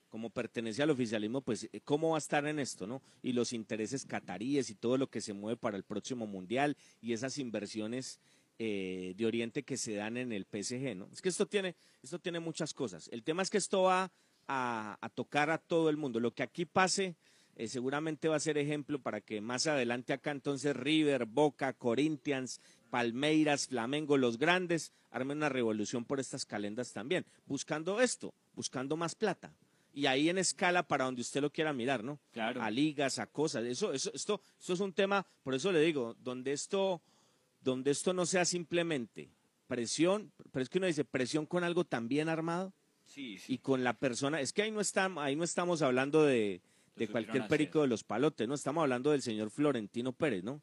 Como 0.09 0.29
pertenece 0.29 0.83
al 0.83 0.89
oficialismo, 0.89 1.41
pues, 1.41 1.69
eh, 1.71 1.81
¿cómo 1.85 2.09
va 2.11 2.17
a 2.17 2.19
estar 2.19 2.45
en 2.47 2.59
esto, 2.59 2.87
no? 2.87 3.01
Y 3.21 3.33
los 3.33 3.53
intereses 3.53 4.05
cataríes 4.05 4.69
y 4.69 4.75
todo 4.75 4.97
lo 4.97 5.07
que 5.07 5.21
se 5.21 5.33
mueve 5.33 5.57
para 5.57 5.77
el 5.77 5.83
próximo 5.83 6.25
Mundial 6.27 6.75
y 7.01 7.13
esas 7.13 7.37
inversiones 7.37 8.19
eh, 8.61 9.13
de 9.15 9.25
Oriente 9.25 9.63
que 9.63 9.77
se 9.77 9.93
dan 9.93 10.17
en 10.17 10.33
el 10.33 10.45
PSG, 10.45 10.93
¿no? 10.95 11.07
Es 11.13 11.21
que 11.21 11.29
esto 11.29 11.45
tiene, 11.45 11.75
esto 12.03 12.19
tiene 12.19 12.41
muchas 12.41 12.73
cosas. 12.73 13.07
El 13.13 13.23
tema 13.23 13.41
es 13.41 13.49
que 13.49 13.57
esto 13.57 13.83
va 13.83 14.11
a, 14.49 15.09
tocar 15.15 15.49
a 15.49 15.59
todo 15.59 15.89
el 15.89 15.95
mundo. 15.95 16.19
Lo 16.19 16.33
que 16.33 16.43
aquí 16.43 16.65
pase 16.65 17.15
eh, 17.55 17.67
seguramente 17.67 18.27
va 18.27 18.35
a 18.35 18.39
ser 18.41 18.57
ejemplo 18.57 18.99
para 18.99 19.21
que 19.21 19.39
más 19.41 19.67
adelante 19.67 20.11
acá 20.11 20.31
entonces 20.31 20.75
River, 20.75 21.25
Boca, 21.25 21.71
Corinthians, 21.73 22.59
Palmeiras, 22.89 23.67
Flamengo, 23.67 24.17
los 24.17 24.37
grandes, 24.37 24.91
armen 25.11 25.37
una 25.37 25.49
revolución 25.49 26.03
por 26.03 26.19
estas 26.19 26.45
calendas 26.45 26.91
también, 26.91 27.25
buscando 27.45 28.01
esto, 28.01 28.33
buscando 28.55 28.97
más 28.97 29.15
plata. 29.15 29.53
Y 29.93 30.05
ahí 30.05 30.29
en 30.29 30.37
escala 30.37 30.83
para 30.83 31.05
donde 31.05 31.21
usted 31.21 31.41
lo 31.41 31.51
quiera 31.51 31.73
mirar, 31.73 32.03
¿no? 32.03 32.19
Claro. 32.31 32.61
A 32.61 32.69
ligas, 32.69 33.17
a 33.19 33.25
cosas. 33.27 33.63
Eso, 33.65 33.91
eso, 33.91 34.11
esto, 34.13 34.41
esto 34.59 34.73
es 34.73 34.79
un 34.79 34.93
tema, 34.93 35.25
por 35.43 35.55
eso 35.55 35.71
le 35.71 35.81
digo, 35.81 36.15
donde 36.21 36.53
esto, 36.53 37.01
donde 37.61 37.91
esto 37.91 38.13
no 38.13 38.25
sea 38.25 38.45
simplemente 38.45 39.29
presión, 39.67 40.31
pero 40.51 40.63
es 40.63 40.69
que 40.69 40.77
uno 40.77 40.87
dice 40.87 41.05
presión 41.05 41.45
con 41.45 41.63
algo 41.63 41.83
tan 41.85 42.07
bien 42.07 42.29
armado 42.29 42.73
Sí, 43.05 43.37
sí. 43.39 43.53
y 43.53 43.57
con 43.57 43.83
la 43.83 43.93
persona, 43.93 44.39
es 44.41 44.53
que 44.53 44.61
ahí 44.63 44.71
no 44.71 44.81
estamos, 44.81 45.23
ahí 45.23 45.35
no 45.35 45.43
estamos 45.43 45.81
hablando 45.81 46.23
de, 46.23 46.61
de 46.95 47.07
cualquier 47.07 47.47
perico 47.47 47.81
de 47.81 47.87
los 47.87 48.03
palotes, 48.03 48.47
no 48.47 48.53
estamos 48.55 48.81
hablando 48.83 49.11
del 49.11 49.21
señor 49.21 49.49
Florentino 49.49 50.13
Pérez, 50.13 50.43
¿no? 50.43 50.61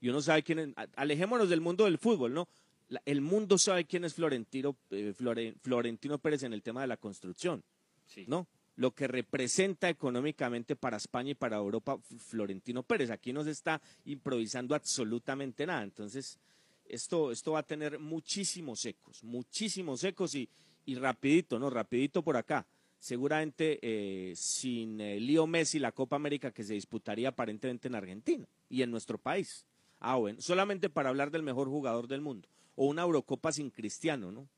Y 0.00 0.08
uno 0.08 0.20
sabe 0.20 0.42
quién 0.42 0.58
es, 0.58 0.68
alejémonos 0.96 1.48
del 1.48 1.60
mundo 1.60 1.84
del 1.84 1.98
fútbol, 1.98 2.34
¿no? 2.34 2.48
La- 2.88 3.02
el 3.06 3.20
mundo 3.20 3.58
sabe 3.58 3.84
quién 3.84 4.04
es 4.04 4.14
Florentino, 4.14 4.76
eh, 4.90 5.12
Flore- 5.16 5.54
Florentino 5.62 6.18
Pérez 6.18 6.42
en 6.42 6.52
el 6.52 6.62
tema 6.62 6.80
de 6.80 6.86
la 6.88 6.96
construcción, 6.96 7.62
Sí. 8.08 8.24
¿no? 8.26 8.48
Lo 8.76 8.92
que 8.92 9.06
representa 9.06 9.88
económicamente 9.88 10.76
para 10.76 10.96
España 10.96 11.30
y 11.30 11.34
para 11.34 11.56
Europa 11.56 11.98
Florentino 12.18 12.82
Pérez. 12.82 13.10
Aquí 13.10 13.32
no 13.32 13.44
se 13.44 13.52
está 13.52 13.80
improvisando 14.04 14.74
absolutamente 14.74 15.66
nada. 15.66 15.82
Entonces, 15.82 16.38
esto, 16.88 17.30
esto 17.30 17.52
va 17.52 17.60
a 17.60 17.66
tener 17.66 17.98
muchísimos 17.98 18.84
ecos, 18.84 19.22
muchísimos 19.22 20.02
ecos 20.04 20.34
y, 20.34 20.48
y 20.86 20.94
rapidito, 20.96 21.58
¿no? 21.58 21.70
Rapidito 21.70 22.22
por 22.22 22.36
acá. 22.36 22.66
Seguramente 23.00 23.78
eh, 23.80 24.32
sin 24.34 25.00
eh, 25.00 25.20
Leo 25.20 25.46
Messi 25.46 25.78
la 25.78 25.92
Copa 25.92 26.16
América 26.16 26.50
que 26.50 26.64
se 26.64 26.74
disputaría 26.74 27.28
aparentemente 27.28 27.86
en 27.86 27.94
Argentina 27.94 28.48
y 28.68 28.82
en 28.82 28.90
nuestro 28.90 29.18
país. 29.18 29.66
Ah, 30.00 30.16
bueno, 30.16 30.40
solamente 30.40 30.90
para 30.90 31.08
hablar 31.08 31.30
del 31.30 31.42
mejor 31.42 31.68
jugador 31.68 32.08
del 32.08 32.20
mundo. 32.20 32.48
O 32.74 32.86
una 32.86 33.02
Eurocopa 33.02 33.52
sin 33.52 33.70
Cristiano, 33.70 34.32
¿no? 34.32 34.48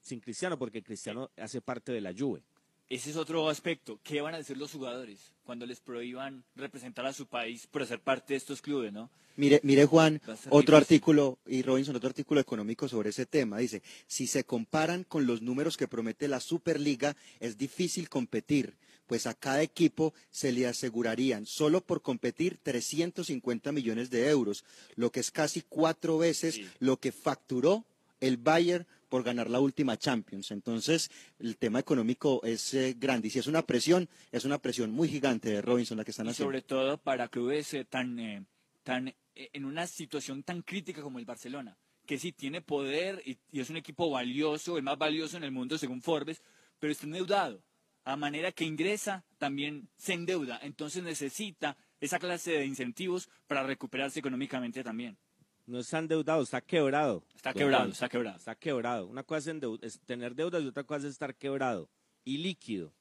Sin 0.00 0.20
Cristiano, 0.20 0.58
porque 0.58 0.82
Cristiano 0.82 1.30
hace 1.36 1.60
parte 1.60 1.92
de 1.92 2.00
la 2.00 2.14
Juve. 2.16 2.42
Ese 2.90 3.10
es 3.10 3.16
otro 3.16 3.48
aspecto. 3.48 4.00
¿Qué 4.02 4.20
van 4.20 4.34
a 4.34 4.38
decir 4.38 4.56
los 4.56 4.72
jugadores 4.72 5.20
cuando 5.44 5.64
les 5.64 5.78
prohíban 5.78 6.42
representar 6.56 7.06
a 7.06 7.12
su 7.12 7.26
país 7.26 7.68
por 7.68 7.86
ser 7.86 8.00
parte 8.00 8.34
de 8.34 8.38
estos 8.38 8.60
clubes, 8.60 8.92
no? 8.92 9.08
Mire, 9.36 9.60
mire 9.62 9.86
Juan, 9.86 10.20
otro 10.48 10.76
artículo, 10.76 11.38
y 11.46 11.62
Robinson, 11.62 11.94
otro 11.94 12.08
artículo 12.08 12.40
económico 12.40 12.88
sobre 12.88 13.10
ese 13.10 13.26
tema. 13.26 13.58
Dice, 13.58 13.80
si 14.08 14.26
se 14.26 14.42
comparan 14.42 15.04
con 15.04 15.24
los 15.24 15.40
números 15.40 15.76
que 15.76 15.86
promete 15.86 16.26
la 16.26 16.40
Superliga, 16.40 17.16
es 17.38 17.56
difícil 17.56 18.08
competir, 18.08 18.74
pues 19.06 19.28
a 19.28 19.34
cada 19.34 19.62
equipo 19.62 20.12
se 20.32 20.50
le 20.50 20.66
asegurarían, 20.66 21.46
solo 21.46 21.82
por 21.82 22.02
competir, 22.02 22.58
350 22.60 23.70
millones 23.70 24.10
de 24.10 24.28
euros, 24.28 24.64
lo 24.96 25.12
que 25.12 25.20
es 25.20 25.30
casi 25.30 25.62
cuatro 25.62 26.18
veces 26.18 26.60
lo 26.80 26.96
que 26.96 27.12
facturó 27.12 27.84
el 28.20 28.36
Bayern 28.36 28.84
por 29.10 29.22
ganar 29.24 29.50
la 29.50 29.60
última 29.60 29.98
Champions. 29.98 30.50
Entonces, 30.52 31.10
el 31.38 31.58
tema 31.58 31.80
económico 31.80 32.40
es 32.44 32.72
eh, 32.72 32.96
grande. 32.96 33.28
Y 33.28 33.30
si 33.30 33.40
es 33.40 33.46
una 33.46 33.66
presión, 33.66 34.08
es 34.32 34.46
una 34.46 34.58
presión 34.58 34.92
muy 34.92 35.08
gigante 35.08 35.50
de 35.50 35.60
Robinson 35.60 35.98
la 35.98 36.04
que 36.04 36.12
están 36.12 36.28
haciendo. 36.28 36.48
sobre 36.48 36.62
todo 36.62 36.96
para 36.96 37.28
clubes 37.28 37.74
eh, 37.74 37.84
tan, 37.84 38.18
eh, 38.18 38.46
tan 38.82 39.08
eh, 39.08 39.16
en 39.34 39.64
una 39.66 39.86
situación 39.86 40.42
tan 40.42 40.62
crítica 40.62 41.02
como 41.02 41.18
el 41.18 41.26
Barcelona, 41.26 41.76
que 42.06 42.18
sí 42.18 42.32
tiene 42.32 42.62
poder 42.62 43.20
y, 43.26 43.36
y 43.50 43.60
es 43.60 43.68
un 43.68 43.76
equipo 43.76 44.08
valioso, 44.08 44.78
el 44.78 44.84
más 44.84 44.96
valioso 44.96 45.36
en 45.36 45.44
el 45.44 45.50
mundo 45.50 45.76
según 45.76 46.00
Forbes, 46.00 46.42
pero 46.78 46.92
está 46.92 47.04
endeudado. 47.04 47.62
A 48.04 48.16
manera 48.16 48.52
que 48.52 48.64
ingresa, 48.64 49.24
también 49.36 49.90
se 49.96 50.14
endeuda. 50.14 50.58
Entonces 50.62 51.02
necesita 51.02 51.76
esa 52.00 52.18
clase 52.18 52.52
de 52.52 52.64
incentivos 52.64 53.28
para 53.46 53.62
recuperarse 53.62 54.20
económicamente 54.20 54.82
también. 54.82 55.18
No 55.66 55.78
está 55.78 55.98
endeudado, 55.98 56.42
está 56.42 56.60
quebrado. 56.60 57.24
Está 57.34 57.52
quebrado, 57.52 57.90
está 57.90 58.08
quebrado. 58.08 58.36
Está 58.36 58.54
quebrado. 58.54 59.06
Una 59.06 59.22
cosa 59.22 59.52
es, 59.52 59.58
es 59.82 60.00
tener 60.00 60.34
deudas 60.34 60.62
y 60.62 60.66
otra 60.66 60.84
cosa 60.84 61.06
es 61.06 61.12
estar 61.12 61.34
quebrado 61.34 61.88
y 62.24 62.38
líquido. 62.38 62.92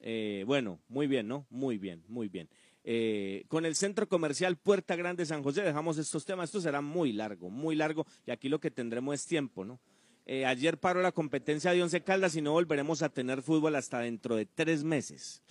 Eh, 0.00 0.44
bueno, 0.46 0.80
muy 0.88 1.06
bien, 1.06 1.28
¿no? 1.28 1.46
Muy 1.48 1.78
bien, 1.78 2.04
muy 2.08 2.28
bien. 2.28 2.48
Eh, 2.84 3.44
con 3.46 3.64
el 3.64 3.76
centro 3.76 4.08
comercial 4.08 4.56
Puerta 4.56 4.96
Grande 4.96 5.24
San 5.24 5.42
José 5.42 5.62
dejamos 5.62 5.98
estos 5.98 6.24
temas. 6.24 6.48
Esto 6.48 6.60
será 6.60 6.80
muy 6.80 7.12
largo, 7.12 7.50
muy 7.50 7.76
largo 7.76 8.06
y 8.26 8.32
aquí 8.32 8.48
lo 8.48 8.60
que 8.60 8.70
tendremos 8.70 9.14
es 9.14 9.26
tiempo, 9.26 9.64
¿no? 9.64 9.80
Eh, 10.26 10.44
ayer 10.46 10.78
paró 10.78 11.02
la 11.02 11.12
competencia 11.12 11.72
de 11.72 11.82
Once 11.82 12.00
Caldas 12.02 12.36
y 12.36 12.42
no 12.42 12.52
volveremos 12.52 13.02
a 13.02 13.08
tener 13.08 13.42
fútbol 13.42 13.74
hasta 13.76 14.00
dentro 14.00 14.36
de 14.36 14.46
tres 14.46 14.84
meses. 14.84 15.42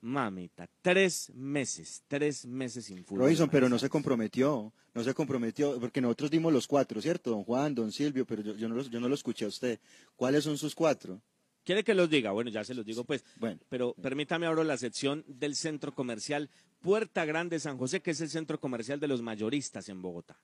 Mamita, 0.00 0.68
tres 0.80 1.30
meses, 1.34 2.04
tres 2.06 2.46
meses 2.46 2.84
sin 2.84 3.04
fútbol. 3.04 3.24
Robinson, 3.24 3.48
pero 3.50 3.68
no 3.68 3.78
se 3.78 3.88
comprometió, 3.88 4.72
no 4.94 5.02
se 5.04 5.12
comprometió, 5.12 5.78
porque 5.80 6.00
nosotros 6.00 6.30
dimos 6.30 6.52
los 6.52 6.66
cuatro, 6.68 7.02
¿cierto? 7.02 7.30
Don 7.30 7.42
Juan, 7.42 7.74
don 7.74 7.90
Silvio, 7.90 8.24
pero 8.24 8.42
yo, 8.42 8.54
yo 8.54 8.68
no, 8.68 8.76
los- 8.76 8.90
yo 8.90 9.00
no 9.00 9.08
lo 9.08 9.14
escuché 9.16 9.44
a 9.44 9.48
usted. 9.48 9.80
¿Cuáles 10.14 10.44
son 10.44 10.56
sus 10.56 10.74
cuatro? 10.74 11.20
¿Quiere 11.64 11.82
que 11.84 11.94
los 11.94 12.08
diga? 12.08 12.30
Bueno, 12.30 12.48
ya 12.50 12.62
se 12.64 12.74
los 12.74 12.84
digo 12.86 13.04
pues. 13.04 13.24
Bueno. 13.36 13.60
Pero 13.68 13.94
permítame 14.00 14.46
abro 14.46 14.62
la 14.64 14.76
sección 14.78 15.24
del 15.26 15.54
centro 15.56 15.92
comercial 15.94 16.48
Puerta 16.80 17.24
Grande 17.24 17.58
San 17.58 17.76
José, 17.76 18.00
que 18.00 18.12
es 18.12 18.20
el 18.20 18.30
centro 18.30 18.58
comercial 18.60 19.00
de 19.00 19.08
los 19.08 19.20
mayoristas 19.20 19.88
en 19.88 20.00
Bogotá. 20.00 20.38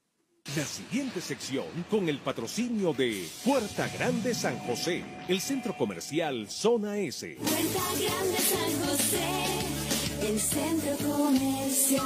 La 0.47 0.65
siguiente 0.65 1.21
sección 1.23 1.65
con 1.91 2.09
el 2.09 2.19
patrocinio 2.19 2.93
de 2.93 3.27
Puerta 3.45 3.89
Grande 3.89 4.35
San 4.35 4.57
José, 4.59 5.03
el 5.27 5.41
centro 5.41 5.75
comercial 5.77 6.49
Zona 6.49 6.99
S. 6.99 7.37
Puerta 7.37 7.81
Grande 7.99 8.37
San 8.37 8.87
José, 8.87 10.29
el 10.29 10.39
centro 10.39 11.09
comercial. 11.09 12.05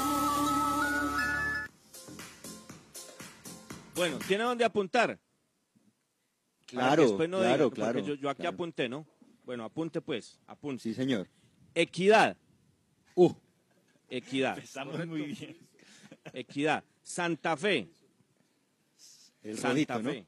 Bueno, 3.97 4.19
¿tiene 4.27 4.45
dónde 4.45 4.65
apuntar? 4.65 5.19
Claro, 6.65 7.03
después 7.03 7.29
no 7.29 7.41
claro, 7.41 7.65
digan, 7.65 7.71
claro, 7.71 7.99
yo, 8.01 8.15
yo 8.15 8.31
aquí 8.31 8.43
claro. 8.43 8.55
apunté, 8.55 8.89
¿no? 8.89 9.05
Bueno, 9.45 9.65
apunte 9.65 10.01
pues, 10.01 10.41
apunte. 10.47 10.85
Sí, 10.85 10.95
señor. 10.95 11.29
Equidad. 11.75 12.37
Uh. 13.15 13.35
Equidad. 14.09 14.55
Empezamos 14.55 15.07
muy 15.07 15.23
bien. 15.23 15.59
Equidad. 16.33 16.83
Santa 17.03 17.57
Fe. 17.57 17.91
El 19.43 19.57
Santa 19.59 19.95
rojito, 19.95 20.03
¿no? 20.03 20.11
Fe. 20.11 20.27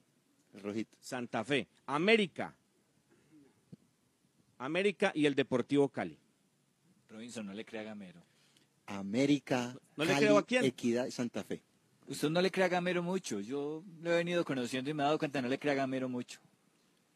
El 0.54 0.60
rojito. 0.62 0.96
Santa 1.00 1.44
Fe. 1.44 1.66
América. 1.86 2.54
América 4.58 5.12
y 5.14 5.26
el 5.26 5.34
Deportivo 5.34 5.88
Cali. 5.88 6.18
Robinson, 7.08 7.46
no 7.46 7.52
le 7.54 7.64
crea 7.64 7.80
a 7.80 7.84
Gamero. 7.84 8.20
América, 8.86 9.76
¿No 9.96 10.04
le 10.04 10.12
Cali, 10.12 10.26
creo 10.26 10.38
a 10.38 10.46
quién? 10.46 10.64
Equidad 10.64 11.06
y 11.06 11.10
Santa 11.10 11.42
Fe. 11.44 11.62
Usted 12.06 12.28
no 12.28 12.42
le 12.42 12.50
crea 12.50 12.66
a 12.66 12.68
Gamero 12.68 13.02
mucho. 13.02 13.40
Yo 13.40 13.84
lo 14.02 14.12
he 14.12 14.16
venido 14.16 14.44
conociendo 14.44 14.90
y 14.90 14.94
me 14.94 15.02
he 15.02 15.06
dado 15.06 15.18
cuenta, 15.18 15.40
no 15.40 15.48
le 15.48 15.58
crea 15.58 15.72
a 15.72 15.76
Gamero 15.76 16.08
mucho. 16.08 16.40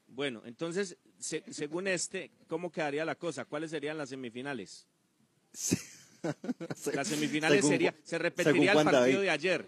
Bueno, 0.09 0.43
entonces, 0.45 0.97
se- 1.19 1.43
según 1.53 1.89
este, 1.89 2.31
¿cómo 2.47 2.71
quedaría 2.71 3.05
la 3.05 3.17
cosa? 3.17 3.45
¿Cuáles 3.45 3.71
serían 3.73 3.99
las 3.99 4.09
semifinales? 4.11 4.87
Las 6.95 7.07
semifinales 7.09 7.57
Según 7.59 7.71
sería, 7.71 7.95
se 8.03 8.17
repetiría 8.17 8.73
el 8.73 8.77
partido 8.85 9.01
David. 9.03 9.19
de 9.19 9.31
ayer. 9.31 9.67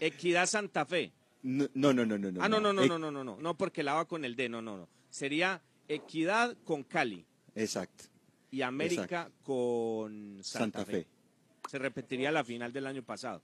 Equidad 0.00 0.46
Santa 0.46 0.86
Fe. 0.86 1.12
No, 1.42 1.68
no, 1.74 1.92
no, 1.92 2.04
no. 2.04 2.18
no 2.18 2.42
ah, 2.42 2.48
no, 2.48 2.60
no, 2.60 2.72
no, 2.72 2.82
Eh, 2.82 2.88
no, 2.88 2.98
no, 2.98 3.10
no, 3.10 3.24
no, 3.24 3.36
no, 3.40 3.56
porque 3.56 3.82
la 3.82 3.94
va 3.94 4.06
con 4.06 4.24
el 4.24 4.34
D, 4.36 4.48
no, 4.48 4.60
no, 4.60 4.76
no. 4.76 4.88
Sería 5.10 5.62
Equidad 5.88 6.56
con 6.64 6.82
Cali 6.84 7.24
Exacto. 7.54 8.04
y 8.50 8.62
América 8.62 9.30
con 9.42 10.38
Santa, 10.42 10.80
Santa 10.80 10.84
Fe. 10.84 10.92
Fe. 11.04 11.06
Se 11.70 11.78
repetiría 11.78 12.30
la 12.32 12.44
final 12.44 12.72
del 12.72 12.86
año 12.86 13.02
pasado. 13.02 13.42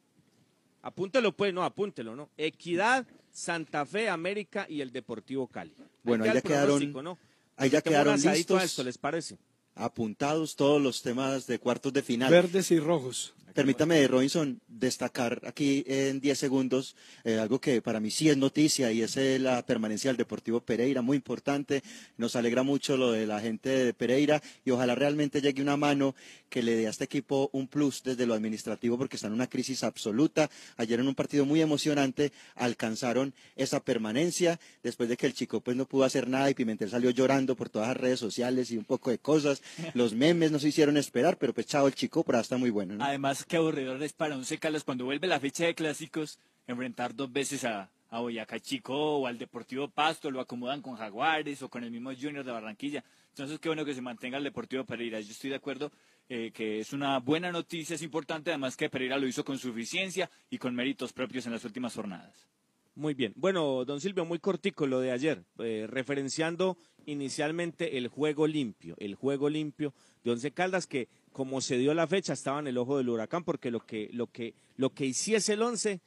Apúntelo 0.82 1.32
pues, 1.32 1.54
no, 1.54 1.64
apúntelo, 1.64 2.14
¿no? 2.14 2.30
Equidad, 2.36 3.06
Santa 3.30 3.86
Fe, 3.86 4.08
América 4.08 4.66
y 4.68 4.82
el 4.82 4.92
Deportivo 4.92 5.46
Cali. 5.46 5.74
Bueno, 6.02 6.24
ahí 6.24 6.34
ya 6.34 6.42
quedaron, 6.42 6.92
¿no? 6.92 7.18
ahí 7.56 7.70
ya 7.70 7.80
quedaron 7.80 8.14
a 8.14 8.32
listos, 8.32 8.62
esto, 8.62 8.82
¿les 8.84 8.98
parece? 8.98 9.38
apuntados 9.74 10.56
todos 10.56 10.80
los 10.80 11.02
temas 11.02 11.46
de 11.46 11.58
cuartos 11.58 11.92
de 11.92 12.02
final. 12.02 12.30
Verdes 12.30 12.70
y 12.70 12.78
rojos. 12.78 13.34
Permítame, 13.54 14.08
Robinson, 14.08 14.60
destacar 14.66 15.40
aquí 15.46 15.84
en 15.86 16.18
10 16.18 16.36
segundos 16.36 16.96
eh, 17.22 17.38
algo 17.38 17.60
que 17.60 17.80
para 17.80 18.00
mí 18.00 18.10
sí 18.10 18.28
es 18.28 18.36
noticia 18.36 18.90
y 18.90 19.00
es 19.02 19.16
eh, 19.16 19.38
la 19.38 19.64
permanencia 19.64 20.10
del 20.10 20.16
Deportivo 20.16 20.60
Pereira, 20.60 21.02
muy 21.02 21.16
importante. 21.16 21.80
Nos 22.16 22.34
alegra 22.34 22.64
mucho 22.64 22.96
lo 22.96 23.12
de 23.12 23.28
la 23.28 23.38
gente 23.40 23.68
de 23.68 23.94
Pereira 23.94 24.42
y 24.64 24.72
ojalá 24.72 24.96
realmente 24.96 25.40
llegue 25.40 25.62
una 25.62 25.76
mano 25.76 26.16
que 26.48 26.64
le 26.64 26.74
dé 26.74 26.88
a 26.88 26.90
este 26.90 27.04
equipo 27.04 27.48
un 27.52 27.68
plus 27.68 28.02
desde 28.02 28.26
lo 28.26 28.34
administrativo 28.34 28.98
porque 28.98 29.14
está 29.14 29.28
en 29.28 29.34
una 29.34 29.46
crisis 29.46 29.84
absoluta. 29.84 30.50
Ayer 30.76 30.98
en 30.98 31.06
un 31.06 31.14
partido 31.14 31.44
muy 31.44 31.60
emocionante 31.60 32.32
alcanzaron 32.56 33.34
esa 33.54 33.78
permanencia 33.78 34.58
después 34.82 35.08
de 35.08 35.16
que 35.16 35.26
el 35.26 35.34
chico 35.34 35.60
pues 35.60 35.76
no 35.76 35.86
pudo 35.86 36.02
hacer 36.02 36.28
nada 36.28 36.50
y 36.50 36.54
Pimentel 36.54 36.90
salió 36.90 37.10
llorando 37.10 37.54
por 37.54 37.68
todas 37.68 37.86
las 37.86 37.96
redes 37.96 38.18
sociales 38.18 38.72
y 38.72 38.76
un 38.76 38.84
poco 38.84 39.10
de 39.10 39.18
cosas. 39.18 39.62
Los 39.94 40.12
memes 40.12 40.50
no 40.50 40.58
se 40.58 40.68
hicieron 40.68 40.96
esperar, 40.96 41.38
pero 41.38 41.54
pues 41.54 41.66
chao 41.66 41.86
el 41.86 41.94
chico, 41.94 42.24
pero 42.24 42.40
está 42.40 42.56
muy 42.56 42.70
bueno. 42.70 42.96
¿no? 42.96 43.04
Además, 43.04 43.43
qué 43.46 43.56
aburridor 43.56 44.02
es 44.02 44.12
para 44.12 44.36
Once 44.36 44.58
Caldas 44.58 44.84
cuando 44.84 45.04
vuelve 45.04 45.26
la 45.26 45.40
fecha 45.40 45.64
de 45.66 45.74
clásicos 45.74 46.38
enfrentar 46.66 47.14
dos 47.14 47.32
veces 47.32 47.64
a, 47.64 47.90
a 48.10 48.20
Boyacá 48.20 48.60
Chico 48.60 49.18
o 49.18 49.26
al 49.26 49.38
Deportivo 49.38 49.88
Pasto, 49.88 50.30
lo 50.30 50.40
acomodan 50.40 50.80
con 50.80 50.96
Jaguares 50.96 51.62
o 51.62 51.68
con 51.68 51.84
el 51.84 51.90
mismo 51.90 52.10
Junior 52.14 52.44
de 52.44 52.52
Barranquilla. 52.52 53.04
Entonces, 53.30 53.58
qué 53.58 53.68
bueno 53.68 53.84
que 53.84 53.94
se 53.94 54.00
mantenga 54.00 54.38
el 54.38 54.44
Deportivo 54.44 54.84
Pereira. 54.84 55.20
Yo 55.20 55.32
estoy 55.32 55.50
de 55.50 55.56
acuerdo 55.56 55.90
eh, 56.28 56.52
que 56.52 56.80
es 56.80 56.92
una 56.92 57.18
buena 57.18 57.50
noticia, 57.50 57.94
es 57.94 58.02
importante, 58.02 58.50
además 58.50 58.76
que 58.76 58.88
Pereira 58.88 59.18
lo 59.18 59.26
hizo 59.26 59.44
con 59.44 59.58
suficiencia 59.58 60.30
y 60.48 60.58
con 60.58 60.74
méritos 60.74 61.12
propios 61.12 61.44
en 61.46 61.52
las 61.52 61.64
últimas 61.64 61.94
jornadas. 61.94 62.48
Muy 62.94 63.14
bien. 63.14 63.32
Bueno, 63.34 63.84
don 63.84 64.00
Silvio, 64.00 64.24
muy 64.24 64.38
cortico 64.38 64.86
lo 64.86 65.00
de 65.00 65.10
ayer, 65.10 65.42
eh, 65.58 65.86
referenciando 65.88 66.78
inicialmente 67.06 67.98
el 67.98 68.06
juego 68.06 68.46
limpio, 68.46 68.94
el 68.98 69.16
juego 69.16 69.48
limpio 69.48 69.92
de 70.22 70.30
Once 70.30 70.52
Caldas 70.52 70.86
que 70.86 71.08
como 71.34 71.60
se 71.60 71.76
dio 71.76 71.92
la 71.94 72.06
fecha 72.06 72.32
estaba 72.32 72.60
en 72.60 72.68
el 72.68 72.78
ojo 72.78 72.96
del 72.96 73.08
huracán 73.08 73.42
porque 73.42 73.72
lo 73.72 73.80
que 73.80 74.08
lo 74.12 74.28
que 74.28 74.54
lo 74.76 74.90
que 74.90 75.04
hiciese 75.04 75.54
el 75.54 75.62
once 75.62 76.00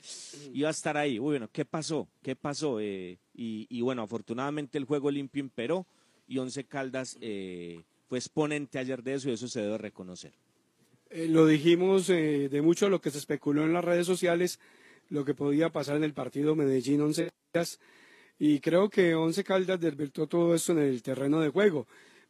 iba 0.53 0.69
a 0.69 0.71
estar 0.71 0.95
ahí. 0.95 1.19
Uy, 1.19 1.31
bueno, 1.31 1.49
¿qué 1.51 1.65
pasó? 1.65 2.07
¿Qué 2.23 2.37
pasó? 2.37 2.79
Eh, 2.79 3.17
y, 3.35 3.67
y, 3.69 3.81
bueno, 3.81 4.03
afortunadamente 4.03 4.77
el 4.77 4.85
juego 4.85 5.11
limpio 5.11 5.41
imperó 5.41 5.85
y 6.29 6.37
Once 6.37 6.63
Caldas 6.63 7.17
eh, 7.19 7.83
fue 8.07 8.17
exponente 8.17 8.79
ayer 8.79 9.03
de 9.03 9.15
eso 9.15 9.29
y 9.29 9.33
eso 9.33 9.49
se 9.49 9.61
debe 9.61 9.77
reconocer. 9.77 10.33
Eh, 11.09 11.27
lo 11.29 11.45
dijimos 11.45 12.09
eh, 12.09 12.47
de 12.49 12.61
mucho 12.61 12.89
lo 12.89 13.01
que 13.01 13.11
se 13.11 13.17
especuló 13.17 13.63
en 13.63 13.73
las 13.73 13.83
redes 13.83 14.07
sociales 14.07 14.59
lo 15.09 15.23
que 15.25 15.33
podía 15.33 15.69
pasar 15.69 15.97
en 15.97 16.03
el 16.03 16.13
partido 16.13 16.55
Medellín 16.55 17.01
Once 17.01 17.29
Caldas 17.51 17.79
y 18.39 18.59
creo 18.61 18.89
que 18.89 19.13
Once 19.15 19.43
Caldas 19.43 19.79
desvirtuó 19.79 20.27
todo 20.27 20.55
eso 20.55 20.71
en 20.71 20.79
el 20.79 21.01
terreno 21.01 21.41
de 21.41 21.49
juego. 21.49 21.85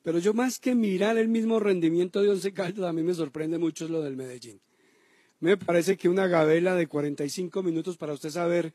Pero 0.08 0.20
yo 0.20 0.34
más 0.34 0.58
que 0.58 0.74
mirar 0.74 1.18
el 1.18 1.28
mismo 1.28 1.60
rendimiento 1.60 2.22
de 2.22 2.30
Once 2.30 2.54
Caldas, 2.54 2.86
a 2.86 2.94
mí 2.94 3.04
me 3.04 3.14
sorprende 3.14 3.58
mucho 3.58 3.90
lo 3.90 4.02
del 4.02 4.16
Medellín. 4.16 4.62
Me 5.42 5.58
parece 5.58 5.98
que 5.98 6.08
una 6.08 6.28
gabela 6.28 6.76
de 6.76 6.88
45 6.88 7.62
minutos 7.62 7.98
para 7.98 8.14
usted 8.14 8.30
saber 8.30 8.74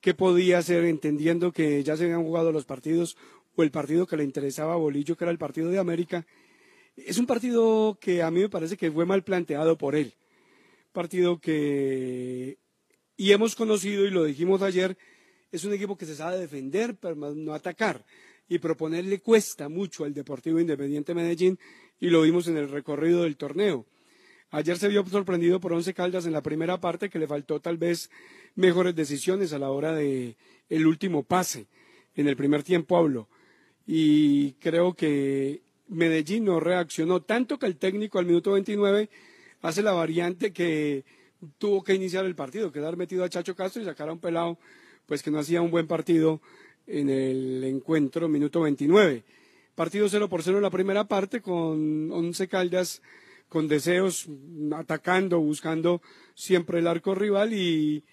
qué 0.00 0.14
podía 0.14 0.56
hacer, 0.56 0.86
entendiendo 0.86 1.52
que 1.52 1.82
ya 1.82 1.98
se 1.98 2.04
habían 2.04 2.22
jugado 2.22 2.50
los 2.50 2.64
partidos 2.64 3.18
o 3.56 3.62
el 3.62 3.70
partido 3.70 4.06
que 4.06 4.16
le 4.16 4.24
interesaba 4.24 4.72
a 4.72 4.76
Bolillo, 4.76 5.18
que 5.18 5.24
era 5.24 5.30
el 5.30 5.36
partido 5.36 5.68
de 5.68 5.78
América, 5.78 6.26
es 6.96 7.18
un 7.18 7.26
partido 7.26 7.98
que 8.00 8.22
a 8.22 8.30
mí 8.30 8.40
me 8.40 8.48
parece 8.48 8.78
que 8.78 8.90
fue 8.90 9.04
mal 9.04 9.22
planteado 9.22 9.76
por 9.76 9.94
él. 9.94 10.14
Partido 10.92 11.40
que 11.40 12.56
y 13.18 13.32
hemos 13.32 13.54
conocido, 13.54 14.06
y 14.06 14.10
lo 14.10 14.24
dijimos 14.24 14.62
ayer, 14.62 14.96
es 15.52 15.62
un 15.66 15.74
equipo 15.74 15.98
que 15.98 16.06
se 16.06 16.16
sabe 16.16 16.38
defender, 16.38 16.96
pero 16.96 17.14
no 17.34 17.52
atacar. 17.52 18.02
Y 18.50 18.58
proponerle 18.58 19.20
cuesta 19.20 19.70
mucho 19.70 20.04
al 20.04 20.12
Deportivo 20.12 20.60
Independiente 20.60 21.14
Medellín, 21.14 21.58
y 22.00 22.10
lo 22.10 22.20
vimos 22.22 22.48
en 22.48 22.58
el 22.58 22.68
recorrido 22.68 23.22
del 23.22 23.36
torneo. 23.36 23.86
Ayer 24.50 24.76
se 24.76 24.88
vio 24.88 25.06
sorprendido 25.06 25.60
por 25.60 25.72
Once 25.72 25.94
Caldas 25.94 26.26
en 26.26 26.32
la 26.32 26.42
primera 26.42 26.80
parte, 26.80 27.08
que 27.08 27.20
le 27.20 27.28
faltó 27.28 27.60
tal 27.60 27.78
vez 27.78 28.10
mejores 28.56 28.96
decisiones 28.96 29.52
a 29.52 29.58
la 29.58 29.70
hora 29.70 29.94
de 29.94 30.36
el 30.68 30.86
último 30.86 31.22
pase. 31.22 31.68
En 32.16 32.26
el 32.26 32.36
primer 32.36 32.64
tiempo 32.64 32.96
hablo. 32.96 33.28
Y 33.86 34.54
creo 34.54 34.94
que 34.94 35.62
Medellín 35.86 36.44
no 36.44 36.58
reaccionó 36.58 37.22
tanto 37.22 37.58
que 37.58 37.66
el 37.66 37.76
técnico 37.76 38.18
al 38.18 38.26
minuto 38.26 38.52
29 38.52 39.08
hace 39.62 39.82
la 39.82 39.92
variante 39.92 40.52
que 40.52 41.04
tuvo 41.58 41.84
que 41.84 41.94
iniciar 41.94 42.24
el 42.24 42.34
partido, 42.34 42.72
quedar 42.72 42.96
metido 42.96 43.22
a 43.22 43.28
Chacho 43.28 43.54
Castro 43.54 43.80
y 43.80 43.84
sacar 43.84 44.08
a 44.08 44.12
un 44.12 44.18
pelado 44.18 44.58
pues 45.06 45.22
que 45.22 45.30
no 45.30 45.38
hacía 45.38 45.62
un 45.62 45.70
buen 45.70 45.86
partido 45.86 46.40
en 46.90 47.08
el 47.08 47.64
encuentro 47.64 48.28
minuto 48.28 48.60
29. 48.62 49.22
Partido 49.74 50.08
0 50.08 50.28
por 50.28 50.42
0 50.42 50.58
en 50.58 50.62
la 50.62 50.70
primera 50.70 51.04
parte 51.04 51.40
con 51.40 52.10
11 52.10 52.48
Caldas 52.48 53.02
con 53.48 53.66
deseos 53.66 54.28
atacando, 54.74 55.40
buscando 55.40 56.02
siempre 56.34 56.78
el 56.78 56.86
arco 56.86 57.14
rival 57.14 57.52
y 57.52 58.04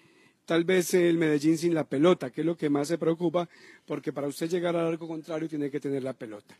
tal 0.44 0.64
vez 0.64 0.94
el 0.94 1.16
Medellín 1.16 1.58
sin 1.58 1.74
la 1.74 1.84
pelota, 1.84 2.30
que 2.30 2.40
es 2.40 2.46
lo 2.46 2.56
que 2.56 2.70
más 2.70 2.88
se 2.88 2.98
preocupa, 2.98 3.48
porque 3.86 4.12
para 4.12 4.26
usted 4.26 4.48
llegar 4.50 4.74
al 4.76 4.86
arco 4.86 5.06
contrario 5.06 5.48
tiene 5.48 5.70
que 5.70 5.80
tener 5.80 6.02
la 6.02 6.12
pelota 6.12 6.56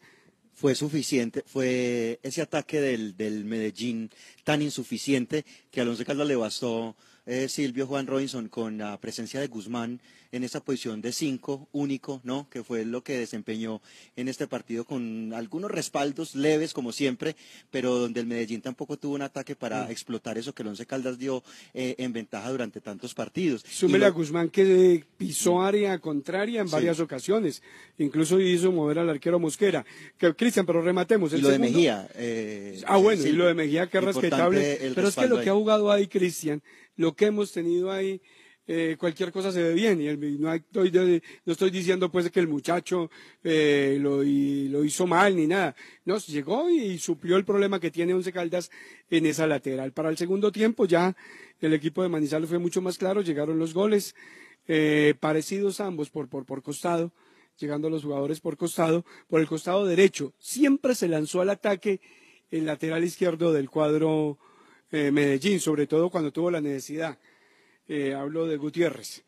fue 0.58 0.74
suficiente, 0.74 1.44
fue 1.46 2.18
ese 2.24 2.42
ataque 2.42 2.80
del, 2.80 3.16
del 3.16 3.44
Medellín 3.44 4.10
tan 4.42 4.60
insuficiente 4.60 5.44
que 5.70 5.78
a 5.78 5.84
Alonso 5.84 6.04
Caldas 6.04 6.26
le 6.26 6.34
bastó 6.34 6.96
eh, 7.26 7.48
Silvio 7.48 7.86
Juan 7.86 8.08
Robinson 8.08 8.48
con 8.48 8.76
la 8.76 8.98
presencia 8.98 9.38
de 9.38 9.46
Guzmán 9.46 10.00
en 10.32 10.44
esa 10.44 10.60
posición 10.60 11.00
de 11.00 11.12
cinco 11.12 11.68
único, 11.72 12.20
¿no? 12.24 12.48
Que 12.50 12.62
fue 12.62 12.84
lo 12.84 13.02
que 13.02 13.18
desempeñó 13.18 13.80
en 14.16 14.28
este 14.28 14.46
partido 14.46 14.84
con 14.84 15.32
algunos 15.32 15.70
respaldos 15.70 16.34
leves 16.34 16.74
como 16.74 16.92
siempre, 16.92 17.36
pero 17.70 17.94
donde 17.94 18.20
el 18.20 18.26
Medellín 18.26 18.60
tampoco 18.60 18.96
tuvo 18.96 19.14
un 19.14 19.22
ataque 19.22 19.56
para 19.56 19.86
mm. 19.86 19.90
explotar 19.90 20.38
eso 20.38 20.54
que 20.54 20.62
el 20.62 20.68
Once 20.68 20.86
Caldas 20.86 21.18
dio 21.18 21.42
eh, 21.74 21.94
en 21.98 22.12
ventaja 22.12 22.50
durante 22.50 22.80
tantos 22.80 23.14
partidos. 23.14 23.64
Súmele 23.68 24.06
a 24.06 24.10
Guzmán 24.10 24.50
que 24.50 25.04
pisó 25.16 25.62
área 25.62 25.98
contraria 25.98 26.60
en 26.60 26.70
varias 26.70 27.00
ocasiones, 27.00 27.62
incluso 27.98 28.40
hizo 28.40 28.72
mover 28.72 28.98
al 28.98 29.10
arquero 29.10 29.38
Mosquera. 29.38 29.84
Que 30.18 30.34
Cristian, 30.34 30.66
pero 30.66 30.82
rematemos. 30.82 31.32
El 31.32 31.40
y 31.40 31.42
lo 31.42 31.48
de 31.48 31.58
Mejía. 31.58 32.08
Eh, 32.14 32.82
ah, 32.86 32.96
bueno, 32.96 33.24
y 33.24 33.32
lo 33.32 33.46
de 33.46 33.54
Mejía 33.54 33.88
que 33.88 33.98
es 33.98 34.04
respetable. 34.04 34.92
Pero 34.94 35.08
es 35.08 35.16
que 35.16 35.26
lo 35.26 35.40
que 35.40 35.50
ha 35.50 35.54
jugado 35.54 35.90
ahí, 35.90 36.06
Cristian, 36.06 36.62
lo 36.96 37.14
que 37.14 37.26
hemos 37.26 37.52
tenido 37.52 37.90
ahí, 37.90 38.20
eh, 38.70 38.96
cualquier 38.98 39.32
cosa 39.32 39.50
se 39.50 39.62
ve 39.62 39.72
bien. 39.72 40.00
Y 40.00 40.14
no, 40.38 40.52
estoy, 40.52 40.92
no, 40.92 41.52
estoy, 41.52 41.70
diciendo 41.70 42.12
pues 42.12 42.30
que 42.30 42.38
el 42.38 42.48
muchacho 42.48 43.10
eh, 43.42 43.96
lo, 43.98 44.18
lo, 44.18 44.84
hizo 44.84 45.06
mal 45.06 45.34
ni 45.34 45.46
nada. 45.46 45.74
No, 46.04 46.18
llegó 46.18 46.68
y 46.68 46.98
suplió 46.98 47.36
el 47.38 47.46
problema 47.46 47.80
que 47.80 47.90
tiene 47.90 48.12
Once 48.12 48.30
Caldas 48.30 48.70
en 49.10 49.24
esa 49.24 49.46
lateral. 49.46 49.92
Para 49.92 50.10
el 50.10 50.18
segundo 50.18 50.52
tiempo 50.52 50.84
ya 50.84 51.16
el 51.60 51.72
equipo 51.72 52.02
de 52.02 52.10
Manizales 52.10 52.50
fue 52.50 52.58
mucho 52.58 52.82
más 52.82 52.98
claro, 52.98 53.22
llegaron 53.22 53.58
los 53.58 53.72
goles, 53.72 54.14
eh, 54.68 55.14
parecidos 55.18 55.80
ambos 55.80 56.10
por, 56.10 56.28
por, 56.28 56.44
por 56.44 56.62
costado, 56.62 57.10
llegando 57.58 57.88
los 57.88 58.04
jugadores 58.04 58.40
por 58.40 58.58
costado, 58.58 59.04
por 59.28 59.40
el 59.40 59.48
costado 59.48 59.86
derecho. 59.86 60.34
Siempre 60.38 60.94
se 60.94 61.08
lanzó 61.08 61.40
al 61.40 61.50
ataque 61.50 62.00
el 62.50 62.66
lateral 62.66 63.02
izquierdo 63.02 63.52
del 63.52 63.70
cuadro 63.70 64.38
eh, 64.90 65.10
Medellín, 65.10 65.58
sobre 65.58 65.86
todo 65.86 66.10
cuando 66.10 66.32
tuvo 66.32 66.50
la 66.50 66.60
necesidad. 66.60 67.18
Eh, 67.88 68.12
hablo 68.12 68.46
de 68.46 68.58
Gutiérrez. 68.58 69.22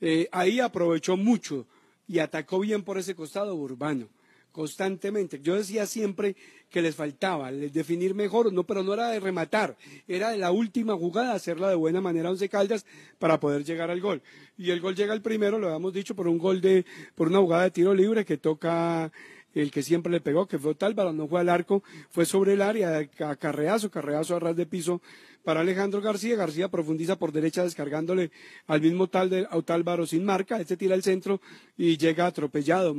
Eh, 0.00 0.28
ahí 0.32 0.60
aprovechó 0.60 1.16
mucho 1.16 1.66
y 2.06 2.18
atacó 2.18 2.60
bien 2.60 2.82
por 2.82 2.98
ese 2.98 3.14
costado 3.14 3.54
urbano, 3.54 4.08
constantemente. 4.50 5.40
Yo 5.42 5.56
decía 5.56 5.86
siempre 5.86 6.36
que 6.68 6.82
les 6.82 6.94
faltaba 6.94 7.50
definir 7.50 8.14
mejor, 8.14 8.52
no, 8.52 8.64
pero 8.64 8.82
no 8.82 8.92
era 8.92 9.08
de 9.08 9.20
rematar, 9.20 9.78
era 10.06 10.30
de 10.30 10.38
la 10.38 10.52
última 10.52 10.94
jugada, 10.94 11.32
hacerla 11.32 11.70
de 11.70 11.74
buena 11.74 12.02
manera 12.02 12.28
a 12.28 12.32
Once 12.32 12.48
Caldas 12.50 12.84
para 13.18 13.40
poder 13.40 13.64
llegar 13.64 13.90
al 13.90 14.00
gol. 14.00 14.20
Y 14.58 14.70
el 14.70 14.80
gol 14.80 14.94
llega 14.94 15.14
el 15.14 15.22
primero, 15.22 15.58
lo 15.58 15.68
habíamos 15.68 15.94
dicho, 15.94 16.14
por 16.14 16.28
un 16.28 16.36
gol 16.36 16.60
de, 16.60 16.84
por 17.14 17.28
una 17.28 17.38
jugada 17.38 17.64
de 17.64 17.70
tiro 17.70 17.94
libre 17.94 18.26
que 18.26 18.36
toca 18.36 19.10
el 19.54 19.70
que 19.70 19.82
siempre 19.82 20.12
le 20.12 20.20
pegó, 20.20 20.46
que 20.46 20.58
fue 20.58 20.72
Otálvaro, 20.72 21.12
no 21.12 21.28
fue 21.28 21.40
al 21.40 21.48
arco, 21.48 21.82
fue 22.10 22.26
sobre 22.26 22.54
el 22.54 22.62
área, 22.62 23.08
a 23.20 23.36
carreazo, 23.36 23.90
carreazo 23.90 24.36
a 24.36 24.40
ras 24.40 24.56
de 24.56 24.66
piso 24.66 25.02
para 25.44 25.60
Alejandro 25.60 26.00
García. 26.00 26.36
García 26.36 26.68
profundiza 26.68 27.18
por 27.18 27.32
derecha 27.32 27.64
descargándole 27.64 28.30
al 28.66 28.80
mismo 28.80 29.08
tal 29.08 29.30
de 29.30 29.46
Otálvaro 29.50 30.06
sin 30.06 30.24
marca. 30.24 30.60
Este 30.60 30.76
tira 30.76 30.94
al 30.94 31.02
centro 31.02 31.40
y 31.76 31.96
llega 31.96 32.26
atropellado, 32.26 32.94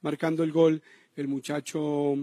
marcando 0.00 0.44
el 0.44 0.52
gol 0.52 0.82
el 1.16 1.28
muchacho 1.28 2.16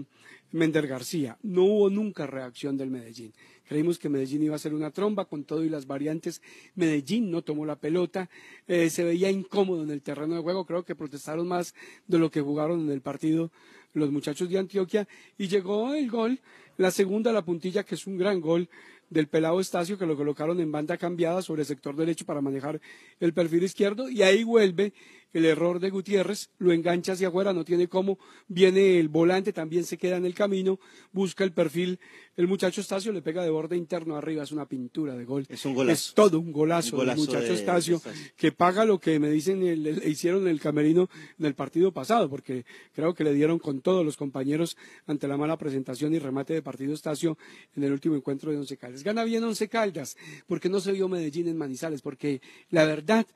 Mender 0.52 0.86
García. 0.86 1.36
No 1.42 1.64
hubo 1.64 1.90
nunca 1.90 2.26
reacción 2.26 2.76
del 2.76 2.90
Medellín. 2.90 3.32
Creímos 3.68 3.98
que 3.98 4.08
Medellín 4.08 4.42
iba 4.42 4.54
a 4.54 4.58
ser 4.58 4.74
una 4.74 4.90
tromba 4.90 5.24
con 5.24 5.44
todo 5.44 5.64
y 5.64 5.68
las 5.68 5.86
variantes. 5.86 6.40
Medellín 6.74 7.30
no 7.30 7.42
tomó 7.42 7.66
la 7.66 7.76
pelota, 7.76 8.30
eh, 8.68 8.90
se 8.90 9.04
veía 9.04 9.30
incómodo 9.30 9.82
en 9.82 9.90
el 9.90 10.02
terreno 10.02 10.36
de 10.36 10.42
juego. 10.42 10.64
Creo 10.64 10.84
que 10.84 10.94
protestaron 10.94 11.48
más 11.48 11.74
de 12.06 12.18
lo 12.18 12.30
que 12.30 12.40
jugaron 12.40 12.80
en 12.80 12.90
el 12.90 13.00
partido 13.00 13.50
los 13.96 14.10
muchachos 14.12 14.48
de 14.48 14.58
Antioquia. 14.58 15.08
Y 15.38 15.48
llegó 15.48 15.94
el 15.94 16.10
gol, 16.10 16.38
la 16.76 16.90
segunda, 16.90 17.32
la 17.32 17.44
puntilla, 17.44 17.82
que 17.82 17.96
es 17.96 18.06
un 18.06 18.16
gran 18.16 18.40
gol 18.40 18.68
del 19.10 19.28
pelado 19.28 19.60
Estacio, 19.60 19.98
que 19.98 20.06
lo 20.06 20.16
colocaron 20.16 20.60
en 20.60 20.70
banda 20.70 20.96
cambiada 20.96 21.42
sobre 21.42 21.62
el 21.62 21.66
sector 21.66 21.96
derecho 21.96 22.24
para 22.24 22.40
manejar 22.40 22.80
el 23.20 23.32
perfil 23.32 23.64
izquierdo. 23.64 24.08
Y 24.08 24.22
ahí 24.22 24.44
vuelve 24.44 24.92
el 25.38 25.44
error 25.44 25.80
de 25.80 25.90
Gutiérrez, 25.90 26.50
lo 26.58 26.72
engancha 26.72 27.12
hacia 27.12 27.28
afuera, 27.28 27.52
no 27.52 27.64
tiene 27.64 27.88
cómo, 27.88 28.18
viene 28.48 28.98
el 28.98 29.08
volante, 29.08 29.52
también 29.52 29.84
se 29.84 29.98
queda 29.98 30.16
en 30.16 30.24
el 30.24 30.34
camino, 30.34 30.78
busca 31.12 31.44
el 31.44 31.52
perfil, 31.52 31.98
el 32.36 32.46
muchacho 32.46 32.80
Estacio 32.80 33.12
le 33.12 33.22
pega 33.22 33.42
de 33.42 33.50
borde 33.50 33.76
interno 33.76 34.16
arriba, 34.16 34.42
es 34.42 34.52
una 34.52 34.66
pintura 34.66 35.14
de 35.14 35.24
gol. 35.24 35.46
Es 35.48 35.64
un 35.64 35.74
golazo. 35.74 35.92
Es 35.92 36.14
todo 36.14 36.38
un 36.38 36.52
golazo, 36.52 36.96
del 36.98 37.16
muchacho 37.16 37.52
Estacio, 37.52 38.00
que 38.36 38.52
paga 38.52 38.84
lo 38.84 38.98
que 38.98 39.18
me 39.18 39.30
dicen, 39.30 39.60
le, 39.82 40.08
hicieron 40.08 40.42
en 40.42 40.48
el 40.48 40.60
camerino 40.60 41.08
en 41.38 41.46
el 41.46 41.54
partido 41.54 41.92
pasado, 41.92 42.28
porque 42.28 42.64
creo 42.94 43.14
que 43.14 43.24
le 43.24 43.32
dieron 43.34 43.58
con 43.58 43.80
todos 43.80 44.04
los 44.04 44.16
compañeros 44.16 44.76
ante 45.06 45.28
la 45.28 45.36
mala 45.36 45.56
presentación 45.56 46.14
y 46.14 46.18
remate 46.18 46.54
de 46.54 46.62
partido 46.62 46.94
Estacio 46.94 47.38
en 47.74 47.84
el 47.84 47.92
último 47.92 48.16
encuentro 48.16 48.50
de 48.50 48.58
Once 48.58 48.76
Caldas. 48.76 49.02
Gana 49.02 49.24
bien 49.24 49.44
Once 49.44 49.68
Caldas, 49.68 50.16
porque 50.46 50.68
no 50.68 50.80
se 50.80 50.92
vio 50.92 51.08
Medellín 51.08 51.48
en 51.48 51.56
Manizales, 51.56 52.02
porque 52.02 52.40
la 52.70 52.84
verdad 52.84 53.26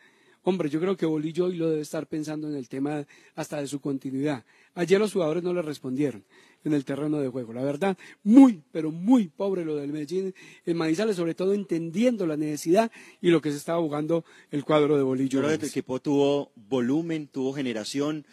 Hombre, 0.42 0.70
yo 0.70 0.80
creo 0.80 0.96
que 0.96 1.04
Bolillo 1.04 1.46
hoy 1.46 1.56
lo 1.56 1.68
debe 1.68 1.82
estar 1.82 2.06
pensando 2.06 2.48
en 2.48 2.56
el 2.56 2.68
tema 2.68 3.06
hasta 3.34 3.60
de 3.60 3.66
su 3.66 3.80
continuidad. 3.80 4.44
Ayer 4.74 4.98
los 4.98 5.12
jugadores 5.12 5.42
no 5.42 5.52
le 5.52 5.60
respondieron 5.60 6.24
en 6.64 6.72
el 6.72 6.84
terreno 6.84 7.20
de 7.20 7.28
juego. 7.28 7.52
La 7.52 7.62
verdad, 7.62 7.96
muy, 8.22 8.62
pero 8.72 8.90
muy 8.90 9.28
pobre 9.28 9.64
lo 9.64 9.76
del 9.76 9.92
Medellín 9.92 10.34
en 10.64 10.76
Manizales, 10.76 11.16
sobre 11.16 11.34
todo 11.34 11.52
entendiendo 11.52 12.26
la 12.26 12.36
necesidad 12.36 12.90
y 13.20 13.28
lo 13.28 13.40
que 13.40 13.50
se 13.50 13.58
estaba 13.58 13.80
jugando 13.80 14.24
el 14.50 14.64
cuadro 14.64 14.96
de 14.96 15.02
Bolillo. 15.02 15.28
Yo 15.28 15.38
creo 15.40 15.58
que 15.58 15.64
el 15.66 15.70
equipo 15.70 16.00
tuvo 16.00 16.52
volumen, 16.54 17.28
tuvo 17.28 17.52
generación, 17.52 18.24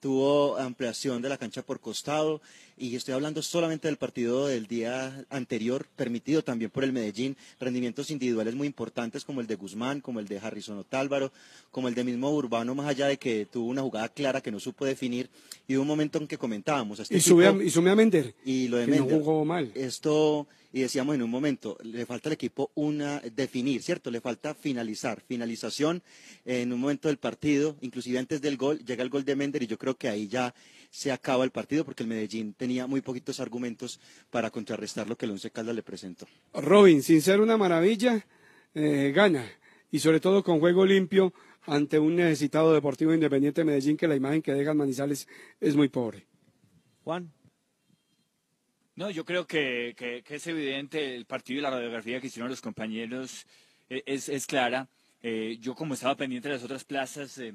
tuvo 0.00 0.56
ampliación 0.56 1.22
de 1.22 1.28
la 1.28 1.38
cancha 1.38 1.62
por 1.62 1.78
costado 1.78 2.42
y 2.82 2.96
estoy 2.96 3.14
hablando 3.14 3.42
solamente 3.42 3.86
del 3.86 3.96
partido 3.96 4.48
del 4.48 4.66
día 4.66 5.24
anterior, 5.30 5.86
permitido 5.94 6.42
también 6.42 6.68
por 6.68 6.82
el 6.82 6.92
Medellín, 6.92 7.36
rendimientos 7.60 8.10
individuales 8.10 8.56
muy 8.56 8.66
importantes 8.66 9.24
como 9.24 9.40
el 9.40 9.46
de 9.46 9.54
Guzmán, 9.54 10.00
como 10.00 10.18
el 10.18 10.26
de 10.26 10.38
Harrison 10.38 10.78
Otálvaro, 10.78 11.30
como 11.70 11.86
el 11.86 11.94
de 11.94 12.02
mismo 12.02 12.34
Urbano, 12.34 12.74
más 12.74 12.88
allá 12.88 13.06
de 13.06 13.18
que 13.18 13.46
tuvo 13.46 13.68
una 13.68 13.82
jugada 13.82 14.08
clara 14.08 14.40
que 14.40 14.50
no 14.50 14.58
supo 14.58 14.84
definir 14.84 15.30
y 15.68 15.76
un 15.76 15.86
momento 15.86 16.18
en 16.18 16.26
que 16.26 16.36
comentábamos. 16.36 16.98
a 16.98 17.02
este 17.04 17.16
Y 17.16 17.20
sube 17.20 17.46
a, 17.46 17.52
y 17.52 17.70
sube 17.70 17.88
a 17.88 17.94
Mender, 17.94 18.34
y 18.44 18.66
lo 18.66 18.78
de 18.78 18.86
que 18.86 18.90
no 18.90 18.96
Mender. 19.04 19.18
jugó 19.20 19.44
mal. 19.44 19.70
Esto, 19.76 20.48
y 20.72 20.80
decíamos 20.80 21.14
en 21.14 21.22
un 21.22 21.30
momento, 21.30 21.78
le 21.84 22.04
falta 22.04 22.30
al 22.30 22.32
equipo 22.32 22.72
una 22.74 23.20
definir, 23.20 23.80
¿cierto? 23.80 24.10
Le 24.10 24.20
falta 24.20 24.54
finalizar, 24.56 25.20
finalización 25.20 26.02
en 26.44 26.72
un 26.72 26.80
momento 26.80 27.06
del 27.06 27.18
partido, 27.18 27.76
inclusive 27.80 28.18
antes 28.18 28.40
del 28.40 28.56
gol, 28.56 28.84
llega 28.84 29.04
el 29.04 29.08
gol 29.08 29.24
de 29.24 29.36
Mender 29.36 29.62
y 29.62 29.68
yo 29.68 29.78
creo 29.78 29.96
que 29.96 30.08
ahí 30.08 30.26
ya 30.26 30.52
se 30.90 31.10
acaba 31.10 31.44
el 31.44 31.50
partido 31.50 31.86
porque 31.86 32.02
el 32.02 32.08
Medellín 32.08 32.52
tenía 32.52 32.71
muy 32.86 33.00
poquitos 33.00 33.38
argumentos 33.40 34.00
para 34.30 34.50
contrarrestar 34.50 35.08
lo 35.08 35.16
que 35.16 35.26
el 35.26 35.32
Once 35.32 35.50
Caldas 35.50 35.74
le 35.76 35.82
presentó. 35.82 36.26
Robin, 36.54 37.02
sin 37.02 37.20
ser 37.22 37.40
una 37.40 37.56
maravilla, 37.56 38.24
eh, 38.74 39.12
gana. 39.14 39.44
Y 39.90 39.98
sobre 39.98 40.20
todo 40.20 40.42
con 40.42 40.58
juego 40.60 40.84
limpio 40.86 41.32
ante 41.66 41.98
un 41.98 42.16
necesitado 42.16 42.72
Deportivo 42.72 43.12
Independiente 43.14 43.60
de 43.60 43.64
Medellín 43.66 43.96
que 43.96 44.08
la 44.08 44.16
imagen 44.16 44.42
que 44.42 44.52
deja 44.54 44.70
en 44.72 44.76
Manizales 44.78 45.28
es 45.60 45.76
muy 45.76 45.88
pobre. 45.88 46.26
Juan. 47.04 47.30
No, 48.94 49.10
yo 49.10 49.24
creo 49.24 49.46
que, 49.46 49.94
que- 49.96 50.22
que 50.22 50.34
es 50.36 50.46
evidente 50.46 51.14
el 51.14 51.24
partido 51.26 51.58
y 51.58 51.62
la 51.62 51.70
radiografía 51.70 52.20
que 52.20 52.26
hicieron 52.26 52.50
los 52.50 52.60
compañeros 52.60 53.46
eh, 53.88 54.02
es, 54.06 54.28
es 54.28 54.46
clara. 54.46 54.88
Eh, 55.24 55.58
yo 55.60 55.74
como 55.76 55.94
estaba 55.94 56.16
pendiente 56.16 56.48
de 56.48 56.54
las 56.54 56.64
otras 56.64 56.82
plazas, 56.84 57.30
se- 57.30 57.54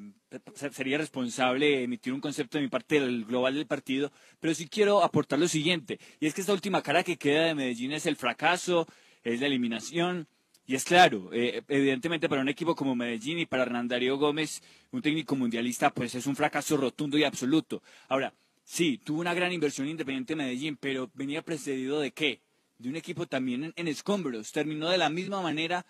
sería 0.72 0.98
responsable 0.98 1.84
emitir 1.84 2.14
un 2.14 2.22
concepto 2.22 2.58
de 2.58 2.64
mi 2.64 2.70
parte 2.70 3.00
del 3.00 3.26
global 3.26 3.56
del 3.56 3.68
partido, 3.68 4.12
pero 4.40 4.54
sí 4.54 4.70
quiero 4.70 5.04
aportar 5.04 5.38
lo 5.38 5.48
siguiente, 5.50 6.00
y 6.22 6.28
es 6.28 6.34
que 6.34 6.42
esta 6.42 6.54
última 6.54 6.82
cara 6.82 7.04
que 7.04 7.18
queda 7.18 7.46
de 7.46 7.56
Medellín 7.56 7.92
es 7.92 8.06
el 8.06 8.16
fracaso, 8.16 8.88
es 9.24 9.42
la 9.42 9.48
eliminación, 9.48 10.28
y 10.66 10.76
es 10.76 10.86
claro, 10.86 11.30
eh, 11.34 11.62
evidentemente 11.68 12.30
para 12.30 12.42
un 12.42 12.50
equipo 12.50 12.74
como 12.76 12.96
Medellín 12.96 13.40
y 13.40 13.46
para 13.46 13.64
Hernán 13.64 13.88
Darío 13.90 14.18
Gómez, 14.18 14.62
un 14.92 15.02
técnico 15.02 15.36
mundialista, 15.36 15.90
pues 15.94 16.16
es 16.16 16.26
un 16.26 16.36
fracaso 16.38 16.78
rotundo 16.78 17.18
y 17.18 17.24
absoluto. 17.26 17.82
Ahora, 18.08 18.34
sí, 18.64 18.98
tuvo 18.98 19.22
una 19.22 19.34
gran 19.34 19.52
inversión 19.52 19.88
Independiente 19.88 20.36
Medellín, 20.36 20.78
pero 20.78 21.10
venía 21.14 21.42
precedido 21.42 22.00
de 22.00 22.12
qué? 22.12 22.42
De 22.80 22.90
un 22.90 22.96
equipo 22.98 23.26
también 23.26 23.74
en 23.76 23.88
escombros. 23.88 24.52
Terminó 24.52 24.90
de 24.90 24.98
la 24.98 25.10
misma 25.10 25.42
manera 25.42 25.86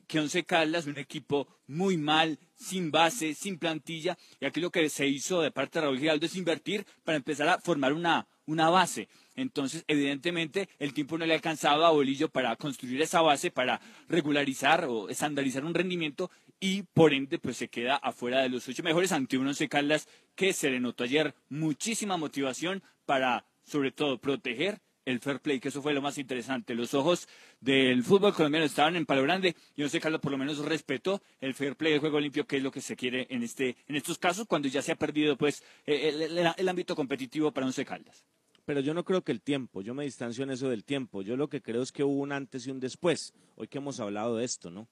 que, 0.00 0.20
Once 0.20 0.44
Caldas, 0.44 0.86
un 0.86 0.98
equipo 0.98 1.46
muy 1.66 1.96
mal, 1.96 2.38
sin 2.54 2.90
base, 2.90 3.34
sin 3.34 3.58
plantilla, 3.58 4.16
y 4.40 4.46
aquí 4.46 4.60
lo 4.60 4.70
que 4.70 4.88
se 4.88 5.06
hizo 5.06 5.42
de 5.42 5.50
parte 5.50 5.78
de 5.78 5.86
Raúl 5.86 5.98
Giraldo 5.98 6.26
es 6.26 6.36
invertir 6.36 6.86
para 7.04 7.16
empezar 7.16 7.48
a 7.48 7.60
formar 7.60 7.92
una, 7.92 8.26
una 8.46 8.70
base. 8.70 9.08
Entonces, 9.34 9.84
evidentemente, 9.86 10.68
el 10.78 10.92
tiempo 10.92 11.16
no 11.18 11.26
le 11.26 11.34
alcanzaba 11.34 11.88
a 11.88 11.90
Bolillo 11.90 12.28
para 12.28 12.56
construir 12.56 13.00
esa 13.02 13.20
base, 13.20 13.50
para 13.50 13.80
regularizar 14.08 14.84
o 14.86 15.08
estandarizar 15.08 15.64
un 15.64 15.74
rendimiento 15.74 16.30
y 16.60 16.82
por 16.82 17.12
ende 17.12 17.38
pues 17.38 17.56
se 17.56 17.68
queda 17.68 17.96
afuera 17.96 18.40
de 18.40 18.48
los 18.48 18.68
ocho 18.68 18.84
mejores 18.84 19.10
ante 19.10 19.36
un 19.36 19.48
Once 19.48 19.68
Caldas 19.68 20.08
que 20.36 20.52
se 20.52 20.70
le 20.70 20.78
notó 20.78 21.04
ayer 21.04 21.34
muchísima 21.48 22.16
motivación 22.16 22.82
para 23.04 23.46
sobre 23.64 23.90
todo 23.90 24.18
proteger 24.18 24.80
el 25.04 25.20
fair 25.20 25.40
play, 25.40 25.60
que 25.60 25.68
eso 25.68 25.82
fue 25.82 25.92
lo 25.92 26.02
más 26.02 26.18
interesante. 26.18 26.74
Los 26.74 26.94
ojos 26.94 27.28
del 27.60 28.02
fútbol 28.02 28.34
colombiano 28.34 28.66
estaban 28.66 28.96
en 28.96 29.06
Palo 29.06 29.22
Grande 29.22 29.56
y 29.76 29.82
Once 29.82 30.00
Caldas 30.00 30.20
por 30.20 30.32
lo 30.32 30.38
menos 30.38 30.58
respetó 30.58 31.22
el 31.40 31.54
fair 31.54 31.76
play, 31.76 31.94
el 31.94 32.00
juego 32.00 32.20
limpio, 32.20 32.46
que 32.46 32.58
es 32.58 32.62
lo 32.62 32.70
que 32.70 32.80
se 32.80 32.96
quiere 32.96 33.26
en, 33.30 33.42
este, 33.42 33.76
en 33.88 33.96
estos 33.96 34.18
casos 34.18 34.46
cuando 34.46 34.68
ya 34.68 34.82
se 34.82 34.92
ha 34.92 34.96
perdido 34.96 35.36
pues 35.36 35.62
eh, 35.86 36.54
el, 36.56 36.68
ámbito 36.68 36.94
competitivo 36.94 37.52
para 37.52 37.66
Once 37.66 37.84
Caldas. 37.84 38.24
Pero 38.64 38.80
yo 38.80 38.94
no 38.94 39.04
creo 39.04 39.22
que 39.22 39.32
el 39.32 39.40
tiempo, 39.40 39.82
yo 39.82 39.92
me 39.92 40.04
distancio 40.04 40.44
en 40.44 40.50
eso 40.50 40.68
del 40.68 40.84
tiempo. 40.84 41.22
Yo 41.22 41.36
lo 41.36 41.48
que 41.48 41.60
creo 41.60 41.82
es 41.82 41.90
que 41.90 42.04
hubo 42.04 42.20
un 42.20 42.30
antes 42.30 42.66
y 42.66 42.70
un 42.70 42.78
después. 42.78 43.34
Hoy 43.56 43.66
que 43.66 43.78
hemos 43.78 43.98
hablado 43.98 44.36
de 44.36 44.44
esto, 44.44 44.70
¿no? 44.70 44.86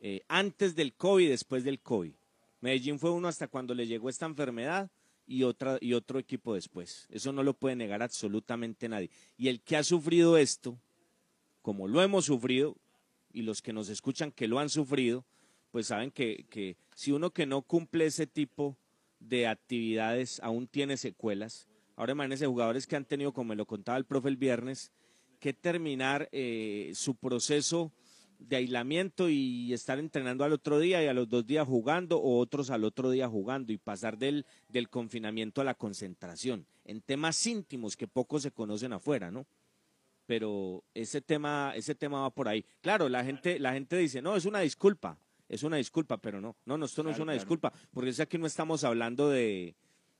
Eh, 0.00 0.22
antes 0.28 0.76
del 0.76 0.92
COVID 0.92 1.28
después 1.28 1.64
del 1.64 1.80
COVID. 1.80 2.12
Medellín 2.60 2.98
fue 2.98 3.10
uno 3.10 3.26
hasta 3.26 3.48
cuando 3.48 3.74
le 3.74 3.86
llegó 3.86 4.08
esta 4.08 4.26
enfermedad 4.26 4.90
y, 5.26 5.42
otra, 5.42 5.78
y 5.80 5.92
otro 5.92 6.18
equipo 6.18 6.54
después. 6.54 7.06
Eso 7.10 7.32
no 7.32 7.42
lo 7.42 7.54
puede 7.54 7.76
negar 7.76 8.02
absolutamente 8.02 8.88
nadie. 8.88 9.10
Y 9.36 9.48
el 9.48 9.60
que 9.60 9.76
ha 9.76 9.82
sufrido 9.82 10.38
esto, 10.38 10.78
como 11.62 11.88
lo 11.88 12.02
hemos 12.02 12.26
sufrido, 12.26 12.76
y 13.32 13.42
los 13.42 13.60
que 13.60 13.72
nos 13.72 13.88
escuchan 13.88 14.32
que 14.32 14.48
lo 14.48 14.58
han 14.58 14.70
sufrido, 14.70 15.24
pues 15.70 15.88
saben 15.88 16.10
que, 16.10 16.46
que 16.48 16.76
si 16.94 17.12
uno 17.12 17.30
que 17.30 17.44
no 17.44 17.60
cumple 17.62 18.06
ese 18.06 18.26
tipo 18.26 18.78
de 19.20 19.46
actividades 19.46 20.40
aún 20.40 20.66
tiene 20.66 20.96
secuelas, 20.96 21.66
ahora 21.96 22.12
imagínense 22.12 22.46
jugadores 22.46 22.86
que 22.86 22.96
han 22.96 23.04
tenido, 23.04 23.32
como 23.32 23.50
me 23.50 23.56
lo 23.56 23.66
contaba 23.66 23.98
el 23.98 24.06
profe 24.06 24.28
el 24.28 24.36
viernes, 24.36 24.90
que 25.38 25.52
terminar 25.52 26.28
eh, 26.32 26.92
su 26.94 27.14
proceso 27.14 27.92
de 28.38 28.56
aislamiento 28.56 29.28
y 29.28 29.72
estar 29.72 29.98
entrenando 29.98 30.44
al 30.44 30.52
otro 30.52 30.78
día 30.78 31.02
y 31.02 31.06
a 31.06 31.14
los 31.14 31.28
dos 31.28 31.46
días 31.46 31.66
jugando 31.66 32.18
o 32.18 32.38
otros 32.38 32.70
al 32.70 32.84
otro 32.84 33.10
día 33.10 33.28
jugando 33.28 33.72
y 33.72 33.78
pasar 33.78 34.18
del, 34.18 34.46
del 34.68 34.88
confinamiento 34.88 35.60
a 35.60 35.64
la 35.64 35.74
concentración 35.74 36.66
en 36.86 37.00
temas 37.00 37.46
íntimos 37.46 37.96
que 37.96 38.08
pocos 38.08 38.42
se 38.42 38.52
conocen 38.52 38.92
afuera, 38.92 39.30
¿no? 39.30 39.46
Pero 40.26 40.84
ese 40.94 41.20
tema, 41.20 41.72
ese 41.76 41.94
tema 41.94 42.22
va 42.22 42.30
por 42.30 42.48
ahí. 42.48 42.64
Claro, 42.80 43.08
la 43.08 43.24
gente, 43.24 43.58
la 43.58 43.72
gente 43.72 43.96
dice, 43.96 44.22
no, 44.22 44.36
es 44.36 44.44
una 44.44 44.60
disculpa, 44.60 45.18
es 45.48 45.62
una 45.62 45.76
disculpa, 45.76 46.16
pero 46.16 46.40
no, 46.40 46.56
no, 46.64 46.78
no 46.78 46.86
esto 46.86 47.02
no 47.02 47.10
es 47.10 47.16
una 47.16 47.32
claro. 47.32 47.38
disculpa, 47.38 47.72
porque 47.92 48.10
es 48.10 48.20
aquí 48.20 48.38
no 48.38 48.46
estamos 48.46 48.82
hablando 48.84 49.28
de, 49.28 49.76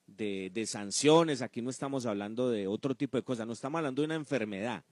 de, 0.06 0.50
de 0.52 0.66
sanciones, 0.66 1.42
aquí 1.42 1.62
no 1.62 1.70
estamos 1.70 2.06
hablando 2.06 2.50
de 2.50 2.66
otro 2.66 2.94
tipo 2.94 3.16
de 3.16 3.24
cosas, 3.24 3.46
no 3.46 3.52
estamos 3.52 3.78
hablando 3.78 4.02
de 4.02 4.06
una 4.06 4.14
enfermedad, 4.14 4.84